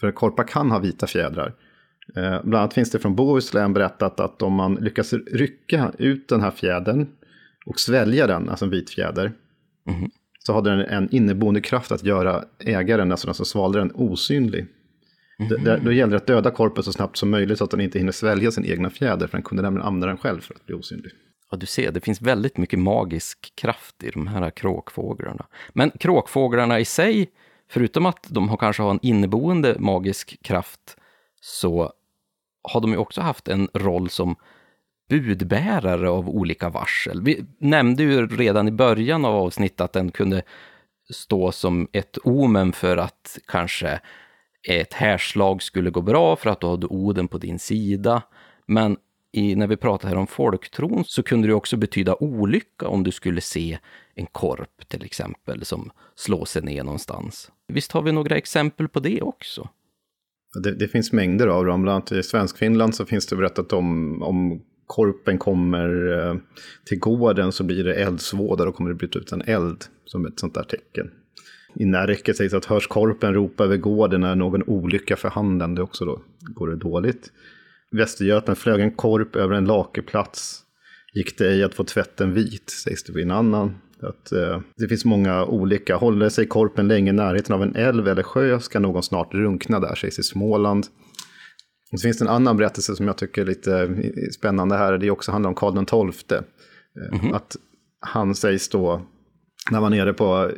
[0.00, 1.54] För korpar kan ha vita fjädrar.
[2.16, 6.40] Eh, bland annat finns det från Bohuslän berättat att om man lyckas rycka ut den
[6.40, 7.06] här fjädern
[7.66, 9.32] och svälja den, alltså en vit fjäder,
[9.88, 10.10] mm.
[10.38, 14.66] så har den en inneboende kraft att göra ägaren, alltså den som svalde den, osynlig.
[15.38, 15.64] Mm.
[15.64, 17.98] Då, då gäller det att döda korpen så snabbt som möjligt så att den inte
[17.98, 20.74] hinner svälja sin egna fjäder, för den kunde nämligen använda den själv för att bli
[20.74, 21.12] osynlig.
[21.50, 25.46] Ja, du ser, det finns väldigt mycket magisk kraft i de här kråkfåglarna.
[25.72, 27.30] Men kråkfåglarna i sig,
[27.70, 30.96] förutom att de har kanske har en inneboende magisk kraft,
[31.40, 31.92] så
[32.62, 34.36] har de ju också haft en roll som
[35.08, 37.22] budbärare av olika varsel.
[37.22, 40.42] Vi nämnde ju redan i början av avsnittet att den kunde
[41.10, 44.00] stå som ett omen för att kanske
[44.68, 48.22] ett härslag skulle gå bra för att du hade Oden på din sida.
[48.66, 48.96] Men
[49.32, 53.10] i, när vi pratar här om folktron så kunde det också betyda olycka om du
[53.10, 53.78] skulle se
[54.14, 57.50] en korp till exempel som slår sig ner någonstans.
[57.68, 59.68] Visst har vi några exempel på det också?
[60.62, 64.22] Det, det finns mängder av dem, bland annat i Svenskfinland så finns det berättat om,
[64.22, 66.36] om korpen kommer eh,
[66.84, 70.40] till gården så blir det eldsvåda, då kommer det bryta ut en eld som ett
[70.40, 71.10] sånt där tecken.
[71.74, 75.82] I Närke sägs att hörs korpen ropa över gården är någon olycka för handen, det
[75.82, 77.32] också då går det dåligt.
[77.90, 80.62] Västergötland flög en korp över en lakeplats.
[81.14, 83.78] Gick det ej att få tvätten vit, sägs det vid en annan.
[84.02, 85.96] Att, eh, det finns många olika.
[85.96, 89.80] Håller sig korpen länge i närheten av en älv eller sjö ska någon snart runkna
[89.80, 90.86] där, sägs i Småland.
[91.92, 94.98] Och så finns det en annan berättelse som jag tycker är lite eh, spännande här.
[94.98, 96.38] Det också handlar om Karl XII.
[96.38, 97.36] Mm -hmm.
[97.36, 97.56] Att
[98.00, 99.02] han sägs då,
[99.70, 100.50] när han var nere på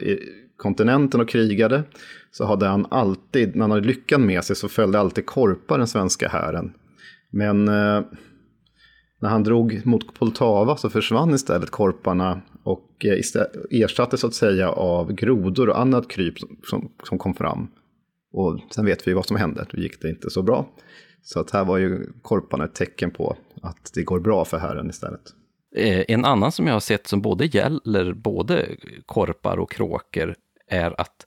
[0.57, 1.83] kontinenten och krigade,
[2.31, 5.87] så hade han alltid, när han hade lyckan med sig, så följde alltid korpar den
[5.87, 6.73] svenska hären.
[7.31, 8.03] Men eh,
[9.21, 14.71] när han drog mot Poltava så försvann istället korparna och eh, ersattes så att säga
[14.71, 17.69] av grodor och annat kryp som, som kom fram.
[18.33, 20.69] Och sen vet vi vad som hände, då gick det inte så bra.
[21.23, 24.91] Så att här var ju korparna ett tecken på att det går bra för Herren
[24.91, 25.21] istället.
[25.77, 28.67] Eh, en annan som jag har sett som både gäller både
[29.07, 30.35] korpar och kråkor
[30.69, 31.27] är att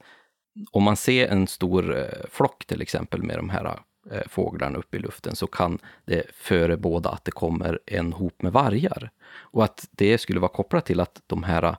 [0.71, 3.77] om man ser en stor eh, flock till exempel med de här
[4.11, 8.51] Eh, fåglarna upp i luften så kan det förebåda att det kommer en hop med
[8.53, 9.11] vargar.
[9.35, 11.75] Och att det skulle vara kopplat till att de här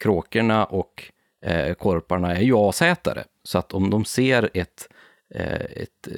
[0.00, 1.12] kråkorna och
[1.44, 3.24] eh, korparna är ju asätare.
[3.42, 4.88] Så att om de ser ett,
[5.34, 6.08] eh, ett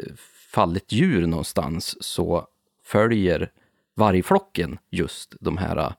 [0.53, 2.47] fallet djur någonstans så
[2.85, 3.51] följer
[3.95, 5.95] vargflocken just de här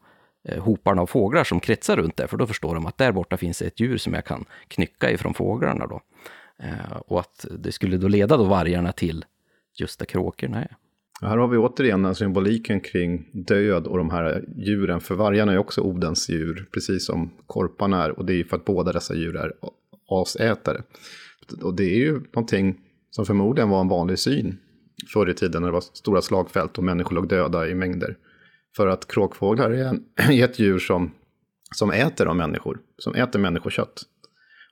[0.60, 3.62] hoparna av fåglar som kretsar runt där, för då förstår de att där borta finns
[3.62, 5.88] ett djur som jag kan knycka ifrån fåglarna.
[5.88, 6.02] Då.
[7.08, 9.26] Och att det skulle då leda då vargarna till
[9.80, 10.78] just där kråkorna är.
[11.22, 15.02] Här har vi återigen symboliken kring död och de här djuren.
[15.02, 18.20] För vargarna är också Odens djur, precis som korparna är.
[18.20, 19.54] Och det är för att båda dessa djur är
[20.10, 20.84] asätare.
[21.62, 22.80] Och det är ju någonting
[23.10, 24.58] som förmodligen var en vanlig syn
[25.14, 28.18] förr i tiden när det var stora slagfält och människor låg döda i mängder.
[28.76, 30.04] För att kråkfåglar är, en,
[30.44, 31.12] ett djur som,
[31.76, 34.04] som äter av människor, som äter människokött.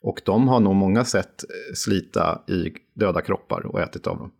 [0.02, 4.32] Och de har nog många sätt eh, slita i döda kroppar och ätit av dem.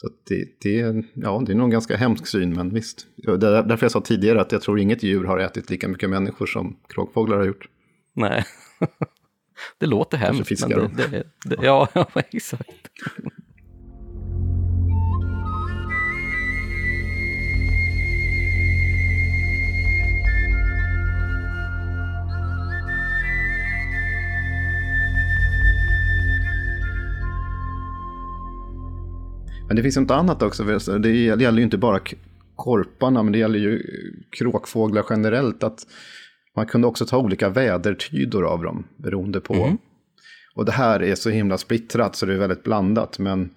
[0.00, 3.06] Så det, det, ja, det är nog en ganska hemsk syn, men visst.
[3.16, 6.10] Det är därför jag sa tidigare att jag tror inget djur har ätit lika mycket
[6.10, 7.68] människor som kråkfåglar har gjort.
[8.12, 8.44] Nej,
[9.78, 10.36] det låter hemskt.
[10.36, 12.90] Kanske fiskar det, det, det, Ja, exakt.
[29.70, 30.64] Men det finns något annat också.
[30.98, 32.00] Det gäller ju inte bara
[32.56, 33.82] korparna, men det gäller ju
[34.38, 35.62] kråkfåglar generellt.
[35.62, 35.86] Att
[36.56, 39.54] man kunde också ta olika vädertydor av dem, beroende på.
[39.54, 39.78] Mm.
[40.54, 43.18] Och det här är så himla splittrat så det är väldigt blandat.
[43.18, 43.50] Men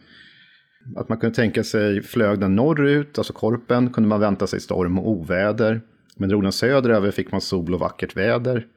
[0.95, 4.99] att man kunde tänka sig, flög den norrut, alltså korpen, kunde man vänta sig storm
[4.99, 5.81] och oväder.
[6.15, 8.67] Men drog den söderöver fick man sol och vackert väder.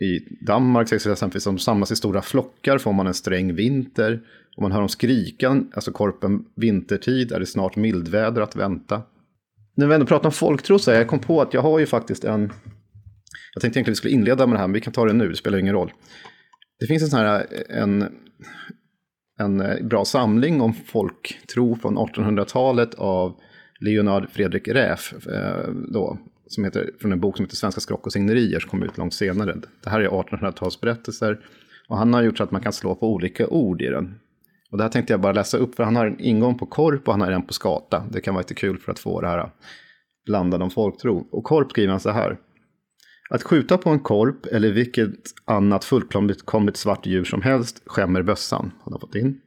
[0.00, 3.54] I Danmark sägs det exempelvis att de samlas i stora flockar får man en sträng
[3.54, 4.20] vinter.
[4.56, 9.02] Och man hör dem skrika, alltså korpen vintertid, är det snart mildväder att vänta.
[9.76, 12.24] När vi ändå pratar om folktro så jag kom på att jag har ju faktiskt
[12.24, 12.52] en...
[13.54, 15.12] Jag tänkte egentligen att vi skulle inleda med det här, men vi kan ta det
[15.12, 15.92] nu, det spelar ingen roll.
[16.80, 18.08] Det finns en sån här, en...
[19.38, 23.40] en bra samling om folktro från 1800-talet av
[23.80, 28.12] Leonard Fredrik Räf, eh, då, som heter, från en bok som heter Svenska skrock och
[28.12, 29.56] signerier som kom ut långt senare.
[29.84, 31.38] Det här är 1800-talsberättelser
[31.88, 34.20] och han har gjort så att man kan slå på olika ord i den.
[34.70, 37.08] Och det här tänkte jag bara läsa upp, för han har en ingång på korp
[37.08, 38.04] och han har en på skata.
[38.12, 39.50] Det kan vara lite kul för att få det här
[40.26, 41.26] blandade om folktro.
[41.30, 42.38] Och korp skriver han så här.
[43.30, 45.14] Att skjuta på en korp eller vilket
[45.44, 48.72] annat fullkomligt svart djur som helst skämmer bössan.
[48.84, 49.40] Han Har fått in.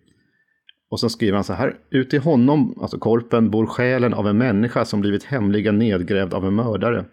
[0.89, 1.77] Och så skriver han så här.
[1.89, 6.45] Ut i honom, alltså korpen, bor själen av en människa som blivit hemligen nedgrävd av
[6.45, 7.05] en mördare.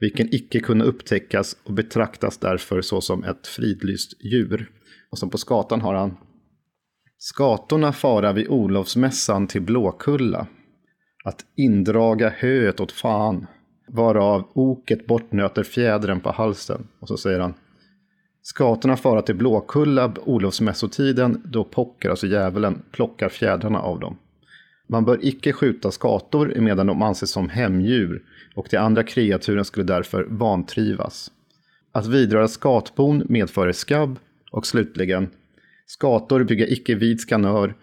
[0.00, 4.70] Vilken icke kunna upptäckas och betraktas därför såsom ett fridlyst djur.
[5.10, 6.16] Och så på skatan har han.
[7.18, 10.46] Skatorna fara vid Olofsmässan till Blåkulla.
[11.24, 13.46] Att indraga höet åt fan
[13.88, 16.88] varav oket bortnöter fjädren på halsen.
[17.00, 17.54] Och så säger han.
[18.42, 24.18] Skatorna fara till Blåkulla Olofsmässotiden då Pocker, alltså djävulen, plockar fjädrarna av dem.
[24.86, 28.22] Man bör icke skjuta skator medan de anses som hemdjur
[28.54, 31.30] och de andra kreaturen skulle därför vantrivas.
[31.92, 34.18] Att vidröra skatbon medför skabb
[34.50, 35.30] och slutligen
[35.86, 37.74] skator bygga icke vid skanör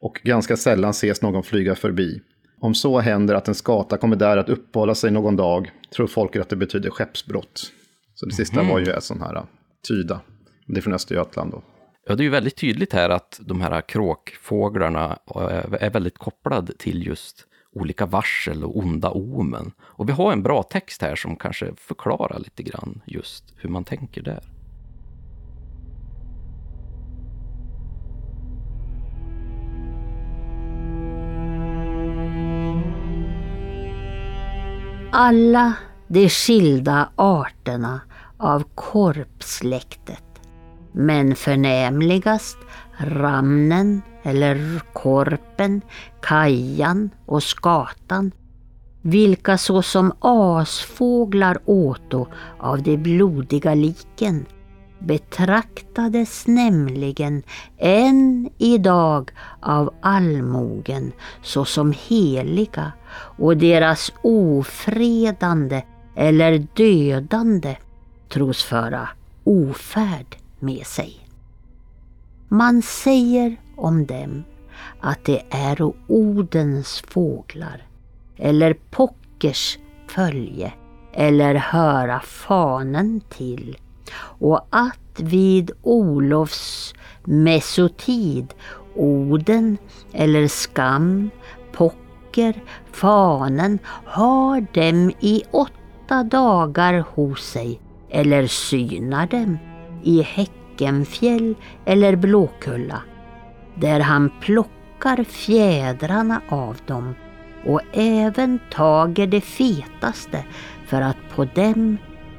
[0.00, 2.20] och ganska sällan ses någon flyga förbi.
[2.60, 6.42] Om så händer att en skata kommer där att uppehålla sig någon dag tror folket
[6.42, 7.72] att det betyder skeppsbrott.
[8.14, 8.72] Så det sista mm.
[8.72, 9.42] var ju en sån här
[9.88, 10.20] tyda.
[10.66, 11.62] Det är från Östergötland då.
[12.06, 15.18] Ja, det är ju väldigt tydligt här att de här kråkfåglarna
[15.80, 19.72] är väldigt kopplade till just olika varsel och onda omen.
[19.80, 23.84] Och vi har en bra text här som kanske förklarar lite grann just hur man
[23.84, 24.50] tänker där.
[35.12, 35.74] alla
[36.08, 38.00] de skilda arterna
[38.40, 40.24] av korpsläktet.
[40.92, 42.58] Men förnämligast
[42.98, 45.80] ramnen eller korpen,
[46.20, 48.32] kajan och skatan,
[49.02, 52.26] vilka såsom asfåglar åto
[52.58, 54.46] av de blodiga liken
[54.98, 57.42] betraktades nämligen
[57.78, 59.30] än idag
[59.60, 61.12] av allmogen
[61.42, 62.92] såsom heliga
[63.38, 65.82] och deras ofredande
[66.16, 67.76] eller dödande
[68.30, 69.08] tros föra
[69.44, 71.26] ofärd med sig.
[72.48, 74.44] Man säger om dem
[75.00, 77.86] att det är Odens fåglar
[78.36, 79.78] eller Pockers
[80.08, 80.72] följe
[81.12, 83.78] eller höra fanen till
[84.16, 86.94] och att vid Olofs
[87.24, 88.54] mesotid
[88.94, 89.78] Oden
[90.12, 91.30] eller Skam,
[91.72, 97.80] Pocker, Fanen har dem i åtta dagar hos sig
[98.10, 99.58] eller synar dem
[100.02, 101.54] i Häckenfjäll
[101.84, 103.02] eller Blåkulla
[103.74, 107.14] där han plockar fjädrarna av dem
[107.66, 110.44] och även tager det fetaste
[110.86, 111.98] för att på dem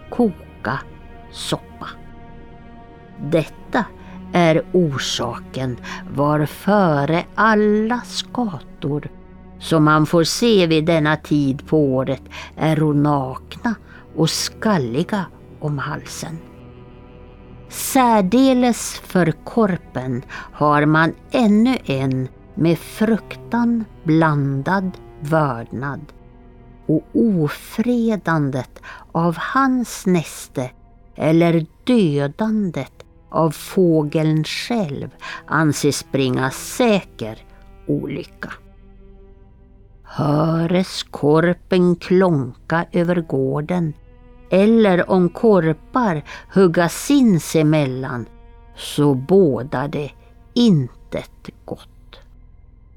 [0.10, 0.80] koka
[1.32, 1.88] soppa.
[3.24, 3.86] Detta
[4.34, 5.78] är orsaken
[6.10, 9.10] var före alla skator
[9.60, 12.22] som man får se vid denna tid på året
[12.58, 13.76] är nakna
[14.16, 15.26] och skalliga
[15.62, 16.38] om halsen.
[17.70, 26.02] Särdeles för korpen har man ännu en med fruktan blandad vördnad
[26.86, 28.82] och ofredandet
[29.12, 30.70] av hans näste
[31.16, 35.10] eller dödandet av fågeln själv
[35.46, 37.38] anses bringa säker
[37.88, 38.54] olycka.
[40.04, 43.94] Höres korpen klonka över gården
[44.52, 46.24] eller om korpar
[46.54, 48.26] hugga sinsemellan
[48.76, 50.12] så bådar det
[50.54, 51.88] intet gott.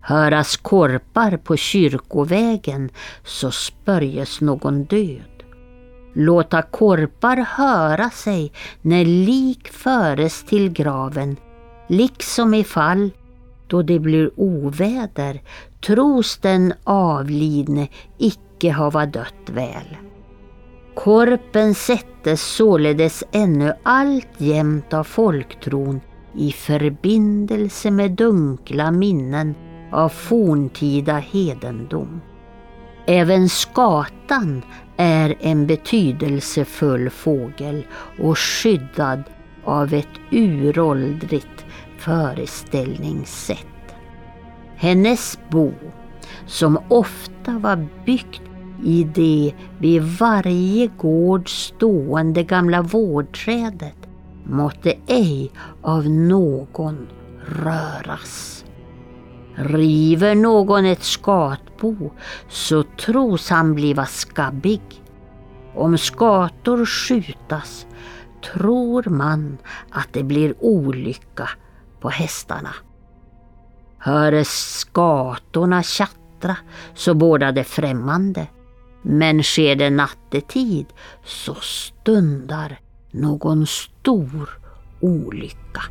[0.01, 2.91] Höras korpar på kyrkovägen
[3.25, 5.35] så spörjes någon död
[6.15, 8.53] låta korpar höra sig
[8.83, 11.37] när lik föres till graven,
[11.89, 13.11] liksom ifall
[13.67, 15.43] då det blir oväder
[15.87, 19.97] tros den avlidne icke hava dött väl.
[20.95, 26.01] Korpen sättes således ännu alltjämt av folktron
[26.35, 29.55] i förbindelse med dunkla minnen
[29.93, 32.21] av forntida hedendom.
[33.07, 34.63] Även skatan
[34.97, 37.87] är en betydelsefull fågel
[38.23, 39.23] och skyddad
[39.65, 41.65] av ett uråldrigt
[41.99, 43.59] föreställningssätt.
[44.77, 45.73] Hennes bo,
[46.47, 48.43] som ofta var byggt
[48.83, 53.97] i det vid varje gård stående gamla vårdträdet,
[54.45, 55.53] måtte ej
[55.83, 57.09] av någon
[57.47, 58.65] röras.
[59.55, 62.11] River någon ett skatbo
[62.49, 64.81] så tros han bliva skabbig.
[65.75, 67.87] Om skator skjutas
[68.53, 69.59] tror man
[69.91, 71.49] att det blir olycka
[72.01, 72.75] på hästarna.
[73.99, 76.57] Höres skatorna tjattra
[76.95, 78.47] så båda det främmande.
[79.07, 80.87] Men sker det nattetid
[81.25, 84.59] så stundar någon stor
[85.01, 85.83] olycka.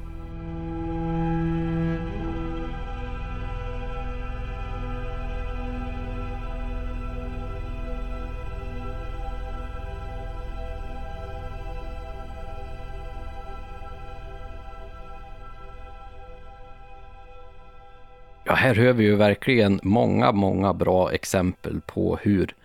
[18.45, 22.55] Ja, här hör vi ju verkligen många, många bra exempel på hur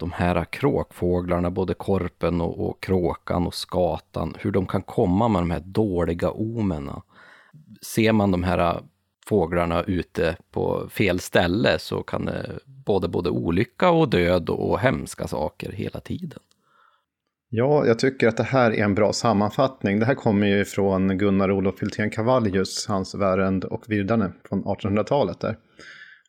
[0.00, 5.42] de här kråkfåglarna, både korpen och, och kråkan och skatan, hur de kan komma med
[5.42, 7.02] de här dåliga omena.
[7.82, 8.82] Ser man de här
[9.26, 15.28] fåglarna ute på fel ställe så kan det både, både olycka och död och hemska
[15.28, 16.38] saker hela tiden.
[17.52, 20.00] Ja, jag tycker att det här är en bra sammanfattning.
[20.00, 25.40] Det här kommer ju från Gunnar Olof Hultén Cavallius, hans Värend och Virdane från 1800-talet
[25.40, 25.56] där.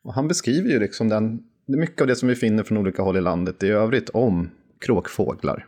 [0.02, 3.16] Och han beskriver ju liksom den, mycket av det som vi finner från olika håll
[3.16, 5.66] i landet i övrigt om kråkfåglar.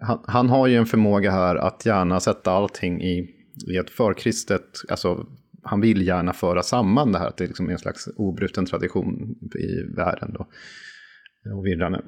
[0.00, 3.30] Han, han har ju en förmåga här att gärna sätta allting i,
[3.68, 5.26] i ett förkristet, alltså
[5.62, 9.34] han vill gärna föra samman det här, att det liksom är en slags obruten tradition
[9.54, 10.46] i världen då,
[11.56, 12.02] och virrande.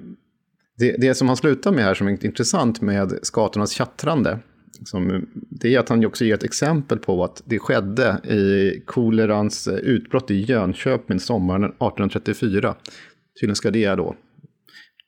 [0.79, 4.39] Det, det som han slutar med här som är intressant med skatornas tjattrande,
[4.85, 9.67] som, det är att han också ger ett exempel på att det skedde i kolerans
[9.67, 12.75] eh, utbrott i Jönköping sommaren 1834.
[13.41, 14.15] Tydligen ska det då,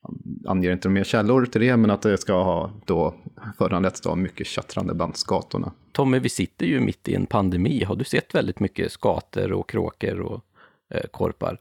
[0.03, 3.15] han anger inte mer källor till det, men att det ska ha då
[3.59, 5.73] föranletts av mycket tjattrande bland skatorna.
[5.93, 7.85] Tommy, vi sitter ju mitt i en pandemi.
[7.85, 10.45] Har du sett väldigt mycket skator och kråkor och
[10.91, 11.59] eh, korpar?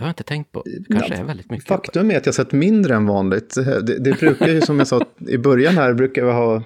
[0.00, 0.62] Det har jag inte tänkt på.
[0.64, 1.68] Det kanske ja, är väldigt mycket.
[1.68, 3.54] Faktum är att jag sett mindre än vanligt.
[3.54, 6.62] Det, det brukar ju, som jag sa i början här, brukar vi ha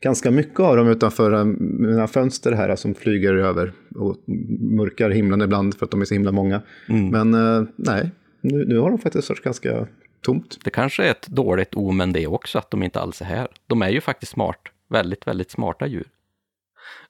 [0.00, 4.16] ganska mycket av dem utanför mina fönster här som flyger över och
[4.60, 6.62] mörkar himlen ibland för att de är så himla många.
[6.88, 7.08] Mm.
[7.08, 8.10] Men uh, nej,
[8.40, 9.86] nu, nu har de faktiskt varit ganska
[10.20, 10.58] tomt.
[10.64, 13.48] Det kanske är ett dåligt omen det också, att de inte alls är här.
[13.66, 16.06] De är ju faktiskt smart, väldigt, väldigt smarta djur.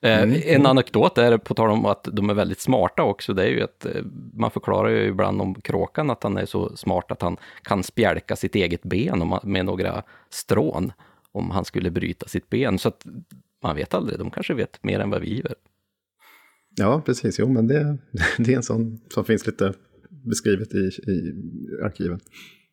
[0.00, 0.40] Eh, mm.
[0.44, 3.62] En anekdot är, på tal om att de är väldigt smarta också, det är ju
[3.62, 4.02] att eh,
[4.34, 8.36] man förklarar ju ibland om kråkan att han är så smart att han kan spjälka
[8.36, 10.92] sitt eget ben med några strån
[11.32, 12.78] om han skulle bryta sitt ben.
[12.78, 13.06] Så att
[13.62, 15.54] man vet aldrig, de kanske vet mer än vad vi gör.
[16.76, 17.38] Ja, precis.
[17.38, 17.98] Jo, men det,
[18.38, 19.74] det är en sån som finns lite
[20.24, 21.34] beskrivet i, i
[21.84, 22.20] arkiven.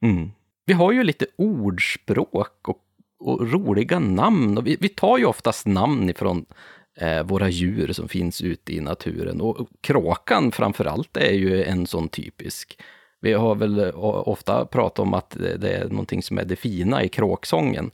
[0.01, 0.29] Mm.
[0.65, 2.79] Vi har ju lite ordspråk och,
[3.19, 4.57] och roliga namn.
[4.57, 6.45] Och vi, vi, tar ju oftast namn ifrån
[6.95, 9.41] Eh, våra djur som finns ute i naturen.
[9.41, 12.79] Och kråkan framför allt är ju en sån typisk.
[13.19, 17.03] Vi har väl eh, ofta pratat om att det är någonting som är det fina
[17.03, 17.91] i kråksången.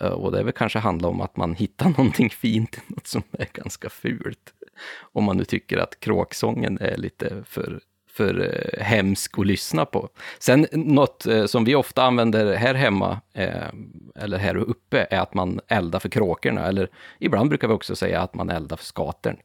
[0.00, 3.22] Eh, och det väl kanske handlar om att man hittar någonting fint i något som
[3.32, 4.52] är ganska fult.
[5.00, 7.80] Om man nu tycker att kråksången är lite för
[8.12, 10.08] för eh, hemsk att lyssna på.
[10.38, 13.68] Sen något eh, som vi ofta använder här hemma, eh,
[14.14, 16.66] eller här uppe, är att man eldar för kråkorna.
[16.66, 19.36] Eller ibland brukar vi också säga att man eldar för skatern.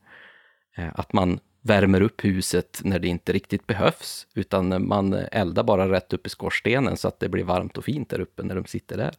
[0.94, 6.14] Att man värmer upp huset när det inte riktigt behövs, utan man eldar bara rätt
[6.14, 8.98] upp i skorstenen så att det blir varmt och fint där uppe när de sitter
[8.98, 9.14] där.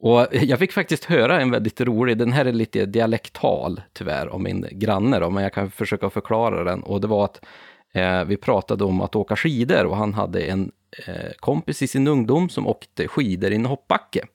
[0.00, 4.40] Och jag fick faktiskt höra en väldigt rolig, den här är lite dialektal tyvärr, av
[4.40, 6.82] min granne då, men jag kan försöka förklara den.
[6.82, 7.44] Och det var att
[7.92, 10.72] Eh, vi pratade om att åka skidor och han hade en
[11.06, 14.26] eh, kompis i sin ungdom som åkte skidor i en hoppbacke.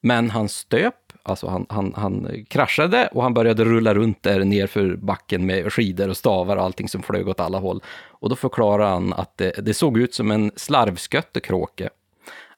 [0.00, 4.96] Men han stöp, alltså han, han, han kraschade och han började rulla runt där nerför
[4.96, 7.82] backen med skidor och stavar och allting som flög åt alla håll.
[8.08, 11.90] Och då förklarade han att det, det såg ut som en slarvsköttekråke.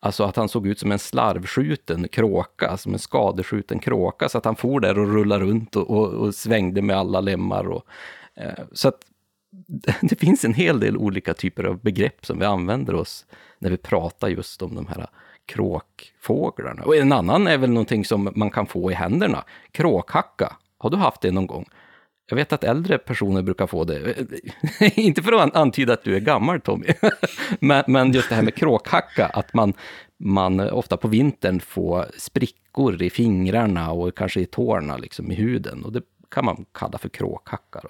[0.01, 4.45] Alltså att han såg ut som en slarvskjuten kråka, som en skadeskjuten kråka, så att
[4.45, 7.69] han for där och rullade runt och, och, och svängde med alla lemmar.
[7.69, 7.85] Och,
[8.35, 8.99] eh, så att
[10.01, 13.27] det finns en hel del olika typer av begrepp som vi använder oss
[13.59, 15.07] när vi pratar just om de här
[15.47, 16.83] kråkfåglarna.
[16.83, 19.45] Och en annan är väl någonting som man kan få i händerna.
[19.73, 20.57] Kråkhacka.
[20.79, 21.67] Har du haft det någon gång?
[22.29, 24.15] Jag vet att äldre personer brukar få det.
[24.95, 26.87] Inte för att antyda att du är gammal Tommy,
[27.87, 29.75] men, just det här med kråkhacka, att man,
[30.19, 35.85] man ofta på vintern får sprickor i fingrarna och kanske i tårna, liksom i huden.
[35.85, 37.81] Och det kan man kalla för kråkhacka.
[37.83, 37.89] Då.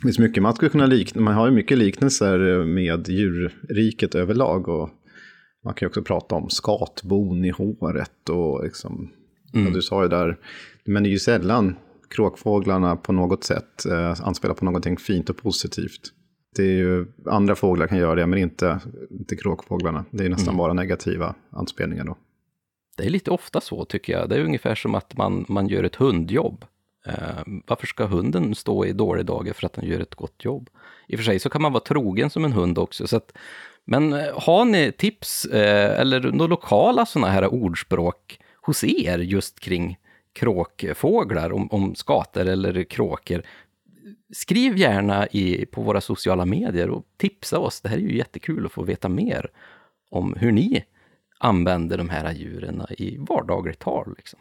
[0.00, 4.68] Det finns mycket man skulle kunna likna, man har ju mycket liknelser med djurriket överlag.
[4.68, 4.90] Och
[5.64, 9.12] man kan ju också prata om skatbon i håret och liksom,
[9.54, 9.72] mm.
[9.72, 10.38] du sa ju där,
[10.84, 11.76] men det är ju sällan
[12.10, 16.12] kråkfåglarna på något sätt eh, anspelar på någonting fint och positivt.
[16.56, 20.04] Det är ju, andra fåglar kan göra det, men inte, inte kråkfåglarna.
[20.10, 20.58] Det är nästan mm.
[20.58, 22.16] bara negativa anspelningar då.
[22.96, 24.28] Det är lite ofta så tycker jag.
[24.28, 26.64] Det är ungefär som att man, man gör ett hundjobb.
[27.06, 30.70] Eh, varför ska hunden stå i dåliga dagar för att den gör ett gott jobb?
[31.08, 33.06] I och för sig så kan man vara trogen som en hund också.
[33.06, 33.32] Så att,
[33.84, 39.60] men eh, har ni tips eh, eller några lokala sådana här ordspråk hos er just
[39.60, 39.98] kring
[40.32, 43.42] kråkfåglar, om, om skater eller kråkor?
[44.32, 47.80] Skriv gärna i, på våra sociala medier och tipsa oss.
[47.80, 49.50] Det här är ju jättekul att få veta mer
[50.10, 50.84] om hur ni
[51.38, 54.14] använder de här djuren i vardagligt tal.
[54.16, 54.40] Liksom.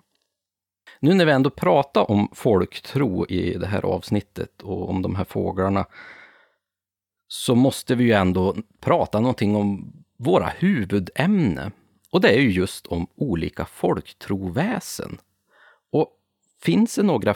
[0.99, 5.25] Nu när vi ändå pratar om folktro i det här avsnittet och om de här
[5.25, 5.85] fåglarna,
[7.27, 11.71] så måste vi ju ändå prata någonting om våra huvudämne.
[12.11, 15.17] Och det är ju just om olika folktroväsen.
[15.91, 16.11] Och
[16.61, 17.35] finns det några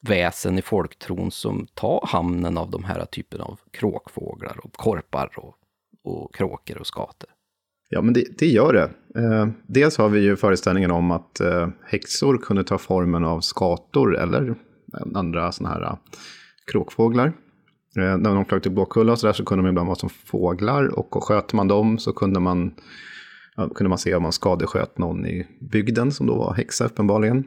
[0.00, 5.54] väsen i folktron som tar hamnen av de här typen av kråkfåglar och korpar och,
[6.02, 7.33] och kråkor och skater?
[7.94, 8.90] Ja, men det, det gör det.
[9.20, 14.18] Eh, dels har vi ju föreställningen om att eh, häxor kunde ta formen av skator
[14.18, 15.96] eller eh, andra sådana här eh,
[16.72, 17.26] kråkfåglar.
[17.96, 20.08] Eh, när de flög till Blåkulla och så, där, så kunde de ibland vara som
[20.08, 22.74] fåglar och sköt man dem så kunde man,
[23.56, 27.44] ja, kunde man se om man skadesköt någon i bygden som då var häxa uppenbarligen.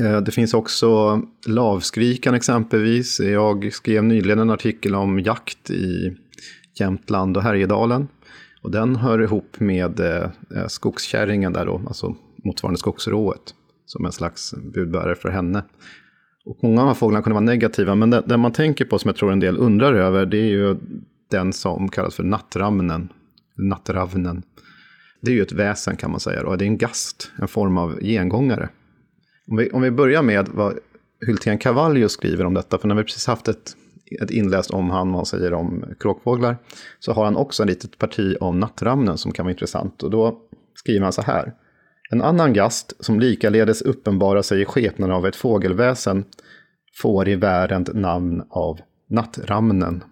[0.00, 3.20] Eh, det finns också lavskrikan exempelvis.
[3.20, 6.16] Jag skrev nyligen en artikel om jakt i
[6.80, 8.08] Jämtland och Härjedalen.
[8.62, 13.54] Och den hör ihop med eh, eh, skogskärringen där då, alltså motsvarande skogsrået,
[13.86, 15.64] som en slags budbärare för henne.
[16.44, 18.98] Och många av de här fåglarna kunde vara negativa, men den, den, man tänker på
[18.98, 20.76] som jag tror en del undrar över, det är ju
[21.30, 23.12] den som kallas för nattramnen,
[23.56, 24.42] nattravnen.
[25.20, 27.78] Det är ju ett väsen kan man säga, och det är en gast, en form
[27.78, 28.68] av gengångare.
[29.50, 30.78] Om vi, om vi börjar med vad
[31.26, 33.76] Hultén Cavallo skriver om detta, för när vi precis haft ett,
[34.22, 36.56] ett inläst om han, vad säger om kråkfåglar,
[36.98, 40.02] så har han också ett litet parti om nattramnen som kan vara intressant.
[40.02, 40.38] Och då
[40.74, 41.52] skriver han så här.
[42.10, 46.24] En annan gast, som likaledes uppenbarar sig i skepnaden av ett fågelväsen,
[47.02, 48.80] får i världen namn av
[49.10, 50.04] nattramnen.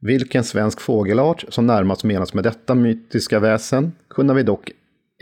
[0.00, 4.70] Vilken svensk fågelart som närmast menas med detta mytiska väsen kunde vi dock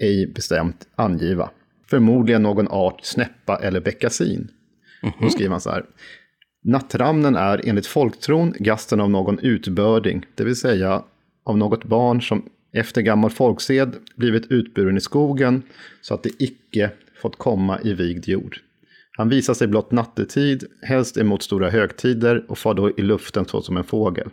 [0.02, 1.50] ej bestämt angiva.
[1.90, 4.50] Förmodligen någon art snäppa eller beckasin.
[5.02, 5.22] Mm -hmm.
[5.22, 5.84] Då skriver man så här.
[6.68, 11.02] Nattramnen är enligt folktron gasten av någon utbörding, det vill säga
[11.44, 15.62] av något barn som efter gammal folksed blivit utburen i skogen
[16.01, 16.90] så att det icke
[17.22, 18.56] fått komma i vigd jord.
[19.16, 23.76] Han visar sig blott nattetid, helst emot stora högtider och far då i luften såsom
[23.76, 24.28] en fågel.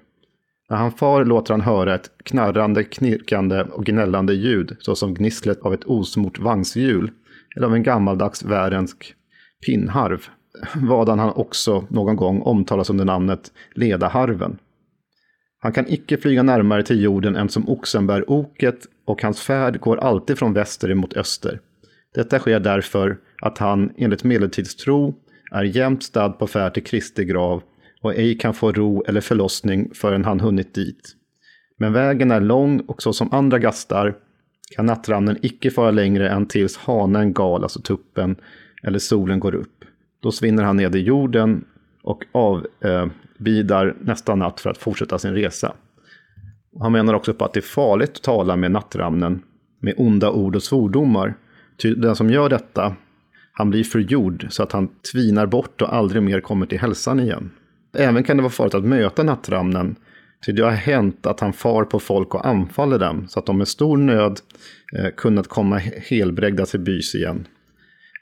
[0.70, 5.74] När han far låter han höra ett knarrande, knirkande och gnällande ljud såsom gnisslet av
[5.74, 7.12] ett osmort vagnshjul
[7.56, 9.16] eller av en gammaldags värensk
[9.66, 10.28] pinnharv,
[10.76, 14.58] vadan han också någon gång omtalas under namnet Ledaharven.
[15.60, 19.80] Han kan icke flyga närmare till jorden än som oxen bär oket och hans färd
[19.80, 21.60] går alltid från väster emot öster.
[22.14, 25.16] Detta sker därför att han enligt medeltidstro
[25.52, 27.62] är jämt stad på färd till Kristi grav
[28.02, 31.16] och ej kan få ro eller förlossning förrän han hunnit dit.
[31.78, 34.16] Men vägen är lång och så som andra gastar
[34.76, 38.36] kan nattramnen icke fara längre än tills hanen gal, alltså tuppen,
[38.84, 39.83] eller solen går upp.
[40.24, 41.66] Då svinner han ned i jorden
[42.04, 45.74] och avbidar eh, nästa natt för att fortsätta sin resa.
[46.80, 49.42] Han menar också på att det är farligt att tala med nattramnen
[49.80, 51.36] med onda ord och svordomar.
[51.82, 52.96] Ty den som gör detta,
[53.52, 57.52] han blir förgjord så att han tvinar bort och aldrig mer kommer till hälsan igen.
[57.98, 59.96] Även kan det vara farligt att möta nattramnen,
[60.46, 63.58] ty det har hänt att han far på folk och anfaller dem, så att de
[63.58, 64.40] med stor nöd
[64.98, 67.48] eh, kunnat komma helbrägda till bys igen.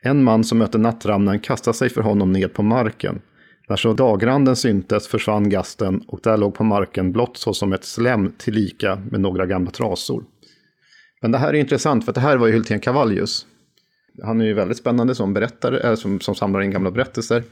[0.03, 3.21] En man som mötte nattramnen kastade sig för honom ned på marken.
[3.69, 8.31] När så dagranden syntes försvann gasten och där låg på marken blott såsom ett slem
[8.37, 10.23] tillika med några gamla trasor.
[11.21, 13.45] Men det här är intressant för det här var ju Hultén Cavallius.
[14.23, 17.43] Han är ju väldigt spännande som berättare, äh, som, som samlar in gamla berättelser.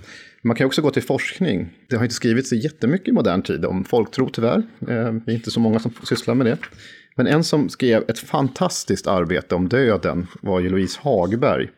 [0.44, 1.70] Man kan också gå till forskning.
[1.90, 4.58] Det har inte skrivits jättemycket i modern tid om folktro tyvärr.
[4.58, 6.58] Eh, det är inte så många som sysslar med det.
[7.16, 11.70] Men en som skrev ett fantastiskt arbete om döden var ju Louise Hagberg.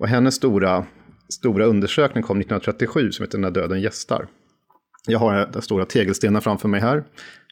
[0.00, 0.86] Och hennes stora,
[1.28, 4.26] stora undersökning kom 1937 som heter När döden gästar.
[5.06, 7.04] Jag har den stora tegelstenen framför mig här.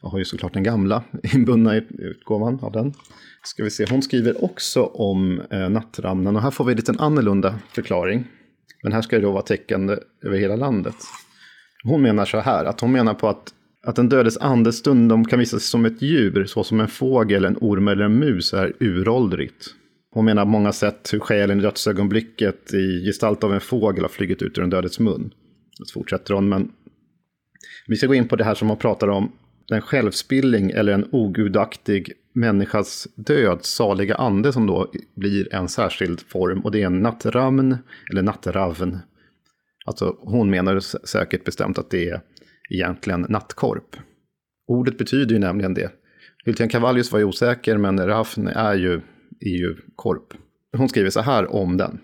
[0.02, 1.02] Jag har ju såklart den gamla
[1.34, 2.92] inbundna i utgåvan av den.
[3.42, 7.00] Ska vi se, hon skriver också om eh, nattramnen och här får vi en liten
[7.00, 8.24] annorlunda förklaring.
[8.82, 9.90] Men här ska det då vara tecken
[10.24, 10.96] över hela landet.
[11.84, 13.52] Hon menar så här, att hon menar på att,
[13.86, 17.56] att den dödes ande stundom kan visa sig som ett djur, såsom en fågel, en
[17.60, 19.74] orm eller en mus, är uråldrigt.
[20.10, 24.08] Hon menar på många sätt hur själen i dödsögonblicket i gestalt av en fågel har
[24.08, 25.34] flugit ut ur den dödes mun.
[25.84, 26.72] Så fortsätter hon, men
[27.86, 29.32] vi ska gå in på det här som hon pratar om,
[29.68, 36.60] den självspilling eller en ogudaktig människas död, saliga ande som då blir en särskild form.
[36.60, 37.76] Och det är en nattramn
[38.10, 38.98] eller nattravn.
[39.86, 42.20] Alltså hon menar säkert bestämt att det är
[42.70, 43.96] egentligen nattkorp.
[44.66, 45.92] Ordet betyder ju nämligen det.
[46.44, 49.00] Hyltian Cavallius var ju osäker, men ravn är ju,
[49.40, 50.34] är ju korp.
[50.76, 52.00] Hon skriver så här om den.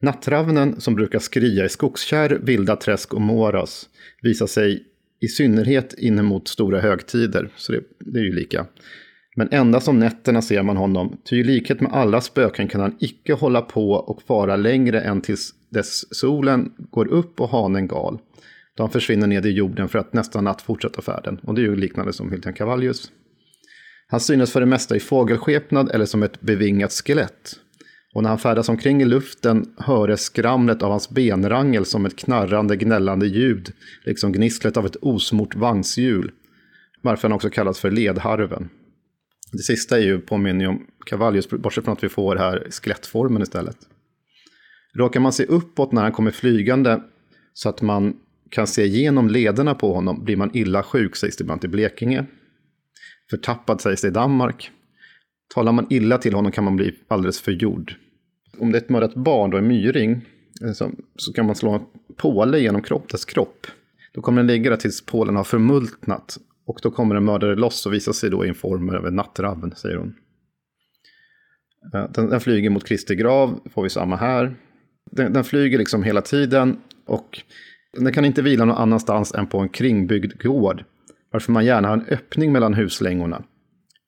[0.00, 3.88] Nattravnen som brukar skria i skogskärr, vilda träsk och moras
[4.22, 4.84] visar sig
[5.20, 8.66] i synnerhet inemot stora högtider, så det, det är ju lika.
[9.36, 12.96] Men endast om nätterna ser man honom, ty i likhet med alla spöken kan han
[13.00, 18.18] icke hålla på och fara längre än tills dess solen går upp och hanen gal.
[18.76, 21.40] Då han försvinner ned i jorden för att nästa natt fortsätta färden.
[21.42, 23.10] Och det är ju liknande som Hylten-Cavallius.
[24.08, 27.60] Han synes för det mesta i fågelskepnad eller som ett bevingat skelett.
[28.14, 32.76] Och när han färdas omkring i luften höres skramlet av hans benrangel som ett knarrande,
[32.76, 33.72] gnällande ljud,
[34.04, 36.32] liksom gnisslet av ett osmort vagnshjul.
[37.02, 38.68] Varför han också kallas för ledharven.
[39.52, 43.76] Det sista är ju påminner om Cavallius, bortsett från att vi får här skelettformen istället.
[44.94, 47.02] Råkar man se uppåt när han kommer flygande
[47.52, 48.16] så att man
[48.50, 52.26] kan se igenom lederna på honom blir man illa sjuk, sägs det ibland i Blekinge.
[53.30, 54.70] Förtappad sägs det i Danmark.
[55.54, 57.94] Talar man illa till honom kan man bli alldeles förgjord.
[58.58, 60.12] Om det är ett mördat barn, då en myring,
[60.64, 60.72] eh,
[61.16, 61.80] så, kan man slå en
[62.16, 63.66] påle genom kropp, dess kropp.
[64.12, 66.38] Då kommer den ligga där tills pålen har förmultnat.
[66.66, 69.16] Och då kommer en mördare loss och visar sig då i en form av en
[69.16, 70.14] nattraven, säger hon.
[71.94, 74.56] Eh, den, den, flyger mot Kristi grav, får vi samma här.
[75.10, 76.76] Den, den, flyger liksom hela tiden
[77.06, 77.42] och
[77.92, 80.84] den kan inte vila någon annanstans än på en kringbyggd gård.
[81.36, 83.42] Varför man gärna har en öppning mellan huslängorna.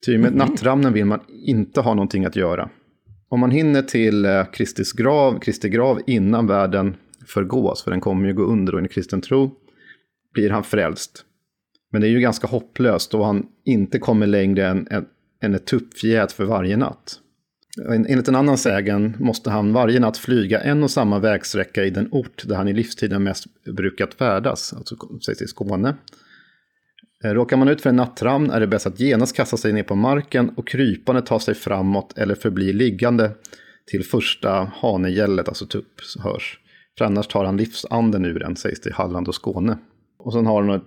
[0.05, 0.37] Ty med mm.
[0.37, 2.69] nattramnen vill man inte ha någonting att göra.
[3.29, 6.95] Om man hinner till eh, Kristis grav, Kristi grav innan världen
[7.27, 9.51] förgås, för den kommer ju gå under och i kristen tro,
[10.33, 11.25] blir han frälst.
[11.91, 15.05] Men det är ju ganska hopplöst då han inte kommer längre än, än,
[15.41, 17.19] än ett tuppfjät för varje natt.
[17.89, 22.07] Enligt en annan sägen måste han varje natt flyga en och samma vägsträcka i den
[22.11, 23.45] ort där han i livstiden mest
[23.75, 24.95] brukat färdas, alltså
[25.25, 25.95] sägs i Skåne.
[27.23, 29.83] Eh, råkar man ut för en nattramn är det bäst att genast kasta sig ner
[29.83, 33.31] på marken och krypande ta sig framåt eller förbli liggande
[33.85, 36.59] till första hanegället, alltså tupp, hörs.
[36.97, 39.77] För annars tar han livsanden ur en, sägs det i Halland och Skåne.
[40.19, 40.81] Och sen har han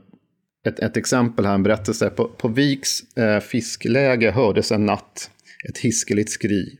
[0.67, 2.11] ett, ett exempel här, en berättelse.
[2.11, 5.31] På, på Viks eh, fiskläge hördes en natt
[5.69, 6.79] ett hiskeligt skri.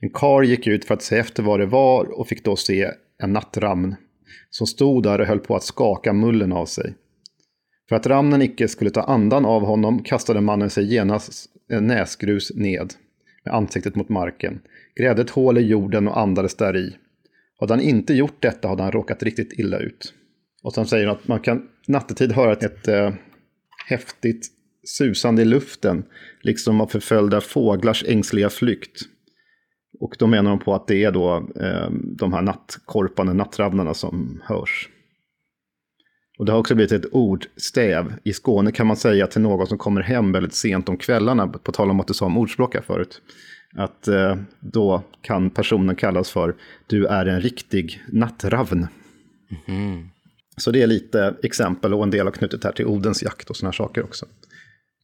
[0.00, 2.90] En kar gick ut för att se efter vad det var och fick då se
[3.22, 3.94] en nattramn
[4.50, 6.94] som stod där och höll på att skaka mullen av sig.
[7.88, 12.52] För att ramnen icke skulle ta andan av honom kastade mannen sig genast en näsgrus
[12.54, 12.92] ned
[13.44, 14.60] med ansiktet mot marken,
[14.96, 16.96] grävde ett hål i jorden och andades där i.
[17.60, 20.14] Hade han inte gjort detta hade han råkat riktigt illa ut.
[20.62, 23.12] Och sen säger han att man kan nattetid höra ett, ett äh,
[23.88, 24.46] häftigt
[24.84, 26.04] susande i luften,
[26.40, 29.00] liksom av förföljda fåglars ängsliga flykt.
[30.00, 34.42] Och då menar de på att det är då eh, de här nattkorparna, nattravnarna som
[34.44, 34.88] hörs.
[36.38, 38.12] Och det har också blivit ett ordstäv.
[38.24, 41.72] I Skåne kan man säga till någon som kommer hem väldigt sent om kvällarna, på
[41.72, 43.22] tal om att du sa om ordspråk här förut,
[43.76, 46.54] att eh, då kan personen kallas för
[46.86, 48.86] du är en riktig nattravn.
[49.66, 50.08] Mm.
[50.56, 53.56] Så det är lite exempel och en del har knutit här till Odens jakt och
[53.56, 54.26] sådana saker också.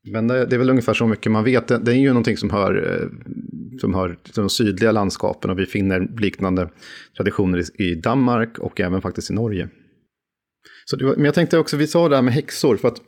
[0.04, 1.68] Men det, det, är väl ungefär så mycket man vet.
[1.68, 3.08] Det, det är ju någonting som hör, eh,
[3.80, 6.68] som hör till de sydliga landskapen och vi finner liknande
[7.16, 9.68] traditioner i, i Danmark och även faktiskt i Norge.
[10.92, 13.00] Så det, men jag tänkte också, vi sa det här med häxor, för att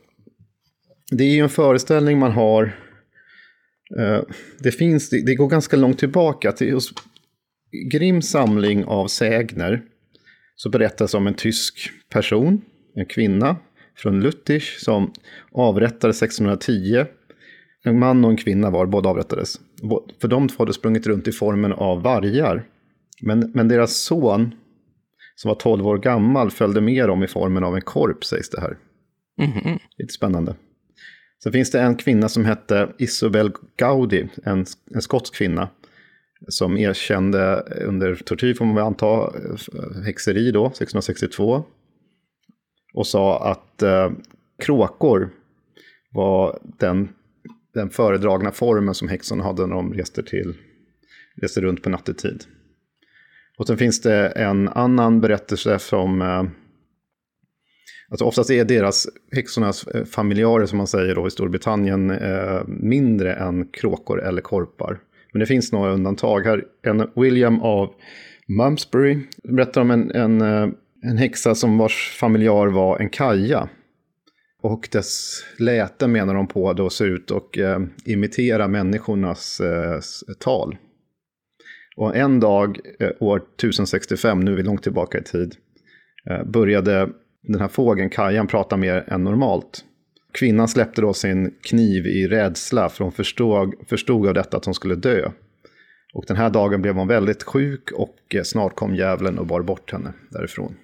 [1.11, 2.63] det är ju en föreställning man har.
[3.99, 4.21] Eh,
[4.59, 6.93] det, finns, det, det går ganska långt tillbaka till hos
[7.91, 9.81] Grimms samling av sägner.
[10.55, 12.61] Så berättas om en tysk person,
[12.95, 13.57] en kvinna,
[13.97, 15.11] från Lüttich som
[15.51, 17.05] avrättades 1610.
[17.83, 19.59] En man och en kvinna var, båda avrättades.
[20.21, 22.67] För de två hade sprungit runt i formen av vargar.
[23.21, 24.55] Men, men deras son,
[25.35, 28.61] som var 12 år gammal, följde med dem i formen av en korp, sägs det
[28.61, 28.77] här.
[29.41, 29.79] Mm -hmm.
[29.97, 30.55] Lite spännande.
[31.43, 35.69] Sen finns det en kvinna som hette Isobel Gaudi, en, en skotsk kvinna.
[36.47, 39.33] Som erkände under tortyr, får man väl anta,
[40.05, 41.63] häxeri då, 1662
[42.95, 44.11] och sa att eh,
[44.59, 45.29] kråkor
[46.11, 47.09] var den,
[47.73, 50.53] den föredragna formen som häxorna hade när de reste, till,
[51.41, 52.43] reste runt på nattetid.
[53.57, 56.21] Och sen finns det en annan berättelse som...
[56.21, 56.43] Eh,
[58.09, 62.19] alltså oftast är deras, eh, häxornas eh, familjarer som man säger då i Storbritannien,
[62.67, 64.99] mindre än kråkor eller korpar.
[65.33, 66.63] Men det finns några undantag här.
[66.83, 67.93] En William av
[68.47, 70.41] Mumsbury berättar om en, en,
[71.03, 73.69] en häxa som vars familjar var en kaja.
[74.65, 79.99] Och dess läte menar de på då ser ut och eh, imitera människornas eh,
[80.39, 80.77] tal.
[81.95, 85.55] Och en dag, eh, år 1065, nu är vi långt tillbaka i tid,
[86.29, 87.09] eh, började
[87.43, 89.85] den här fågeln, kajan, prata mer än normalt.
[90.31, 94.73] Kvinnan släppte då sin kniv i rädsla för hon förstod, förstod av detta att hon
[94.73, 95.31] skulle dö.
[96.13, 99.61] Och den här dagen blev hon väldigt sjuk och eh, snart kom djävulen och bar
[99.61, 100.75] bort henne därifrån.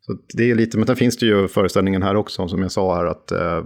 [0.00, 2.96] Så det är lite, men sen finns det ju föreställningen här också, som jag sa
[2.96, 3.64] här, att eh,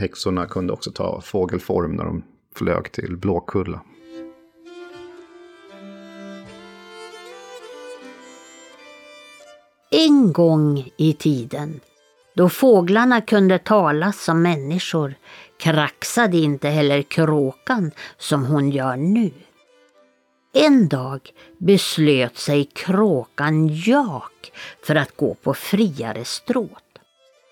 [0.00, 2.24] häxorna kunde också ta fågelform när de
[2.56, 3.80] flög till Blåkulla.
[9.94, 11.80] En gång i tiden,
[12.34, 15.14] då fåglarna kunde tala som människor,
[15.58, 19.30] kraxade inte heller kråkan som hon gör nu.
[20.54, 21.20] En dag
[21.58, 24.52] beslöt sig kråkan Jak
[24.82, 26.98] för att gå på friare stråt.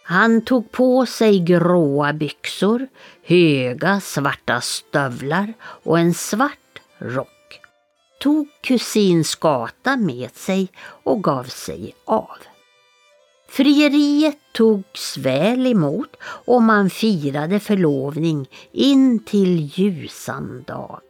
[0.04, 2.88] Han tog på sig gråa byxor,
[3.24, 7.39] höga svarta stövlar och en svart rock.
[8.20, 12.38] Tog kusin Skata med sig och gav sig av.
[13.48, 21.02] Frieriet togs väl emot och man firade förlovning in till ljusan dag.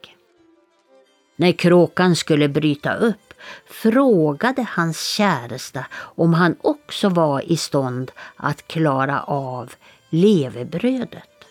[1.37, 3.35] När kråkan skulle bryta upp
[3.66, 9.74] frågade hans käresta om han också var i stånd att klara av
[10.11, 11.45] levebrödet.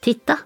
[0.00, 0.38] Titta!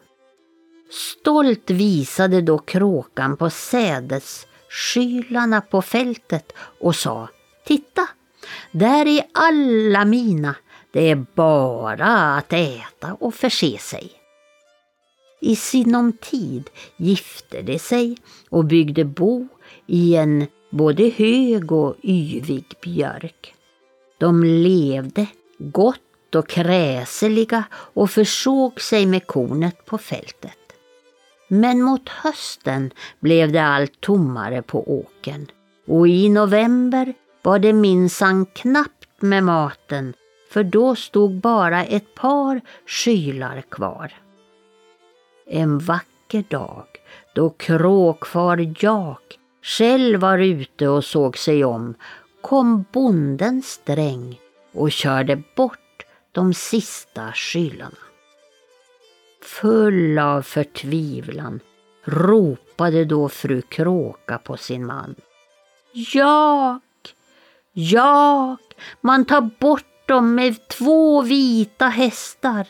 [0.91, 7.29] Stolt visade då kråkan på sädesskylarna på fältet och sa
[7.67, 8.09] Titta!
[8.73, 10.55] Där är alla mina.
[10.93, 14.13] Det är bara att äta och förse sig.
[15.41, 18.17] I sinom tid gifte de sig
[18.49, 19.49] och byggde bo
[19.87, 23.55] i en både hög och yvig björk.
[24.19, 25.27] De levde
[25.59, 30.60] gott och kräseliga och försåg sig med kornet på fältet.
[31.53, 32.91] Men mot hösten
[33.21, 35.47] blev det allt tommare på åken
[35.87, 40.15] och i november var det minsann knappt med maten
[40.51, 44.13] för då stod bara ett par skylar kvar.
[45.47, 46.87] En vacker dag
[47.35, 51.95] då kråkfar Jak själv var ute och såg sig om
[52.41, 54.41] kom bonden Sträng
[54.73, 58.10] och körde bort de sista skylarna.
[59.43, 61.61] Full av förtvivlan
[62.05, 65.15] ropade då fru Kråka på sin man.
[65.93, 66.83] Jak!
[67.73, 68.61] Jak!
[69.01, 72.67] Man tar bort dem med två vita hästar.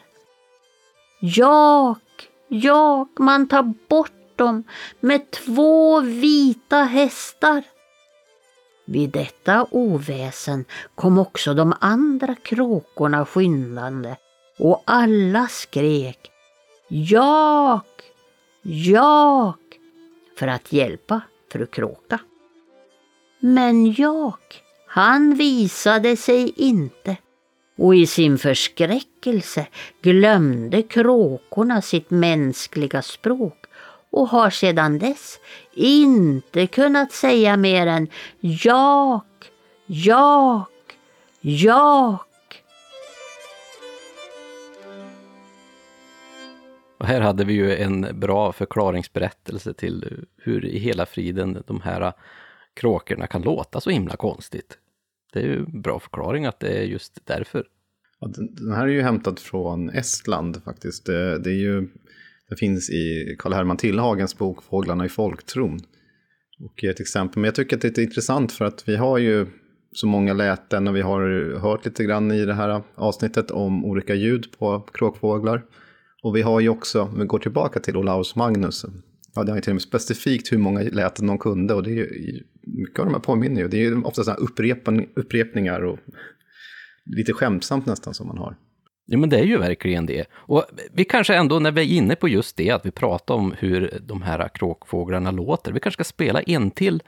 [1.21, 2.29] Jak!
[2.49, 4.65] Jak, man tar bort dem
[5.01, 7.63] med två vita hästar.
[8.85, 10.65] Vid detta oväsen
[10.95, 14.17] kom också de andra kråkorna skyndande
[14.59, 16.31] och alla skrek
[16.93, 18.03] Jak!
[18.63, 19.57] Jak!
[20.37, 21.21] för att hjälpa
[21.53, 22.19] fru Kråka.
[23.41, 27.17] Men Jak, han visade sig inte
[27.77, 29.67] och i sin förskräckelse
[30.03, 33.67] glömde kråkorna sitt mänskliga språk
[34.11, 35.39] och har sedan dess
[35.75, 38.09] inte kunnat säga mer än
[38.41, 39.51] jak,
[39.87, 40.97] jak,
[41.41, 42.30] jak.
[47.01, 52.13] Och här hade vi ju en bra förklaringsberättelse till hur i hela friden de här
[52.75, 54.79] kråkorna kan låta så himla konstigt.
[55.33, 57.65] Det är ju en bra förklaring att det är just därför.
[58.21, 61.07] Ja, den här är ju hämtad från Estland faktiskt.
[61.07, 61.89] Det, det, är ju,
[62.49, 65.79] det finns i Karl Herman Tillhagens bok Fåglarna i folktron.
[66.61, 69.47] Och ett exempel, men jag tycker att det är intressant för att vi har ju
[69.93, 74.15] så många läten och vi har hört lite grann i det här avsnittet om olika
[74.15, 75.63] ljud på kråkfåglar.
[76.23, 78.85] Och vi har ju också, om vi går tillbaka till Olaus Magnus,
[79.35, 81.91] ja, det har ju till och med specifikt hur många läten de kunde och det
[81.91, 85.81] är ju, mycket av de här påminner ju, det är ju ofta sådana upprepan, upprepningar
[85.81, 85.99] och
[87.17, 88.57] lite skämtsamt nästan som man har.
[89.07, 90.27] Ja, men det är ju verkligen det.
[90.33, 93.55] Och vi kanske ändå, när vi är inne på just det, att vi pratar om
[93.59, 97.03] hur de här kråkfåglarna låter, vi kanske ska spela en till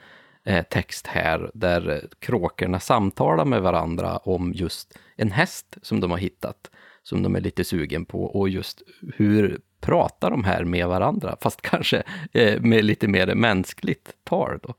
[0.44, 6.18] eh, text här, där kråkorna samtalar med varandra om just en häst som de har
[6.18, 6.70] hittat,
[7.02, 8.82] som de är lite sugen på och just
[9.16, 12.02] hur pratar de här med varandra, fast kanske
[12.32, 14.74] eh, med lite mer mänskligt tal då.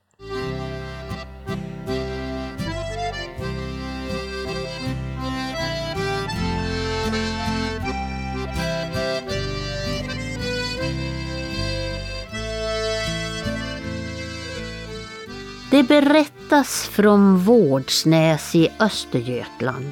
[15.71, 19.91] Det berättas från Vårdsnäs i Östergötland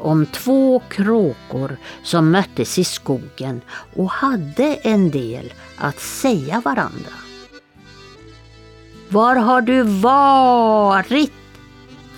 [0.00, 3.60] om två kråkor som möttes i skogen
[3.96, 7.12] och hade en del att säga varandra.
[9.08, 11.32] Var har du varit?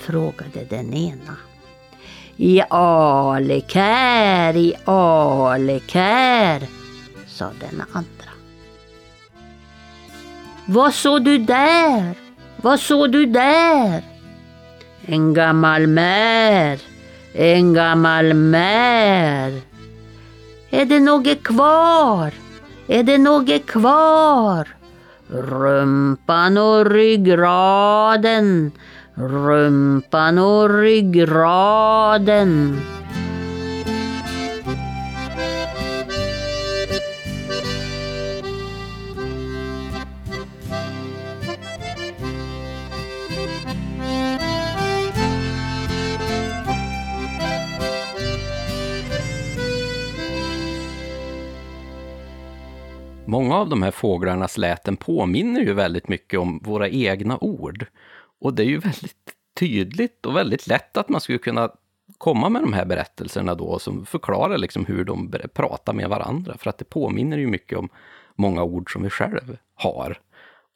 [0.01, 1.37] frågade den ena.
[2.37, 6.69] I Alekär, i Alekär,
[7.27, 8.33] sa den andra.
[10.67, 12.15] Vad såg du där?
[12.57, 14.03] Vad såg du där?
[15.07, 16.79] En gammal mär,
[17.35, 19.61] en gammal mär.
[20.71, 22.33] Är det något kvar?
[22.87, 24.69] Är det något kvar?
[25.29, 28.73] Rumpan och ryggraden,
[29.15, 32.81] rumpan och ryggraden.
[53.33, 57.87] Många av de här fåglarnas läten påminner ju väldigt mycket om våra egna ord.
[58.41, 61.71] Och det är ju väldigt tydligt och väldigt lätt att man skulle kunna
[62.19, 66.57] komma med de här berättelserna då som förklarar liksom hur de pratar med varandra.
[66.59, 67.89] För att det påminner ju mycket om
[68.35, 70.19] många ord som vi själv har.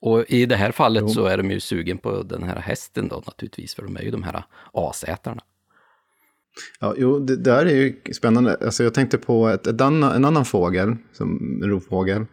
[0.01, 1.09] Och i det här fallet jo.
[1.09, 4.11] så är de ju sugen på den här hästen då naturligtvis, för de är ju
[4.11, 4.43] de här
[4.73, 5.43] asätarna.
[6.81, 8.57] Ja, jo, det där är ju spännande.
[8.65, 12.27] Alltså jag tänkte på ett, ett annan, en annan fågel, som en rovfågel,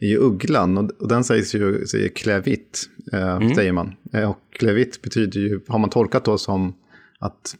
[0.00, 0.78] är ju ugglan.
[0.78, 3.54] Och, och den sägs ju säger klävitt, eh, mm.
[3.54, 3.94] säger man.
[4.12, 6.74] Eh, och klävitt betyder ju, har man tolkat då som
[7.20, 7.56] att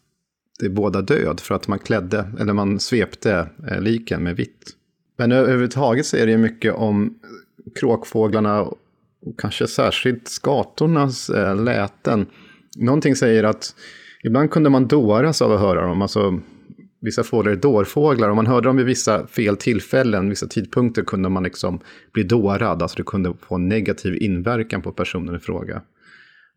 [0.58, 4.74] det är båda död, för att man klädde, eller man svepte eh, liken med vitt.
[5.18, 7.18] Men överhuvudtaget så är det ju mycket om
[7.80, 8.78] kråkfåglarna, och
[9.38, 12.26] kanske särskilt skatornas eh, läten.
[12.76, 13.74] Någonting säger att
[14.24, 16.02] Ibland kunde man dåras av att höra dem.
[16.02, 16.40] Alltså,
[17.00, 18.28] vissa fåglar är dårfåglar.
[18.28, 21.80] Om man hörde dem vid vissa fel tillfällen, vissa tidpunkter, kunde man liksom
[22.12, 22.82] bli dårad.
[22.82, 25.82] Alltså det kunde få en negativ inverkan på personen i fråga.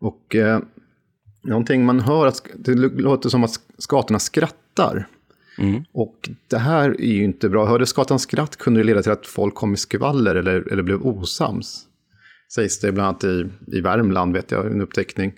[0.00, 0.60] Och eh,
[1.42, 5.08] någonting man hör, att det låter som att skatorna skrattar.
[5.58, 5.84] Mm.
[5.92, 7.66] Och det här är ju inte bra.
[7.66, 11.06] Hörde skatans skratt kunde det leda till att folk kom i skvaller eller, eller blev
[11.06, 11.86] osams.
[12.54, 15.32] Sägs det bland annat i, i Värmland, vet jag, en uppteckning.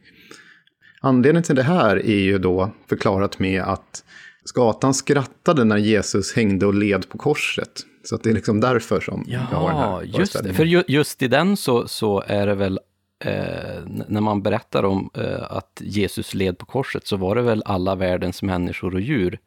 [1.04, 4.04] Anledningen till det här är ju då förklarat med att
[4.44, 7.80] skatan skrattade när Jesus hängde och led på korset.
[8.04, 10.54] Så det är liksom därför som ja, jag har den här just det.
[10.54, 12.80] För ju, just i den så, så är det väl,
[13.24, 17.62] eh, när man berättar om eh, att Jesus led på korset, så var det väl
[17.66, 19.38] alla världens människor och djur.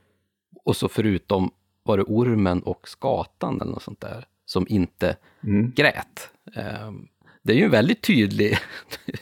[0.66, 1.52] Och så förutom
[1.84, 5.72] var det ormen och skatan eller något sånt där, som inte mm.
[5.76, 6.30] grät.
[6.56, 6.92] Eh,
[7.44, 8.58] det är ju en väldigt tydlig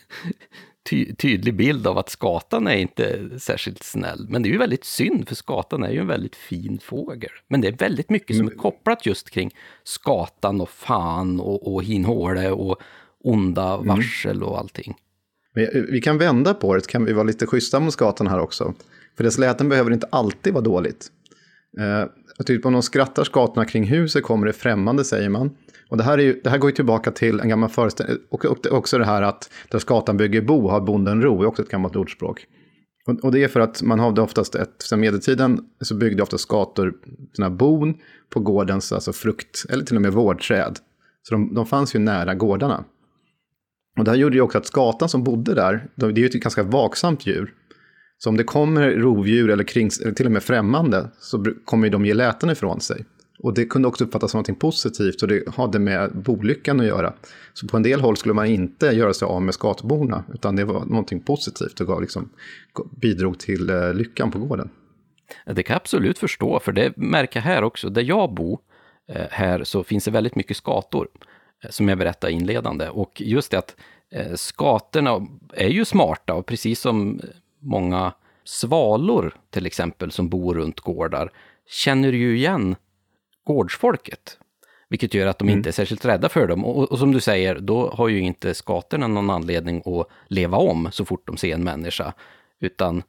[0.90, 4.28] ty tydlig bild av att skatan är inte särskilt snäll.
[4.30, 7.30] Men det är ju väldigt synd, för skatan är ju en väldigt fin fågel.
[7.48, 11.84] Men det är väldigt mycket som är kopplat just kring skatan och fan och, och
[11.84, 12.78] hinhåle och
[13.24, 13.88] onda mm.
[13.88, 14.96] varsel och allting.
[15.54, 18.74] Men vi kan vända på det, kan vi vara lite schyssta mot skatan här också.
[19.18, 21.12] För dess läten behöver inte alltid vara dåligt.
[22.40, 25.58] Eh, typ om de skrattar skatorna kring huset kommer det främmande, säger man.
[25.90, 28.46] Och det här, är ju, det här går ju tillbaka till en gammal föreställning, och
[28.72, 31.96] också det här att där skatan bygger bo har bonden ro, är också ett gammalt
[31.96, 32.46] ordspråk.
[33.08, 36.38] Och, och det är för att man hade oftast, ett, sedan medeltiden så byggde ofta
[36.38, 36.94] skator
[37.36, 37.98] sina bon
[38.30, 40.80] på gårdens alltså frukt, eller till och med vårdträd.
[41.24, 42.84] Så de, de fanns ju nära gårdarna.
[43.98, 46.34] Och det här gjorde ju också att skatan som bodde där, det är ju ett
[46.34, 47.54] ganska vaksamt djur.
[48.18, 52.06] Så om det kommer rovdjur eller, kring, eller till och med främmande så kommer de
[52.06, 53.06] ge läten ifrån sig.
[53.40, 57.14] Och det kunde också uppfattas som något positivt och det hade med bolyckan att göra.
[57.54, 60.66] Så på en del håll skulle man inte göra sig av med skatborna, utan det
[60.66, 62.30] var någonting positivt och gav liksom,
[63.02, 64.70] bidrog till eh, lyckan på gården.
[65.46, 67.90] Det kan jag absolut förstå, för det märker jag här också.
[67.90, 68.60] Där jag bor,
[69.08, 71.08] eh, här, så finns det väldigt mycket skator,
[71.64, 72.90] eh, som jag berättade inledande.
[72.90, 73.76] Och just det att
[74.12, 77.30] eh, skatorna är ju smarta och precis som eh,
[77.66, 78.14] många
[78.44, 81.32] svalor till exempel som bor runt gårdar
[81.68, 82.76] känner ju igen
[83.44, 84.38] gårdsfolket.
[84.90, 85.58] Vilket gör att de mm.
[85.58, 86.66] inte är särskilt rädda för dem.
[86.66, 90.90] Och, och, som du säger, då har ju inte skatorna någon anledning att leva om
[90.92, 92.14] så fort de ser en människa.
[92.60, 93.04] Utan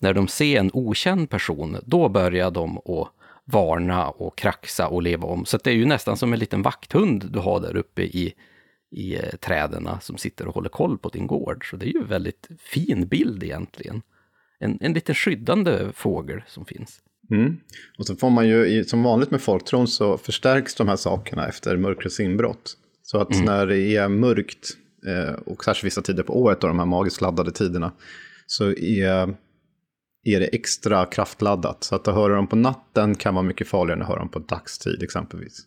[0.00, 3.08] när de ser en okänd person, då börjar de att
[3.44, 5.44] varna och kraxa och leva om.
[5.44, 8.34] Så det är ju nästan som en liten vakthund du har där uppe i,
[8.90, 11.70] i eh, träden som sitter och håller koll på din gård.
[11.70, 14.02] Så det är ju en väldigt fin bild egentligen.
[14.58, 17.00] En, en liten skyddande fågel som finns.
[17.30, 17.56] Mm.
[17.98, 21.76] Och så får man ju, som vanligt med folktron så förstärks de här sakerna efter
[21.76, 22.76] mörkrets inbrott.
[23.02, 23.44] Så att mm.
[23.44, 24.68] när det är mörkt
[25.06, 27.92] eh, och särskilt vissa tider på året, då, de här magiskt laddade tiderna,
[28.46, 29.34] så är,
[30.24, 31.84] är det extra kraftladdat.
[31.84, 34.28] Så att, att höra dem på natten kan vara mycket farligare än att höra dem
[34.28, 35.60] på dagstid exempelvis.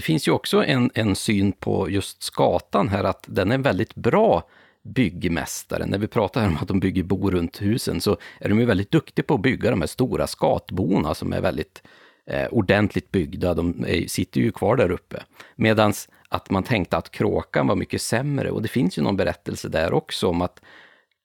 [0.00, 3.62] Det finns ju också en, en syn på just skatan här, att den är en
[3.62, 4.48] väldigt bra
[4.82, 5.86] byggmästare.
[5.86, 8.90] När vi pratar om att de bygger bo runt husen så är de ju väldigt
[8.90, 11.82] duktiga på att bygga de här stora skatborna som är väldigt
[12.26, 13.54] eh, ordentligt byggda.
[13.54, 15.22] De är, sitter ju kvar där uppe.
[15.56, 15.92] Medan
[16.28, 19.92] att man tänkte att kråkan var mycket sämre och det finns ju någon berättelse där
[19.92, 20.60] också om att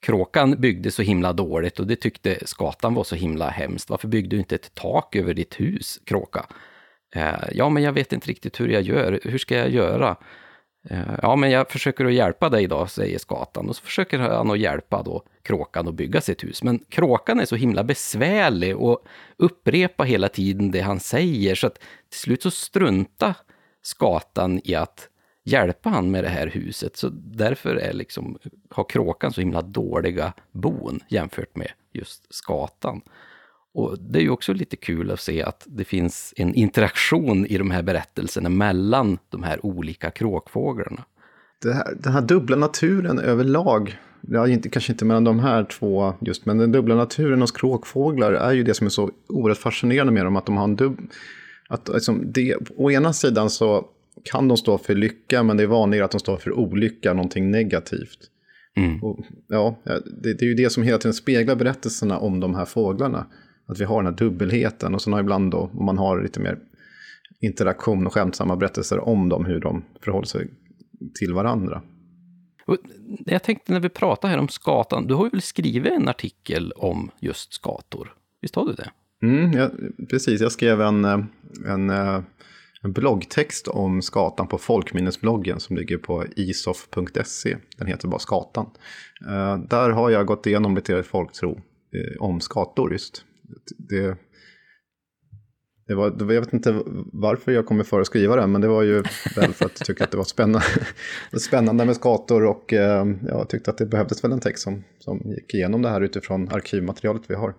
[0.02, 3.90] kråkan byggde så himla dåligt och det tyckte skatan var så himla hemskt.
[3.90, 6.46] Varför byggde du inte ett tak över ditt hus, kråka?
[7.16, 9.20] Eh, ja, men jag vet inte riktigt hur jag gör.
[9.24, 10.18] Hur ska jag göra?
[10.90, 13.70] Eh, ja, men jag försöker att hjälpa dig då, säger skatan.
[13.70, 16.64] Och så försöker han att hjälpa då kråkan att bygga sitt hus.
[16.64, 19.06] Men kråkan är så himla besvärlig och
[19.38, 21.56] upprepar hela tiden det han säger.
[21.56, 21.80] Så att
[22.10, 23.36] till slut så struntar
[23.82, 25.10] skatan i att
[25.44, 26.98] hjälpa han med det här huset.
[26.98, 28.38] Så därför är liksom,
[28.70, 33.02] har kråkan så himla dåliga bon jämfört med just skatan.
[33.76, 37.58] Och det är ju också lite kul att se att det finns en interaktion i
[37.58, 41.06] de här berättelserna mellan de här olika kråkfåglarna.
[41.64, 46.46] Här, den här dubbla naturen överlag, ja, inte, kanske inte mellan de här två just,
[46.46, 50.26] men den dubbla naturen hos kråkfåglar är ju det som är så oerhört fascinerande med
[50.26, 51.00] dem, att de har en dubb...
[51.70, 53.86] Att, liksom, det, å ena sidan så
[54.24, 57.52] kan de stå för lycka, men det är vanligare att de står för olycka, någonting
[57.52, 58.20] negativt.
[58.78, 59.04] Mm.
[59.04, 59.80] Och, ja,
[60.22, 63.26] det, det, är ju det som hela tiden speglar berättelserna om de här fåglarna.
[63.68, 66.40] Att vi har den här dubbelheten och sen har ibland då, om man har lite
[66.40, 66.60] mer
[67.42, 70.48] interaktion och skämtsamma berättelser om dem, hur de förhåller sig
[71.20, 71.82] till varandra.
[73.26, 76.72] Jag tänkte när vi pratar här om skatan, du har ju väl skrivit en artikel
[76.72, 78.14] om just skator?
[78.42, 78.92] Visst har du det?
[79.22, 79.70] Mm, ja,
[80.10, 81.20] precis, jag skrev en, eh,
[81.66, 82.22] en, eh,
[82.82, 87.58] en bloggtext om skatan på folkminnesbloggen som ligger på isof.se.
[87.78, 88.70] Den heter bara Skatan.
[89.28, 91.62] Eh, där har jag gått igenom lite folktro
[92.20, 93.26] om skator just
[93.78, 94.18] det,
[95.88, 96.82] det var, jag vet inte
[97.14, 99.04] varför jag kommer för att skriva det, men det var ju
[99.36, 100.66] väl för att jag tyckte att det var spännande,
[101.40, 105.18] spännande med skator och eh, jag tyckte att det behövdes väl en text som, som
[105.26, 107.56] gick igenom det här utifrån arkivmaterialet vi har.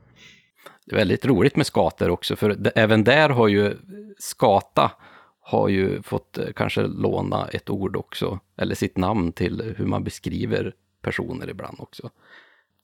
[0.87, 3.77] Det är väldigt roligt med skator också, för det, även där har ju
[4.19, 4.93] skata
[5.41, 10.05] har ju fått eh, kanske låna ett ord också, eller sitt namn till hur man
[10.05, 12.11] beskriver personer ibland också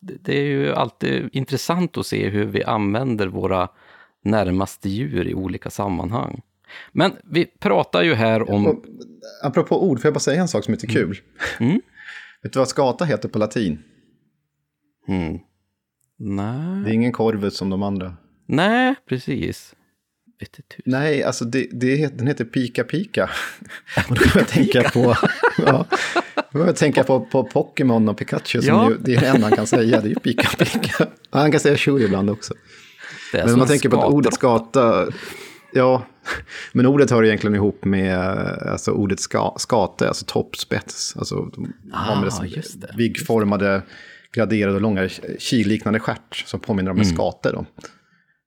[0.02, 3.68] det är ju alltid intressant att se hur vi använder våra
[4.24, 6.42] närmaste djur i olika sammanhang.
[6.92, 8.82] Men vi pratar ju här om...
[9.42, 11.20] Apropå ord, får jag bara säga en sak som är lite kul?
[11.60, 11.80] Mm.
[12.42, 13.82] Vet du vad skata heter på latin?
[15.08, 15.38] Mm.
[16.16, 16.84] Nej.
[16.84, 18.16] Det är ingen korvus som de andra.
[18.46, 19.74] Nej, precis.
[20.84, 23.30] Nej, alltså det, det, den heter Pika Pika.
[24.08, 25.16] Och då jag tänka på...
[25.66, 25.86] ja,
[26.52, 28.90] då jag tänka på, på Pokémon och Pikachu, som ja.
[28.90, 31.06] ju, det är det enda han kan säga, det är ju Pika Pika.
[31.30, 32.54] Han kan säga Shu ibland också.
[33.32, 35.08] Men man tänker på att ordet skata,
[35.72, 36.06] ja,
[36.72, 38.18] men ordet hör egentligen ihop med
[38.66, 41.16] alltså ordet ska, skate, alltså toppspets.
[41.16, 42.32] Alltså de ah, har med
[42.74, 43.82] det, viggformade,
[44.34, 45.08] graderade och långa
[45.38, 47.16] killiknande stjärt som påminner om en mm.
[47.16, 47.52] skate.
[47.52, 47.66] Då.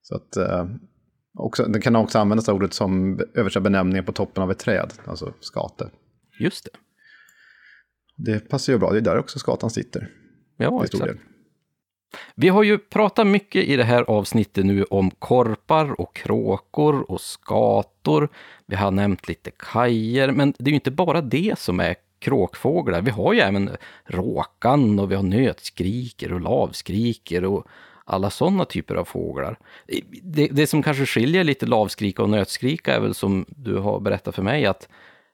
[0.02, 0.66] Så att, eh,
[1.36, 5.34] också, den kan också användas ordet som översatt benämning på toppen av ett träd, alltså
[5.40, 5.90] skate.
[6.40, 6.72] Just det.
[8.18, 10.10] Det passar ju bra, det är där också skatan sitter.
[10.58, 11.20] Ja, exakt.
[12.36, 17.22] Vi har ju pratat mycket i det här avsnittet nu om korpar och kråkor och
[17.22, 18.30] skator.
[18.66, 23.02] Vi har nämnt lite kajer, men det är ju inte bara det som är kråkfåglar.
[23.02, 23.70] Vi har ju även
[24.06, 27.68] råkan och vi har nötskriker och lavskriker och
[28.06, 29.60] alla sådana typer av fåglar.
[30.24, 34.36] Det, det som kanske skiljer lite lavskrika och nötskrika är väl som du har berättat
[34.36, 34.90] för mig att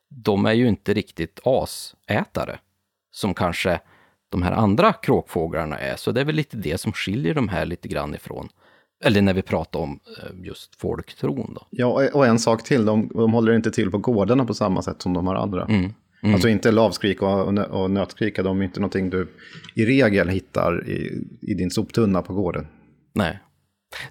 [0.10, 2.60] de är ju inte riktigt asätare
[3.12, 3.80] som kanske
[4.30, 5.96] de här andra kråkfåglarna är.
[5.96, 8.50] Så det är väl lite det som skiljer de här lite grann ifrån
[9.04, 11.54] eller när vi pratar om eh, just folktron.
[11.56, 11.68] Då.
[11.70, 15.02] Ja, och en sak till, de, de håller inte till på gårdarna på samma sätt
[15.02, 15.66] som de här andra.
[15.66, 15.94] Mm.
[16.24, 16.34] Mm.
[16.34, 19.28] Alltså inte lavskrik och, och nötskrika, de är inte någonting du
[19.76, 22.68] i regel hittar i, i din soptunna på gården.
[23.14, 23.40] Nej.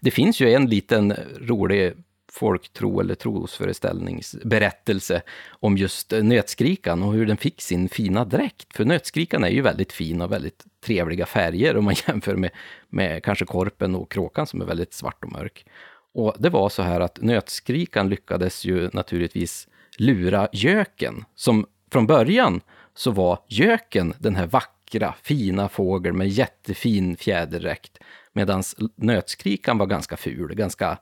[0.00, 1.94] Det finns ju en liten rolig
[2.32, 8.76] folktro eller trosföreställningsberättelse om just nötskrikan och hur den fick sin fina dräkt.
[8.76, 12.50] För nötskrikan är ju väldigt fin och väldigt trevliga färger om man jämför med,
[12.88, 15.66] med kanske korpen och kråkan som är väldigt svart och mörk.
[16.14, 19.68] Och det var så här att nötskrikan lyckades ju naturligtvis
[19.98, 22.60] lura göken, som från början
[22.94, 27.98] så var göken den här vackra, fina fågeln med jättefin fjäderdräkt.
[28.32, 28.62] Medan
[28.96, 30.98] nötskrikan var ganska ful, ganska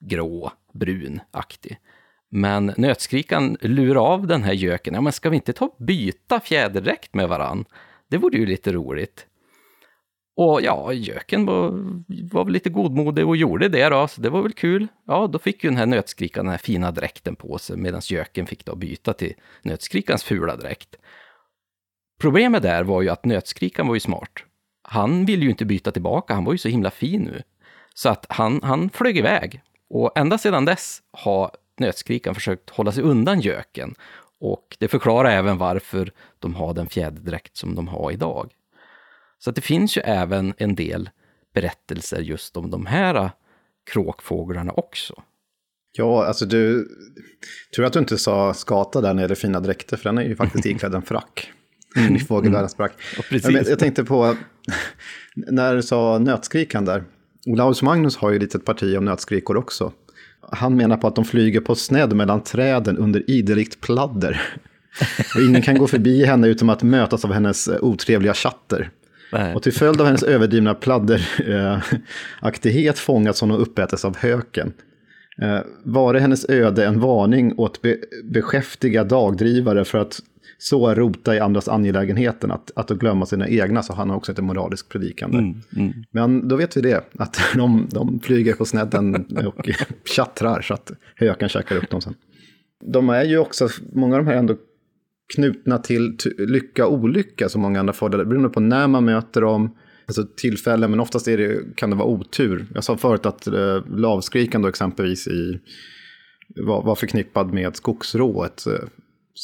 [0.00, 1.78] grå, brunaktig.
[2.28, 4.94] Men nötskrikan lurar av den här göken.
[4.94, 7.64] Ja, men ska vi inte ta byta fjäderdräkt med varann?
[8.08, 9.26] Det vore ju lite roligt.
[10.36, 11.70] Och ja, göken var,
[12.32, 14.88] var väl lite godmodig och gjorde det då, så det var väl kul.
[15.06, 18.46] Ja, då fick ju den här nötskrikan den här fina dräkten på sig, medan göken
[18.46, 20.96] fick då byta till nötskrikans fula dräkt.
[22.20, 24.32] Problemet där var ju att nötskrikan var ju smart.
[24.82, 27.42] Han ville ju inte byta tillbaka, han var ju så himla fin nu.
[27.94, 29.62] Så att han, han flög iväg.
[29.90, 33.94] Och ända sedan dess har nötskrikan försökt hålla sig undan göken.
[34.40, 38.50] Och det förklarar även varför de har den fjäderdräkt som de har idag.
[39.44, 41.10] Så det finns ju även en del
[41.54, 43.30] berättelser just om de här
[43.92, 45.22] kråkfåglarna också.
[45.92, 46.88] Ja, alltså du,
[47.76, 50.36] tur att du inte sa skata där när det fina dräkter, för den är ju
[50.36, 51.52] faktiskt iklädd en frack.
[51.96, 52.16] Mm.
[52.16, 52.92] I fågelvärldens frack.
[53.30, 53.56] Mm.
[53.56, 54.36] Jag, jag tänkte på,
[55.34, 57.04] när du sa nötskrikan där,
[57.46, 59.92] Olaus Magnus har ju ett litet parti om nötskrikor också.
[60.52, 64.42] Han menar på att de flyger på snedd mellan träden under idelikt pladder.
[65.34, 68.90] Och ingen kan gå förbi henne utan att mötas av hennes otrevliga chatter.
[69.32, 69.54] Nej.
[69.54, 74.72] Och till följd av hennes överdrivna pladderaktighet fångats hon och uppätes av höken.
[75.42, 80.20] Eh, var det hennes öde en varning åt be beskäftiga dagdrivare för att
[80.58, 84.38] så rota i andras angelägenheten, att, att glömma sina egna, så han har också ett
[84.38, 85.38] moraliskt predikande.
[85.38, 85.92] Mm, mm.
[86.10, 89.68] Men då vet vi det, att de, de flyger på snedden och
[90.04, 92.14] tjattrar så att höken käkar upp dem sen.
[92.84, 94.56] De är ju också, många av de här är ändå
[95.34, 99.76] knutna till lycka och olycka, som många andra fördelar, beroende på när man möter dem,
[100.06, 102.66] alltså tillfällen, men oftast är det, kan det vara otur.
[102.74, 105.60] Jag sa förut att eh, lavskrikan då exempelvis i,
[106.56, 108.66] var, var förknippad med skogsrået.
[108.66, 108.88] Eh,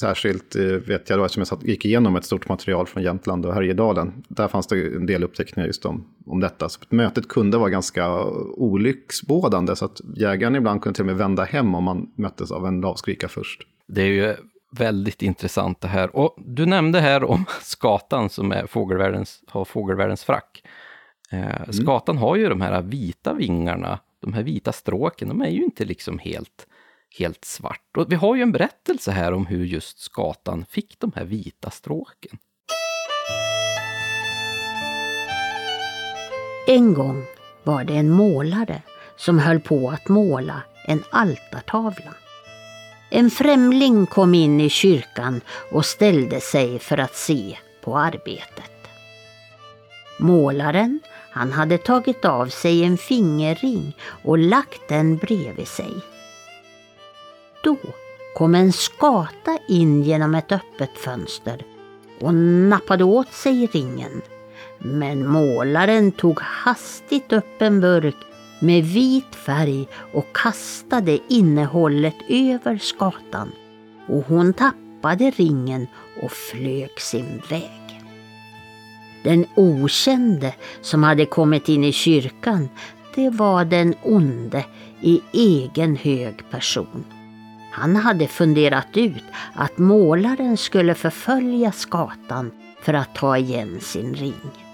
[0.00, 3.54] särskilt eh, vet jag då eftersom jag gick igenom ett stort material från Jämtland och
[3.54, 4.12] Härjedalen.
[4.28, 6.68] Där fanns det en del uppteckningar just om, om detta.
[6.68, 8.24] Så mötet kunde vara ganska
[8.56, 9.76] olycksbådande.
[9.76, 12.80] Så att jägaren ibland kunde till och med vända hem om man möttes av en
[12.80, 13.62] lavskrika först.
[13.88, 14.34] Det är ju
[14.70, 16.16] väldigt intressant det här.
[16.16, 20.62] Och du nämnde här om skatan som är fågelvärldens, har fågelvärldens frack.
[21.30, 21.72] Eh, mm.
[21.72, 25.84] Skatan har ju de här vita vingarna, de här vita stråken, de är ju inte
[25.84, 26.66] liksom helt
[27.18, 27.96] helt svart.
[27.96, 31.70] Och vi har ju en berättelse här om hur just skatan fick de här vita
[31.70, 32.38] stråken.
[36.66, 37.24] En gång
[37.64, 38.82] var det en målare
[39.16, 42.14] som höll på att måla en altartavla.
[43.10, 45.40] En främling kom in i kyrkan
[45.72, 48.72] och ställde sig för att se på arbetet.
[50.18, 51.00] Målaren
[51.30, 55.92] han hade tagit av sig en fingerring och lagt den bredvid sig.
[57.62, 57.76] Då
[58.34, 61.64] kom en skata in genom ett öppet fönster
[62.20, 64.22] och nappade åt sig ringen.
[64.78, 68.16] Men målaren tog hastigt upp en burk
[68.60, 73.52] med vit färg och kastade innehållet över skatan.
[74.08, 75.86] Och hon tappade ringen
[76.22, 78.02] och flög sin väg.
[79.24, 82.68] Den okände som hade kommit in i kyrkan,
[83.14, 84.64] det var den onde
[85.00, 87.04] i egen hög person.
[87.72, 89.24] Han hade funderat ut
[89.54, 94.65] att målaren skulle förfölja skatan för att ta igen sin ring.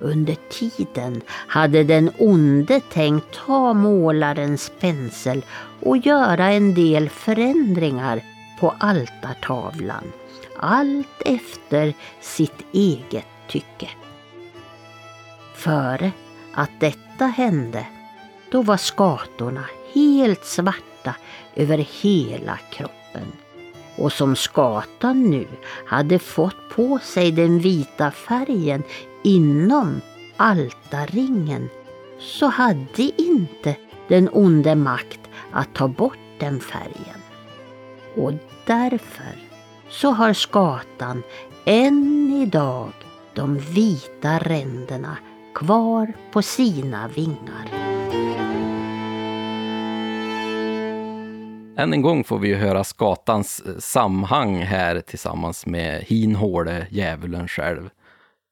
[0.00, 5.44] Under tiden hade den onde tänkt ta målarens pensel
[5.82, 8.22] och göra en del förändringar
[8.60, 10.12] på altartavlan.
[10.58, 13.88] Allt efter sitt eget tycke.
[15.54, 16.12] Före
[16.52, 17.86] att detta hände,
[18.50, 19.64] då var skatorna
[19.94, 21.14] helt svarta
[21.54, 23.32] över hela kroppen.
[23.96, 25.46] Och som skatan nu
[25.86, 28.82] hade fått på sig den vita färgen
[29.26, 30.00] inom
[30.36, 31.68] altarringen
[32.18, 33.76] så hade inte
[34.08, 35.20] den onde makt
[35.52, 37.20] att ta bort den färgen.
[38.16, 38.32] Och
[38.66, 39.34] därför
[39.88, 41.22] så har skatan
[41.64, 42.92] än idag
[43.34, 45.16] de vita ränderna
[45.54, 47.68] kvar på sina vingar.
[51.78, 57.48] Än en gång får vi ju höra skatans eh, samhang här tillsammans med Hinhåle, djävulen
[57.48, 57.90] själv.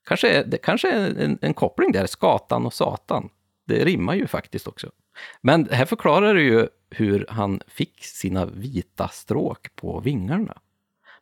[0.05, 3.29] Kanske, det kanske är en, en koppling där, skatan och satan.
[3.67, 4.91] Det rimmar ju faktiskt också.
[5.41, 10.59] Men här förklarar det ju hur han fick sina vita stråk på vingarna.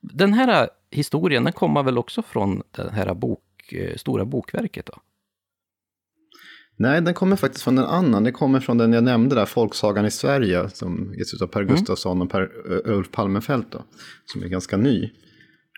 [0.01, 4.87] Den här historien den kommer väl också från det här bok, eh, stora bokverket?
[4.87, 5.01] Då?
[6.77, 8.25] Nej, den kommer faktiskt från en annan.
[8.25, 11.61] Den kommer från den jag nämnde där, Folksagan i Sverige, som ges ut av Per
[11.61, 11.75] mm.
[11.75, 12.43] Gustafsson och per,
[12.73, 13.85] uh, Ulf Palmefelt, då,
[14.27, 15.11] som är ganska ny.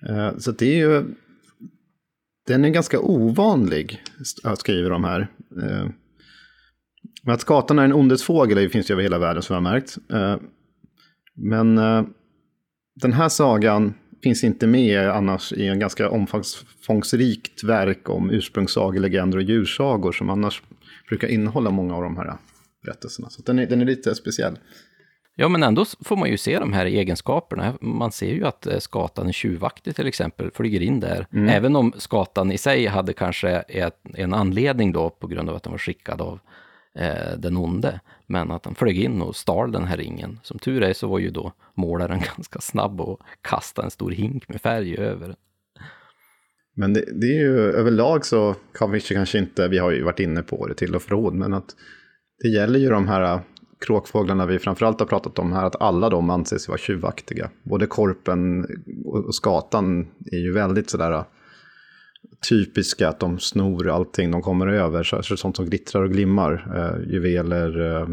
[0.09, 1.05] Eh, så det är ju,
[2.47, 4.03] den är ganska ovanlig,
[4.57, 5.29] skriver de här.
[7.23, 9.71] Men att skatan är en ondets fågel finns ju över hela världen som jag har
[9.73, 9.99] märkt.
[10.13, 10.37] Eh,
[11.35, 12.05] men eh,
[12.95, 19.39] den här sagan finns inte med annars i en ganska omfångsrikt verk om ursprungssagor, legender
[19.39, 20.63] och djursagor som annars
[21.09, 22.37] brukar innehålla många av de här
[22.85, 23.31] berättelserna.
[23.31, 24.59] Så den är, den är lite speciell.
[25.37, 27.75] Ja, men ändå får man ju se de här egenskaperna.
[27.81, 31.27] Man ser ju att eh, skatan tjuvaktig till exempel, flyger in där.
[31.33, 31.49] Mm.
[31.49, 33.51] Även om skatan i sig hade kanske
[34.15, 36.39] en anledning då på grund av att den var skickad av
[36.99, 38.01] eh, den onde.
[38.27, 40.41] Men att han flög in och stal den här ringen.
[40.43, 44.49] Som tur är så var ju då målaren ganska snabb och kastade en stor hink
[44.49, 45.35] med färg över.
[46.77, 50.21] Men det, det är ju överlag så kan vi kanske inte, vi har ju varit
[50.21, 51.77] inne på det till och från, men att
[52.43, 53.41] det gäller ju de här
[53.87, 57.51] kråkfåglarna vi framförallt har pratat om här, att alla de anses vara tjuvaktiga.
[57.63, 58.67] Både korpen
[59.05, 61.25] och skatan är ju väldigt sådär äh,
[62.49, 65.03] typiska, att de snor allting de kommer över.
[65.03, 66.73] Så, så sånt som glittrar och glimmar.
[66.77, 68.07] Eh, juveler, eh,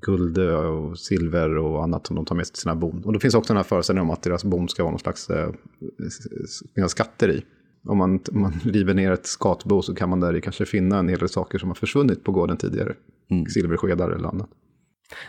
[0.00, 3.02] guld och silver och annat som de tar med sig till sina bon.
[3.04, 5.30] Och då finns också den här föreställningen om att deras bon ska vara någon slags
[5.30, 7.44] eh, skatter i.
[7.88, 10.98] Om man, om man river ner ett skatbo så kan man där i kanske finna
[10.98, 12.94] en hel del saker som har försvunnit på gården tidigare.
[13.30, 13.46] Mm.
[13.46, 14.48] Silverskedar eller annat.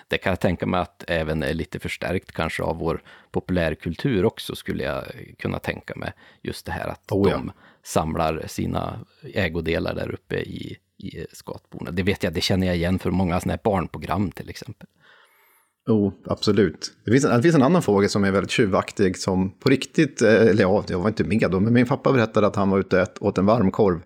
[0.08, 3.02] Det kan jag tänka mig att även är lite förstärkt kanske av vår
[3.32, 5.04] populärkultur också, skulle jag
[5.40, 6.14] kunna tänka mig.
[6.42, 7.36] Just det här att oh, ja.
[7.36, 7.52] de
[7.84, 9.00] samlar sina
[9.34, 11.92] ägodelar där uppe i, i skatborna.
[11.92, 14.88] Det vet jag, det känner jag igen för många sådana här barnprogram till exempel.
[15.88, 16.94] Jo, oh, absolut.
[17.06, 20.22] Det finns, en, det finns en annan fågel som är väldigt tjuvaktig som på riktigt,
[20.22, 22.80] eh, eller ja, jag var inte med då, men min pappa berättade att han var
[22.80, 24.02] ute och åt en varmkorv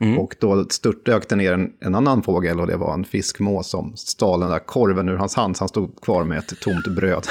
[0.00, 0.18] Mm.
[0.18, 3.96] Och då störtdök det ner en, en, annan fågel och det var en fiskmås som
[3.96, 7.26] stal den där korven ur hans hand så han stod kvar med ett tomt bröd.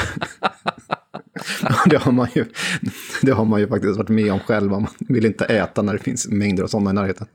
[1.85, 2.45] det, har man ju,
[3.21, 4.71] det har man ju faktiskt varit med om själv.
[4.71, 7.27] Man vill inte äta när det finns mängder av sådana i närheten.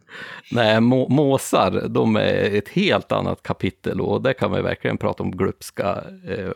[0.52, 5.22] Nej, må, måsar, de är ett helt annat kapitel och där kan man verkligen prata
[5.22, 6.50] om glupska, eh,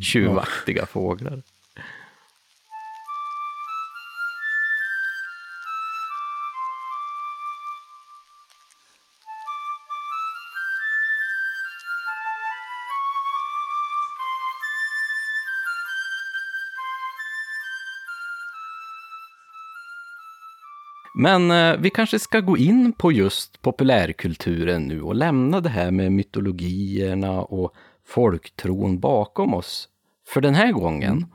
[0.00, 0.86] tjuvaktiga ja.
[0.86, 1.42] fåglar.
[21.14, 25.90] Men eh, vi kanske ska gå in på just populärkulturen nu och lämna det här
[25.90, 27.74] med mytologierna och
[28.06, 29.88] folktron bakom oss
[30.26, 31.12] för den här gången.
[31.12, 31.28] Mm.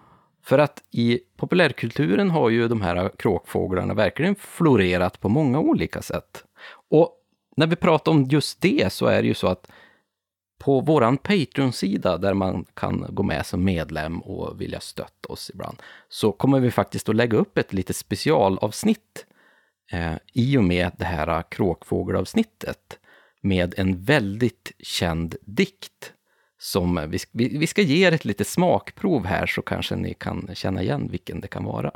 [0.44, 6.44] För att i populärkulturen har ju de här kråkfåglarna verkligen florerat på många olika sätt.
[6.90, 7.16] Och
[7.56, 9.72] när vi pratar om just det så är det ju så att
[10.58, 15.82] på våran Patreon-sida där man kan gå med som medlem och vilja stötta oss ibland,
[16.10, 19.26] så kommer vi faktiskt att lägga upp ett lite specialavsnitt
[19.92, 23.00] eh, i och med det här eh, kråkfågelavsnittet
[23.42, 26.14] med en väldigt känd dikt
[26.60, 30.50] som eh, vi, vi ska ge er ett litet smakprov här så kanske ni kan
[30.54, 31.92] känna igen vilken det kan vara.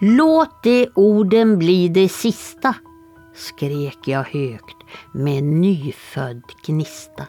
[0.00, 2.74] Låt de orden bli det sista,
[3.34, 4.76] skrek jag högt
[5.12, 7.26] med nyfödd gnista.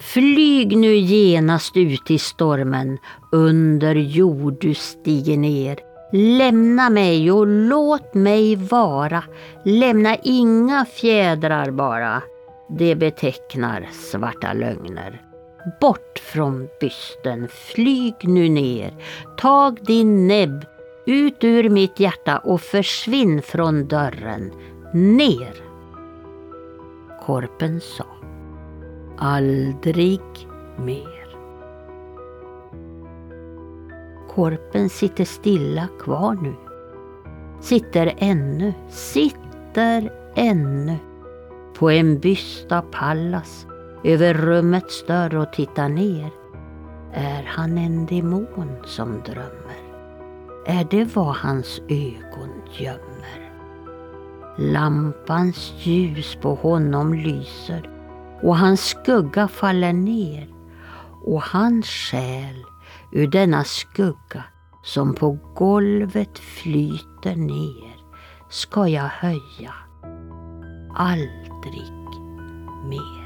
[0.00, 2.98] Flyg nu genast ut i stormen,
[3.32, 5.78] under jord du stiger ner.
[6.12, 9.24] Lämna mig och låt mig vara,
[9.64, 12.22] lämna inga fjädrar bara.
[12.68, 15.22] Det betecknar svarta lögner.
[15.80, 18.94] Bort från bysten, flyg nu ner,
[19.36, 20.64] tag din näbb
[21.06, 24.52] ut ur mitt hjärta och försvinn från dörren,
[24.92, 25.54] ner.
[27.26, 28.13] Korpen sa
[29.16, 30.20] Aldrig
[30.76, 31.36] mer.
[34.34, 36.54] Korpen sitter stilla kvar nu.
[37.60, 40.96] Sitter ännu, sitter ännu
[41.78, 43.66] på en byst av Pallas
[44.04, 46.30] över rummets dörr och tittar ner.
[47.12, 49.84] Är han en demon som drömmer?
[50.66, 53.52] Är det vad hans ögon gömmer?
[54.58, 57.93] Lampans ljus på honom lyser
[58.42, 60.48] och hans skugga faller ner
[61.24, 62.64] och hans själ
[63.12, 64.44] ur denna skugga
[64.84, 67.94] som på golvet flyter ner
[68.50, 69.74] ska jag höja
[70.94, 71.92] aldrig
[72.88, 73.24] mer.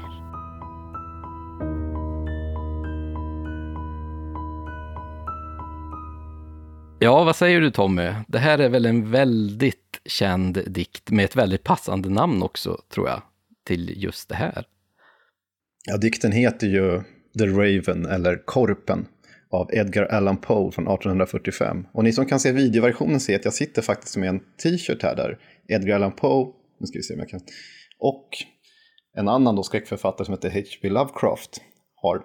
[6.99, 8.13] Ja, vad säger du Tommy?
[8.27, 13.07] Det här är väl en väldigt känd dikt med ett väldigt passande namn också, tror
[13.07, 13.21] jag,
[13.63, 14.65] till just det här.
[15.85, 17.01] Ja, dikten heter ju
[17.37, 19.05] The Raven, eller Korpen,
[19.49, 21.87] av Edgar Allan Poe från 1845.
[21.91, 25.15] Och ni som kan se videoversionen ser att jag sitter faktiskt med en t-shirt här
[25.15, 26.47] där Edgar Allan Poe,
[26.79, 27.39] nu ska vi se om jag kan,
[27.99, 28.29] och
[29.17, 30.89] en annan då skräckförfattare som heter H.P.
[30.89, 31.61] Lovecraft
[31.95, 32.21] har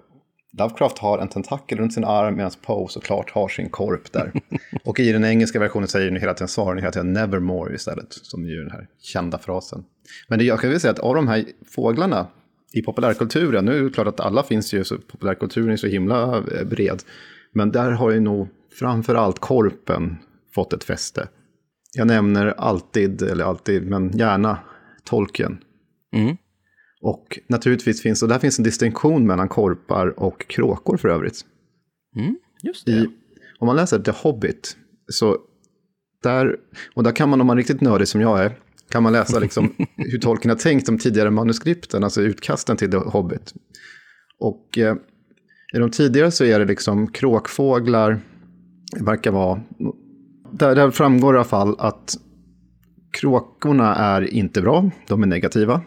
[0.58, 4.32] Lovecraft har en tentakel runt sin arm medan Poe såklart har sin korp där.
[4.84, 8.06] och i den engelska versionen säger ni hela tiden, svarar ni hela tiden nevermore istället,
[8.10, 9.84] som är ju den här kända frasen.
[10.28, 12.26] Men det, jag kan väl säga att av de här fåglarna
[12.74, 16.36] i populärkulturen, nu är det klart att alla finns ju, så populärkulturen är så himla
[16.36, 17.02] eh, bred,
[17.52, 20.16] men där har ju nog framför allt korpen
[20.54, 21.28] fått ett fäste.
[21.96, 24.58] Jag nämner alltid, eller alltid, men gärna
[25.04, 25.58] tolken.
[26.12, 26.36] Mm.
[27.00, 31.40] Och naturligtvis finns, och där finns en distinktion mellan korpar och kråkor för övrigt.
[32.16, 32.92] Mm, just det.
[32.92, 33.06] I,
[33.58, 34.76] om man läser The Hobbit,
[35.08, 35.38] så
[36.22, 36.56] där,
[36.94, 38.58] och där kan man om man är riktigt nördig som jag är,
[38.90, 42.96] kan man läsa liksom hur tolken har tänkt de tidigare manuskripten, alltså utkasten till The
[42.96, 43.54] Hobbit.
[44.38, 44.96] Och eh,
[45.74, 48.20] i de tidigare så är det liksom kråkfåglar,
[48.92, 49.60] det verkar vara,
[50.52, 52.14] där, där framgår i alla fall att
[53.20, 55.82] kråkorna är inte bra, de är negativa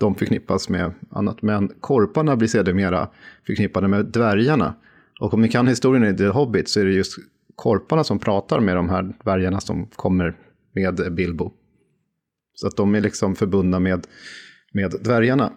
[0.00, 1.42] de förknippas med annat.
[1.42, 3.08] Men korparna blir sedermera
[3.46, 4.74] förknippade med dvärgarna.
[5.20, 7.18] Och om ni kan historien i The Hobbit så är det just
[7.56, 10.36] korparna som pratar med de här dvärgarna som kommer
[10.74, 11.52] med Bilbo.
[12.60, 14.06] Så att de är liksom förbundna med,
[14.72, 15.52] med dvärgarna.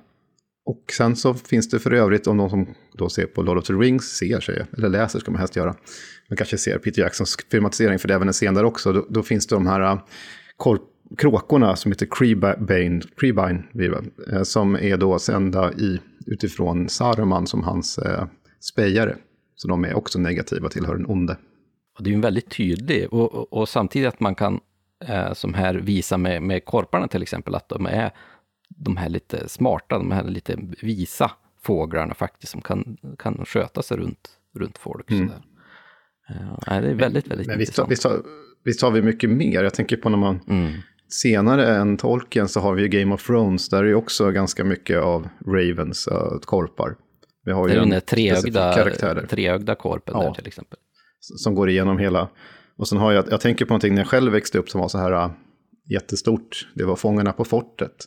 [0.66, 2.68] Och sen så finns det för övrigt, om de som
[2.98, 5.76] då ser på Lord of the Rings ser, sig, eller läser ska man helst göra,
[6.30, 9.06] men kanske ser Peter Jacksons filmatisering, för det är även en scen där också, då,
[9.10, 10.02] då finns det de här äh,
[10.58, 10.82] korp
[11.18, 13.64] kråkorna som heter Creebine, Creebine
[14.32, 18.26] äh, som är då sända i, utifrån Saruman som hans eh,
[18.60, 19.18] spejare.
[19.56, 21.38] Så de är också negativa, tillhör den onde.
[21.98, 24.60] Och det är ju en väldigt tydlig, och, och, och samtidigt att man kan,
[25.08, 28.12] eh, som här, visa med, med korparna till exempel, att de är
[28.70, 33.98] de här lite smarta, de här lite visa fåglarna faktiskt, som kan, kan sköta sig
[33.98, 35.12] runt, runt folk.
[35.12, 35.28] Mm.
[35.28, 35.42] Sådär.
[36.30, 37.92] Uh, det är väldigt, väldigt men, intressant.
[37.92, 38.16] Visst, visst,
[38.64, 39.64] visst har vi mycket mer?
[39.64, 40.72] Jag tänker på när man mm
[41.14, 44.64] senare än Tolkien så har vi ju Game of Thrones, där är ju också ganska
[44.64, 46.96] mycket av Ravens, uh, korpar.
[47.46, 50.80] Vi har ju det är den treögda, treögda korpen ja, där till exempel.
[51.20, 52.30] Som går igenom hela.
[52.84, 54.88] Och sen har jag, jag tänker på någonting när jag själv växte upp som var
[54.88, 55.32] så här uh,
[55.90, 56.68] jättestort.
[56.76, 58.06] Det var Fångarna på fortet.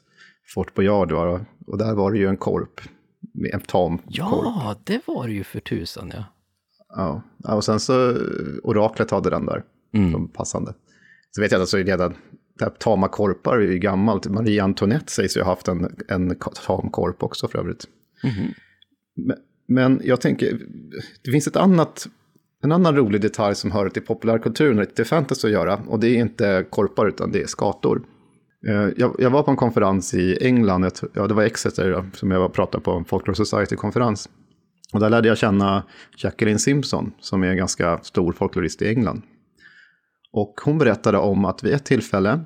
[0.55, 2.81] Fort Boyard var och där var det ju en korp.
[3.53, 4.79] En tam Ja, korp.
[4.85, 6.25] det var det ju för tusan ja.
[6.89, 9.63] Ja, och sen så uh, Oraklet hade den där
[9.95, 10.13] mm.
[10.13, 10.75] som passande.
[11.31, 12.15] Så vet jag att så redan
[12.79, 14.27] tama korpar är ju gammalt.
[14.27, 17.85] Marie Antoinette sägs ju ha haft en, en tam korp också för övrigt.
[18.23, 18.53] Mm.
[19.17, 19.37] Men,
[19.69, 20.61] men, jag tänker,
[21.25, 22.09] det finns ett annat,
[22.67, 25.81] en annan rolig detalj som hör till populärkulturen och till fantasy att göra.
[25.89, 28.03] Och det är inte korpar utan det är skator.
[28.69, 32.31] Eh, jag, jag var på en konferens i England, ja det var Exeter då, som
[32.31, 34.29] jag pratade på, en Folklore Society-konferens.
[34.93, 35.85] Och där lärde jag känna
[36.17, 39.23] Jacqueline Simpson, som är en ganska stor folklorist i England.
[40.33, 42.41] Och hon berättade om att vid ett tillfälle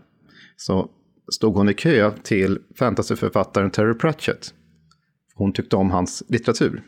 [0.56, 0.90] så
[1.32, 4.54] stod hon i kö till fantasyförfattaren Terry Pratchett.
[5.34, 6.82] Hon tyckte om hans litteratur.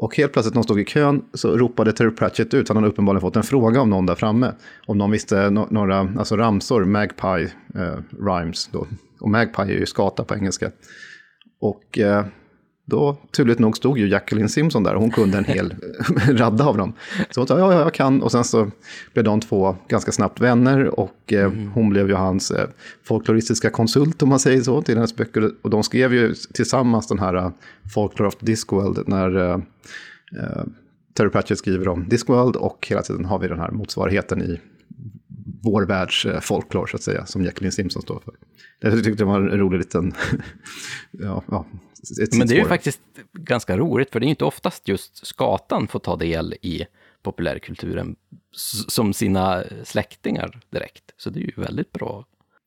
[0.00, 2.88] Och helt plötsligt när hon stod i kön så ropade Terry Pratchett ut, han hade
[2.88, 4.52] uppenbarligen fått en fråga av någon där framme.
[4.86, 8.86] Om någon visste no några alltså ramsor, Magpie eh, Rhymes då.
[9.20, 10.70] Och Magpie är ju skata på engelska.
[11.60, 12.24] Och eh,
[12.90, 15.74] då, turligt nog, stod ju Jacqueline Simpson där hon kunde en hel
[16.28, 16.92] radda av dem.
[17.30, 18.22] Så hon sa, ja, ja, jag kan.
[18.22, 18.70] Och sen så
[19.12, 21.70] blev de två ganska snabbt vänner och eh, mm.
[21.72, 22.68] hon blev ju hans eh,
[23.04, 25.50] folkloristiska konsult, om man säger så, till hennes böcker.
[25.62, 27.50] Och de skrev ju tillsammans den här uh,
[27.94, 29.56] Folklore of Discworld, när uh,
[30.36, 30.64] uh,
[31.14, 34.60] Terry Pratchett skriver om Discworld och hela tiden har vi den här motsvarigheten i
[35.62, 38.34] vår världs folklore, så att säga, som Jacqueline Simpson står för.
[38.80, 40.12] Jag tyckte det var en rolig liten...
[41.10, 41.66] ja, ja,
[42.32, 43.00] Men det är ju faktiskt
[43.32, 46.86] ganska roligt, för det är inte oftast just skatan får ta del i
[47.22, 48.16] populärkulturen
[48.88, 51.04] som sina släktingar direkt.
[51.16, 52.26] Så det är ju väldigt bra.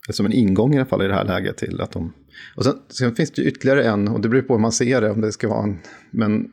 [0.09, 2.13] Som en ingång i alla fall i det här läget till att de...
[2.55, 5.01] Och sen, sen finns det ju ytterligare en, och det beror på hur man ser
[5.01, 5.79] det, om det ska vara en...
[6.11, 6.51] Men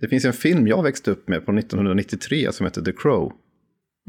[0.00, 3.32] det finns en film jag växte upp med från 1993 som heter The Crow.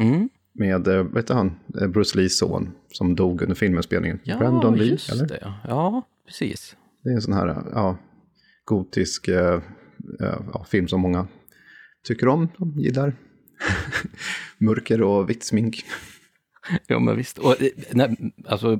[0.01, 4.19] Mm med, eh, vet han, eh, Bruce Lees son som dog under filminspelningen.
[4.23, 5.27] Ja, Brandon Lee, just eller?
[5.27, 5.53] det.
[5.67, 6.75] Ja, precis.
[7.05, 7.97] Det är en sån här ja,
[8.63, 9.61] gotisk eh,
[10.21, 11.27] eh, ja, film som många
[12.07, 13.13] tycker om, de gillar.
[14.57, 15.85] Mörker och vitt smink.
[16.87, 17.37] Ja, men visst.
[17.37, 18.79] Och, eh, nej, alltså,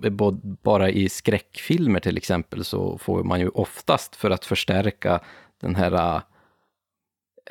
[0.64, 5.20] bara i skräckfilmer till exempel så får man ju oftast för att förstärka
[5.62, 6.22] den här eh,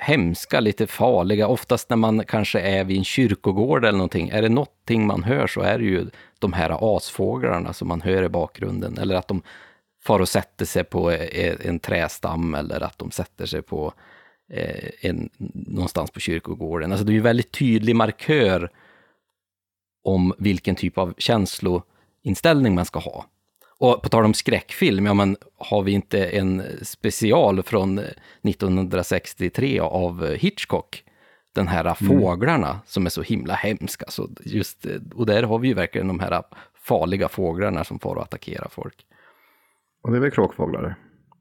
[0.00, 4.28] hemska, lite farliga, oftast när man kanske är vid en kyrkogård eller någonting.
[4.28, 6.06] Är det någonting man hör så är det ju
[6.38, 9.42] de här asfåglarna som man hör i bakgrunden, eller att de
[10.04, 13.92] far och sätter sig på eh, en trästam eller att de sätter sig på
[14.50, 16.92] eh, en, någonstans på kyrkogården.
[16.92, 18.70] Alltså det är ju väldigt tydlig markör
[20.04, 23.26] om vilken typ av känsloinställning man ska ha.
[23.78, 30.34] Och på tal om skräckfilm, ja men har vi inte en special från 1963 av
[30.34, 31.04] Hitchcock?
[31.52, 31.94] Den här mm.
[31.94, 34.06] fåglarna som är så himla hemska.
[34.08, 36.42] Så just, och där har vi ju verkligen de här
[36.74, 39.06] farliga fåglarna som får attackera folk.
[40.04, 40.94] Och det är väl kråkfåglar?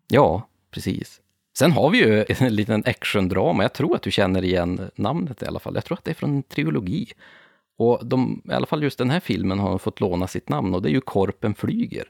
[0.07, 1.21] Ja, precis.
[1.57, 3.63] Sen har vi ju en liten actiondrama.
[3.63, 5.75] Jag tror att du känner igen namnet i alla fall.
[5.75, 7.07] Jag tror att det är från en trilogi.
[7.77, 10.81] Och de, i alla fall just den här filmen har fått låna sitt namn och
[10.81, 12.05] det är ju Korpen flyger.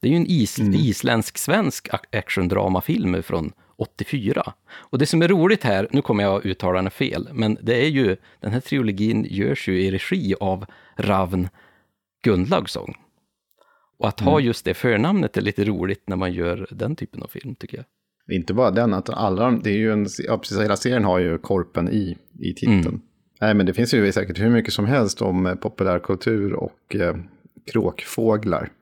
[0.00, 0.74] Det är ju en is, mm.
[0.74, 4.52] isländsk-svensk actiondramafilm från 84.
[4.68, 7.84] Och det som är roligt här, nu kommer jag att uttala den fel, men det
[7.84, 10.66] är ju, den här trilogin görs ju i regi av
[10.96, 11.48] Ravn
[12.22, 12.94] Gunnlaugsson.
[13.98, 14.32] Och att mm.
[14.32, 17.76] ha just det förnamnet är lite roligt när man gör den typen av film, tycker
[17.76, 17.86] jag.
[18.36, 21.38] Inte bara den, att alla, det är ju en, ja, precis, hela serien har ju
[21.38, 22.86] korpen i, i titeln.
[22.86, 23.00] Mm.
[23.40, 27.16] Nej, men det finns ju säkert hur mycket som helst om eh, populärkultur och eh,
[27.72, 28.72] kråkfåglar.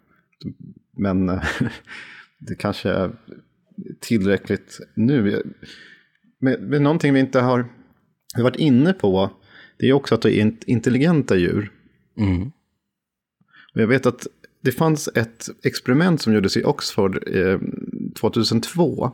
[0.96, 1.42] Men eh,
[2.38, 3.10] det kanske är
[4.00, 5.42] tillräckligt nu.
[6.38, 7.66] Men, men någonting vi inte har,
[8.36, 9.30] varit inne på,
[9.78, 11.72] det är också att det är intelligenta djur.
[12.16, 12.52] Mm.
[13.74, 14.26] Jag vet att
[14.64, 17.58] det fanns ett experiment som gjordes i Oxford eh,
[18.20, 19.10] 2002.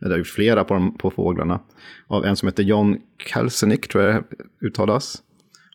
[0.00, 1.60] Det är flera på, på fåglarna.
[2.06, 5.22] Av en som heter John Kalsenick, tror jag det uttalas.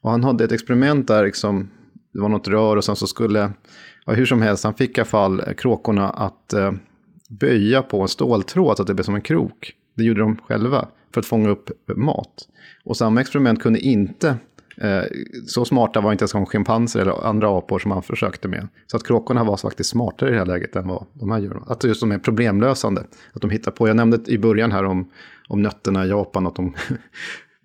[0.01, 1.69] Och han hade ett experiment där liksom,
[2.13, 3.51] det var något rör och sen så skulle,
[4.05, 6.71] ja, hur som helst, han fick i alla fall kråkorna att eh,
[7.29, 9.73] böja på en ståltråd så att det blev som en krok.
[9.95, 12.47] Det gjorde de själva för att fånga upp mat.
[12.83, 14.37] Och samma experiment kunde inte
[14.81, 15.03] Eh,
[15.47, 18.67] så smarta var inte ens schimpanser eller andra apor som han försökte med.
[18.87, 21.63] Så att kråkorna var faktiskt smartare i det här läget än vad de här djuren
[21.67, 23.03] Att just de är problemlösande.
[23.33, 25.11] Att de hittar på, jag nämnde i början här om,
[25.47, 26.75] om nötterna i Japan, att de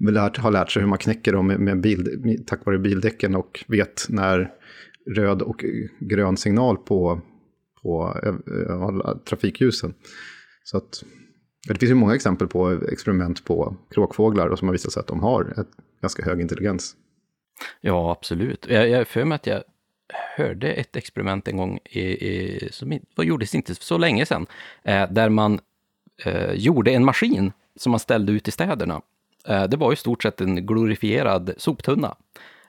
[0.11, 3.65] lärt, har lärt sig hur man knäcker dem med, med bil, tack vare bildäcken och
[3.69, 4.51] vet när
[5.17, 5.65] röd och
[6.01, 7.21] grön signal på,
[7.83, 9.95] på äh, trafikljusen.
[10.65, 11.05] Så att,
[11.69, 15.07] det finns ju många exempel på experiment på kråkfåglar och som har visat sig att
[15.07, 15.71] de har ett
[16.03, 16.97] ganska hög intelligens.
[17.81, 18.67] Ja, absolut.
[18.69, 19.63] Jag, jag för mig att jag
[20.37, 24.47] hörde ett experiment en gång i, i, som gjordes inte så länge sedan,
[24.83, 25.61] eh, där man
[26.25, 29.03] eh, gjorde en maskin som man ställde ut i städerna.
[29.49, 32.17] Eh, det var i stort sett en glorifierad soptunna.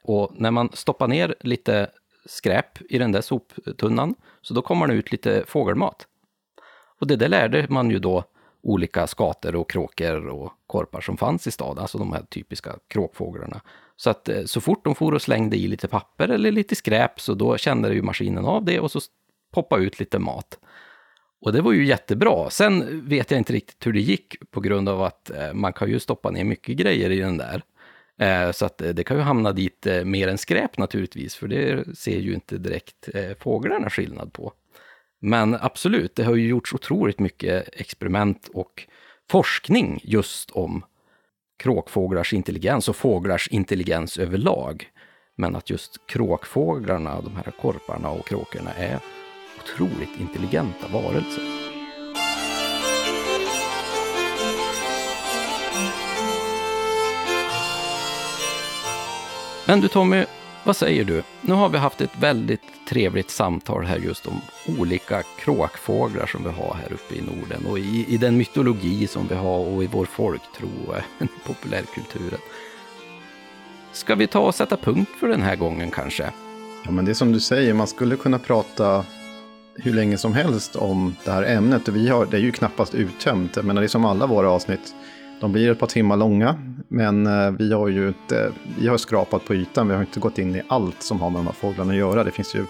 [0.02, 1.88] Och när man stoppar ner lite
[2.26, 6.08] skräp i den där soptunnan, så då kommer det ut lite fågelmat.
[7.00, 8.24] Och det där lärde man ju då
[8.62, 13.62] olika skator och kråkor och korpar som fanns i staden, alltså de här typiska kråkfåglarna.
[13.98, 17.22] Så att eh, så fort de for och slängde i lite papper eller lite skräp
[17.22, 19.00] så då kände ju maskinen av det och så
[19.54, 20.60] poppade ut lite mat.
[21.42, 22.50] Och det var ju jättebra.
[22.50, 25.90] Sen vet jag inte riktigt hur det gick på grund av att eh, man kan
[25.90, 27.62] ju stoppa ner mycket grejer i den där.
[28.20, 32.20] Eh, så att det kan ju hamna dit mer än skräp naturligtvis, för det ser
[32.20, 33.10] ju inte direkt
[33.40, 34.54] fåglarna skillnad på.
[35.22, 38.88] Men absolut, det har ju gjorts otroligt mycket experiment och
[39.30, 40.84] forskning just om
[41.58, 44.90] kråkfåglars intelligens och fåglars intelligens överlag.
[45.38, 49.00] Men att just kråkfåglarna, de här korparna och kråkorna, är
[49.64, 51.44] otroligt intelligenta varelser.
[59.68, 60.26] Men du Tommy,
[60.66, 61.24] vad säger du?
[61.42, 64.42] Nu har vi haft ett väldigt trevligt samtal här just om
[64.80, 69.28] olika kråkfåglar som vi har här uppe i Norden och i, i den mytologi som
[69.28, 72.40] vi har och i vår folktro och populärkulturen.
[73.92, 76.32] Ska vi ta och sätta punkt för den här gången kanske?
[76.86, 79.06] Ja, men det är som du säger, man skulle kunna prata
[79.76, 81.88] hur länge som helst om det här ämnet.
[81.88, 83.56] Vi har, det är ju knappast uttömt.
[83.56, 84.96] Jag menar, det är som alla våra avsnitt.
[85.40, 86.56] De blir ett par timmar långa,
[86.88, 89.88] men eh, vi har ju inte, vi har skrapat på ytan.
[89.88, 92.24] Vi har inte gått in i allt som har med de här fåglarna att göra.
[92.24, 92.66] Det finns ju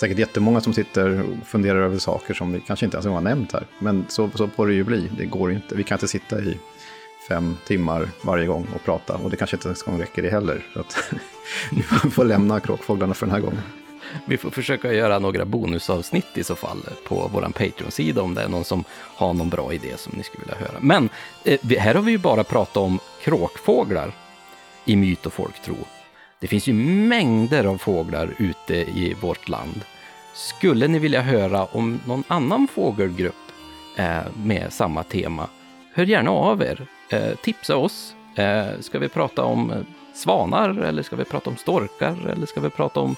[0.00, 3.52] säkert jättemånga som sitter och funderar över saker som vi kanske inte ens har nämnt
[3.52, 3.66] här.
[3.78, 5.10] Men så, så får det ju bli.
[5.18, 5.74] Det går inte.
[5.74, 6.58] Vi kan inte sitta i
[7.28, 9.14] fem timmar varje gång och prata.
[9.14, 10.66] Och det kanske inte ens räcker det heller.
[10.72, 11.12] Så att
[12.04, 13.62] vi får lämna kråkfåglarna för den här gången.
[14.24, 16.78] Vi får försöka göra några bonusavsnitt i så fall
[17.08, 18.84] på vår Patreon-sida om det är någon som
[19.16, 20.78] har någon bra idé som ni skulle vilja höra.
[20.80, 21.08] Men
[21.44, 24.12] eh, här har vi ju bara pratat om kråkfåglar
[24.84, 25.76] i myt och folktro.
[26.40, 29.80] Det finns ju mängder av fåglar ute i vårt land.
[30.34, 33.34] Skulle ni vilja höra om någon annan fågelgrupp
[33.96, 35.48] eh, med samma tema,
[35.94, 36.86] hör gärna av er.
[37.08, 38.14] Eh, tipsa oss.
[38.34, 39.76] Eh, ska vi prata om eh,
[40.14, 43.16] svanar eller ska vi prata om storkar eller ska vi prata om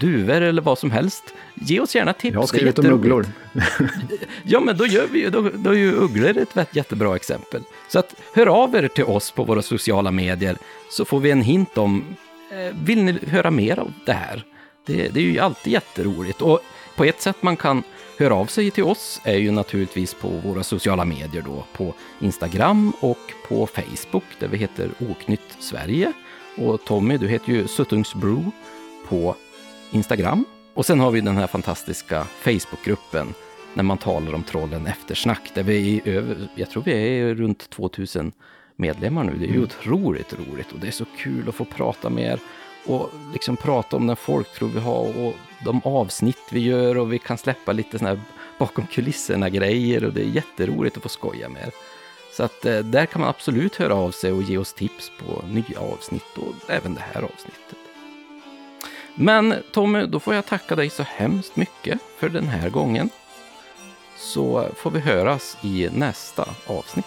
[0.00, 1.34] duvor eller vad som helst.
[1.54, 2.34] Ge oss gärna tips.
[2.34, 3.26] Jag har skrivit om ugglor.
[4.42, 7.62] ja, men då, gör vi, då, då är ju ugglor ett jättebra exempel.
[7.88, 10.56] Så att hör av er till oss på våra sociala medier
[10.90, 12.04] så får vi en hint om,
[12.50, 14.44] eh, vill ni höra mer av det här?
[14.86, 16.42] Det, det är ju alltid jätteroligt.
[16.42, 16.60] Och
[16.96, 17.82] på ett sätt man kan
[18.18, 22.92] höra av sig till oss är ju naturligtvis på våra sociala medier då, på Instagram
[23.00, 26.12] och på Facebook där vi heter Oknytt Sverige.
[26.56, 28.52] Och Tommy, du heter ju Suttungsbro
[29.08, 29.36] på
[29.92, 30.44] Instagram.
[30.74, 33.34] Och sen har vi den här fantastiska Facebookgruppen
[33.74, 37.70] när man talar om trollen eftersnack, där vi är över, jag tror vi är runt
[37.70, 38.32] 2000
[38.76, 39.32] medlemmar nu.
[39.32, 39.64] Det är ju mm.
[39.64, 42.40] otroligt roligt och det är så kul att få prata med er
[42.86, 47.18] och liksom prata om den folktro vi har och de avsnitt vi gör och vi
[47.18, 48.24] kan släppa lite sådana här
[48.58, 51.72] bakom kulisserna grejer och det är jätteroligt att få skoja med er.
[52.36, 55.46] Så att eh, där kan man absolut höra av sig och ge oss tips på
[55.46, 57.81] nya avsnitt och även det här avsnittet.
[59.14, 63.08] Men Tommy, då får jag tacka dig så hemskt mycket för den här gången.
[64.16, 67.06] Så får vi höras i nästa avsnitt.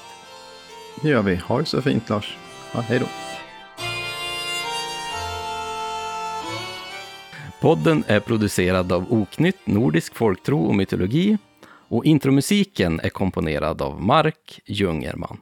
[1.01, 1.35] Det gör vi.
[1.35, 2.37] Ha det så fint Lars.
[2.73, 3.05] Ja, hej då.
[7.61, 11.37] Podden är producerad av Oknytt, Nordisk folktro och mytologi
[11.87, 15.37] och intromusiken är komponerad av Mark Jungerman.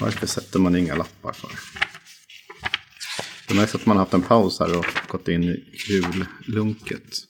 [0.00, 1.50] Varför sätter man inga lappar för?
[3.48, 7.25] Det märks att man har haft en paus här och gått in i jullunket.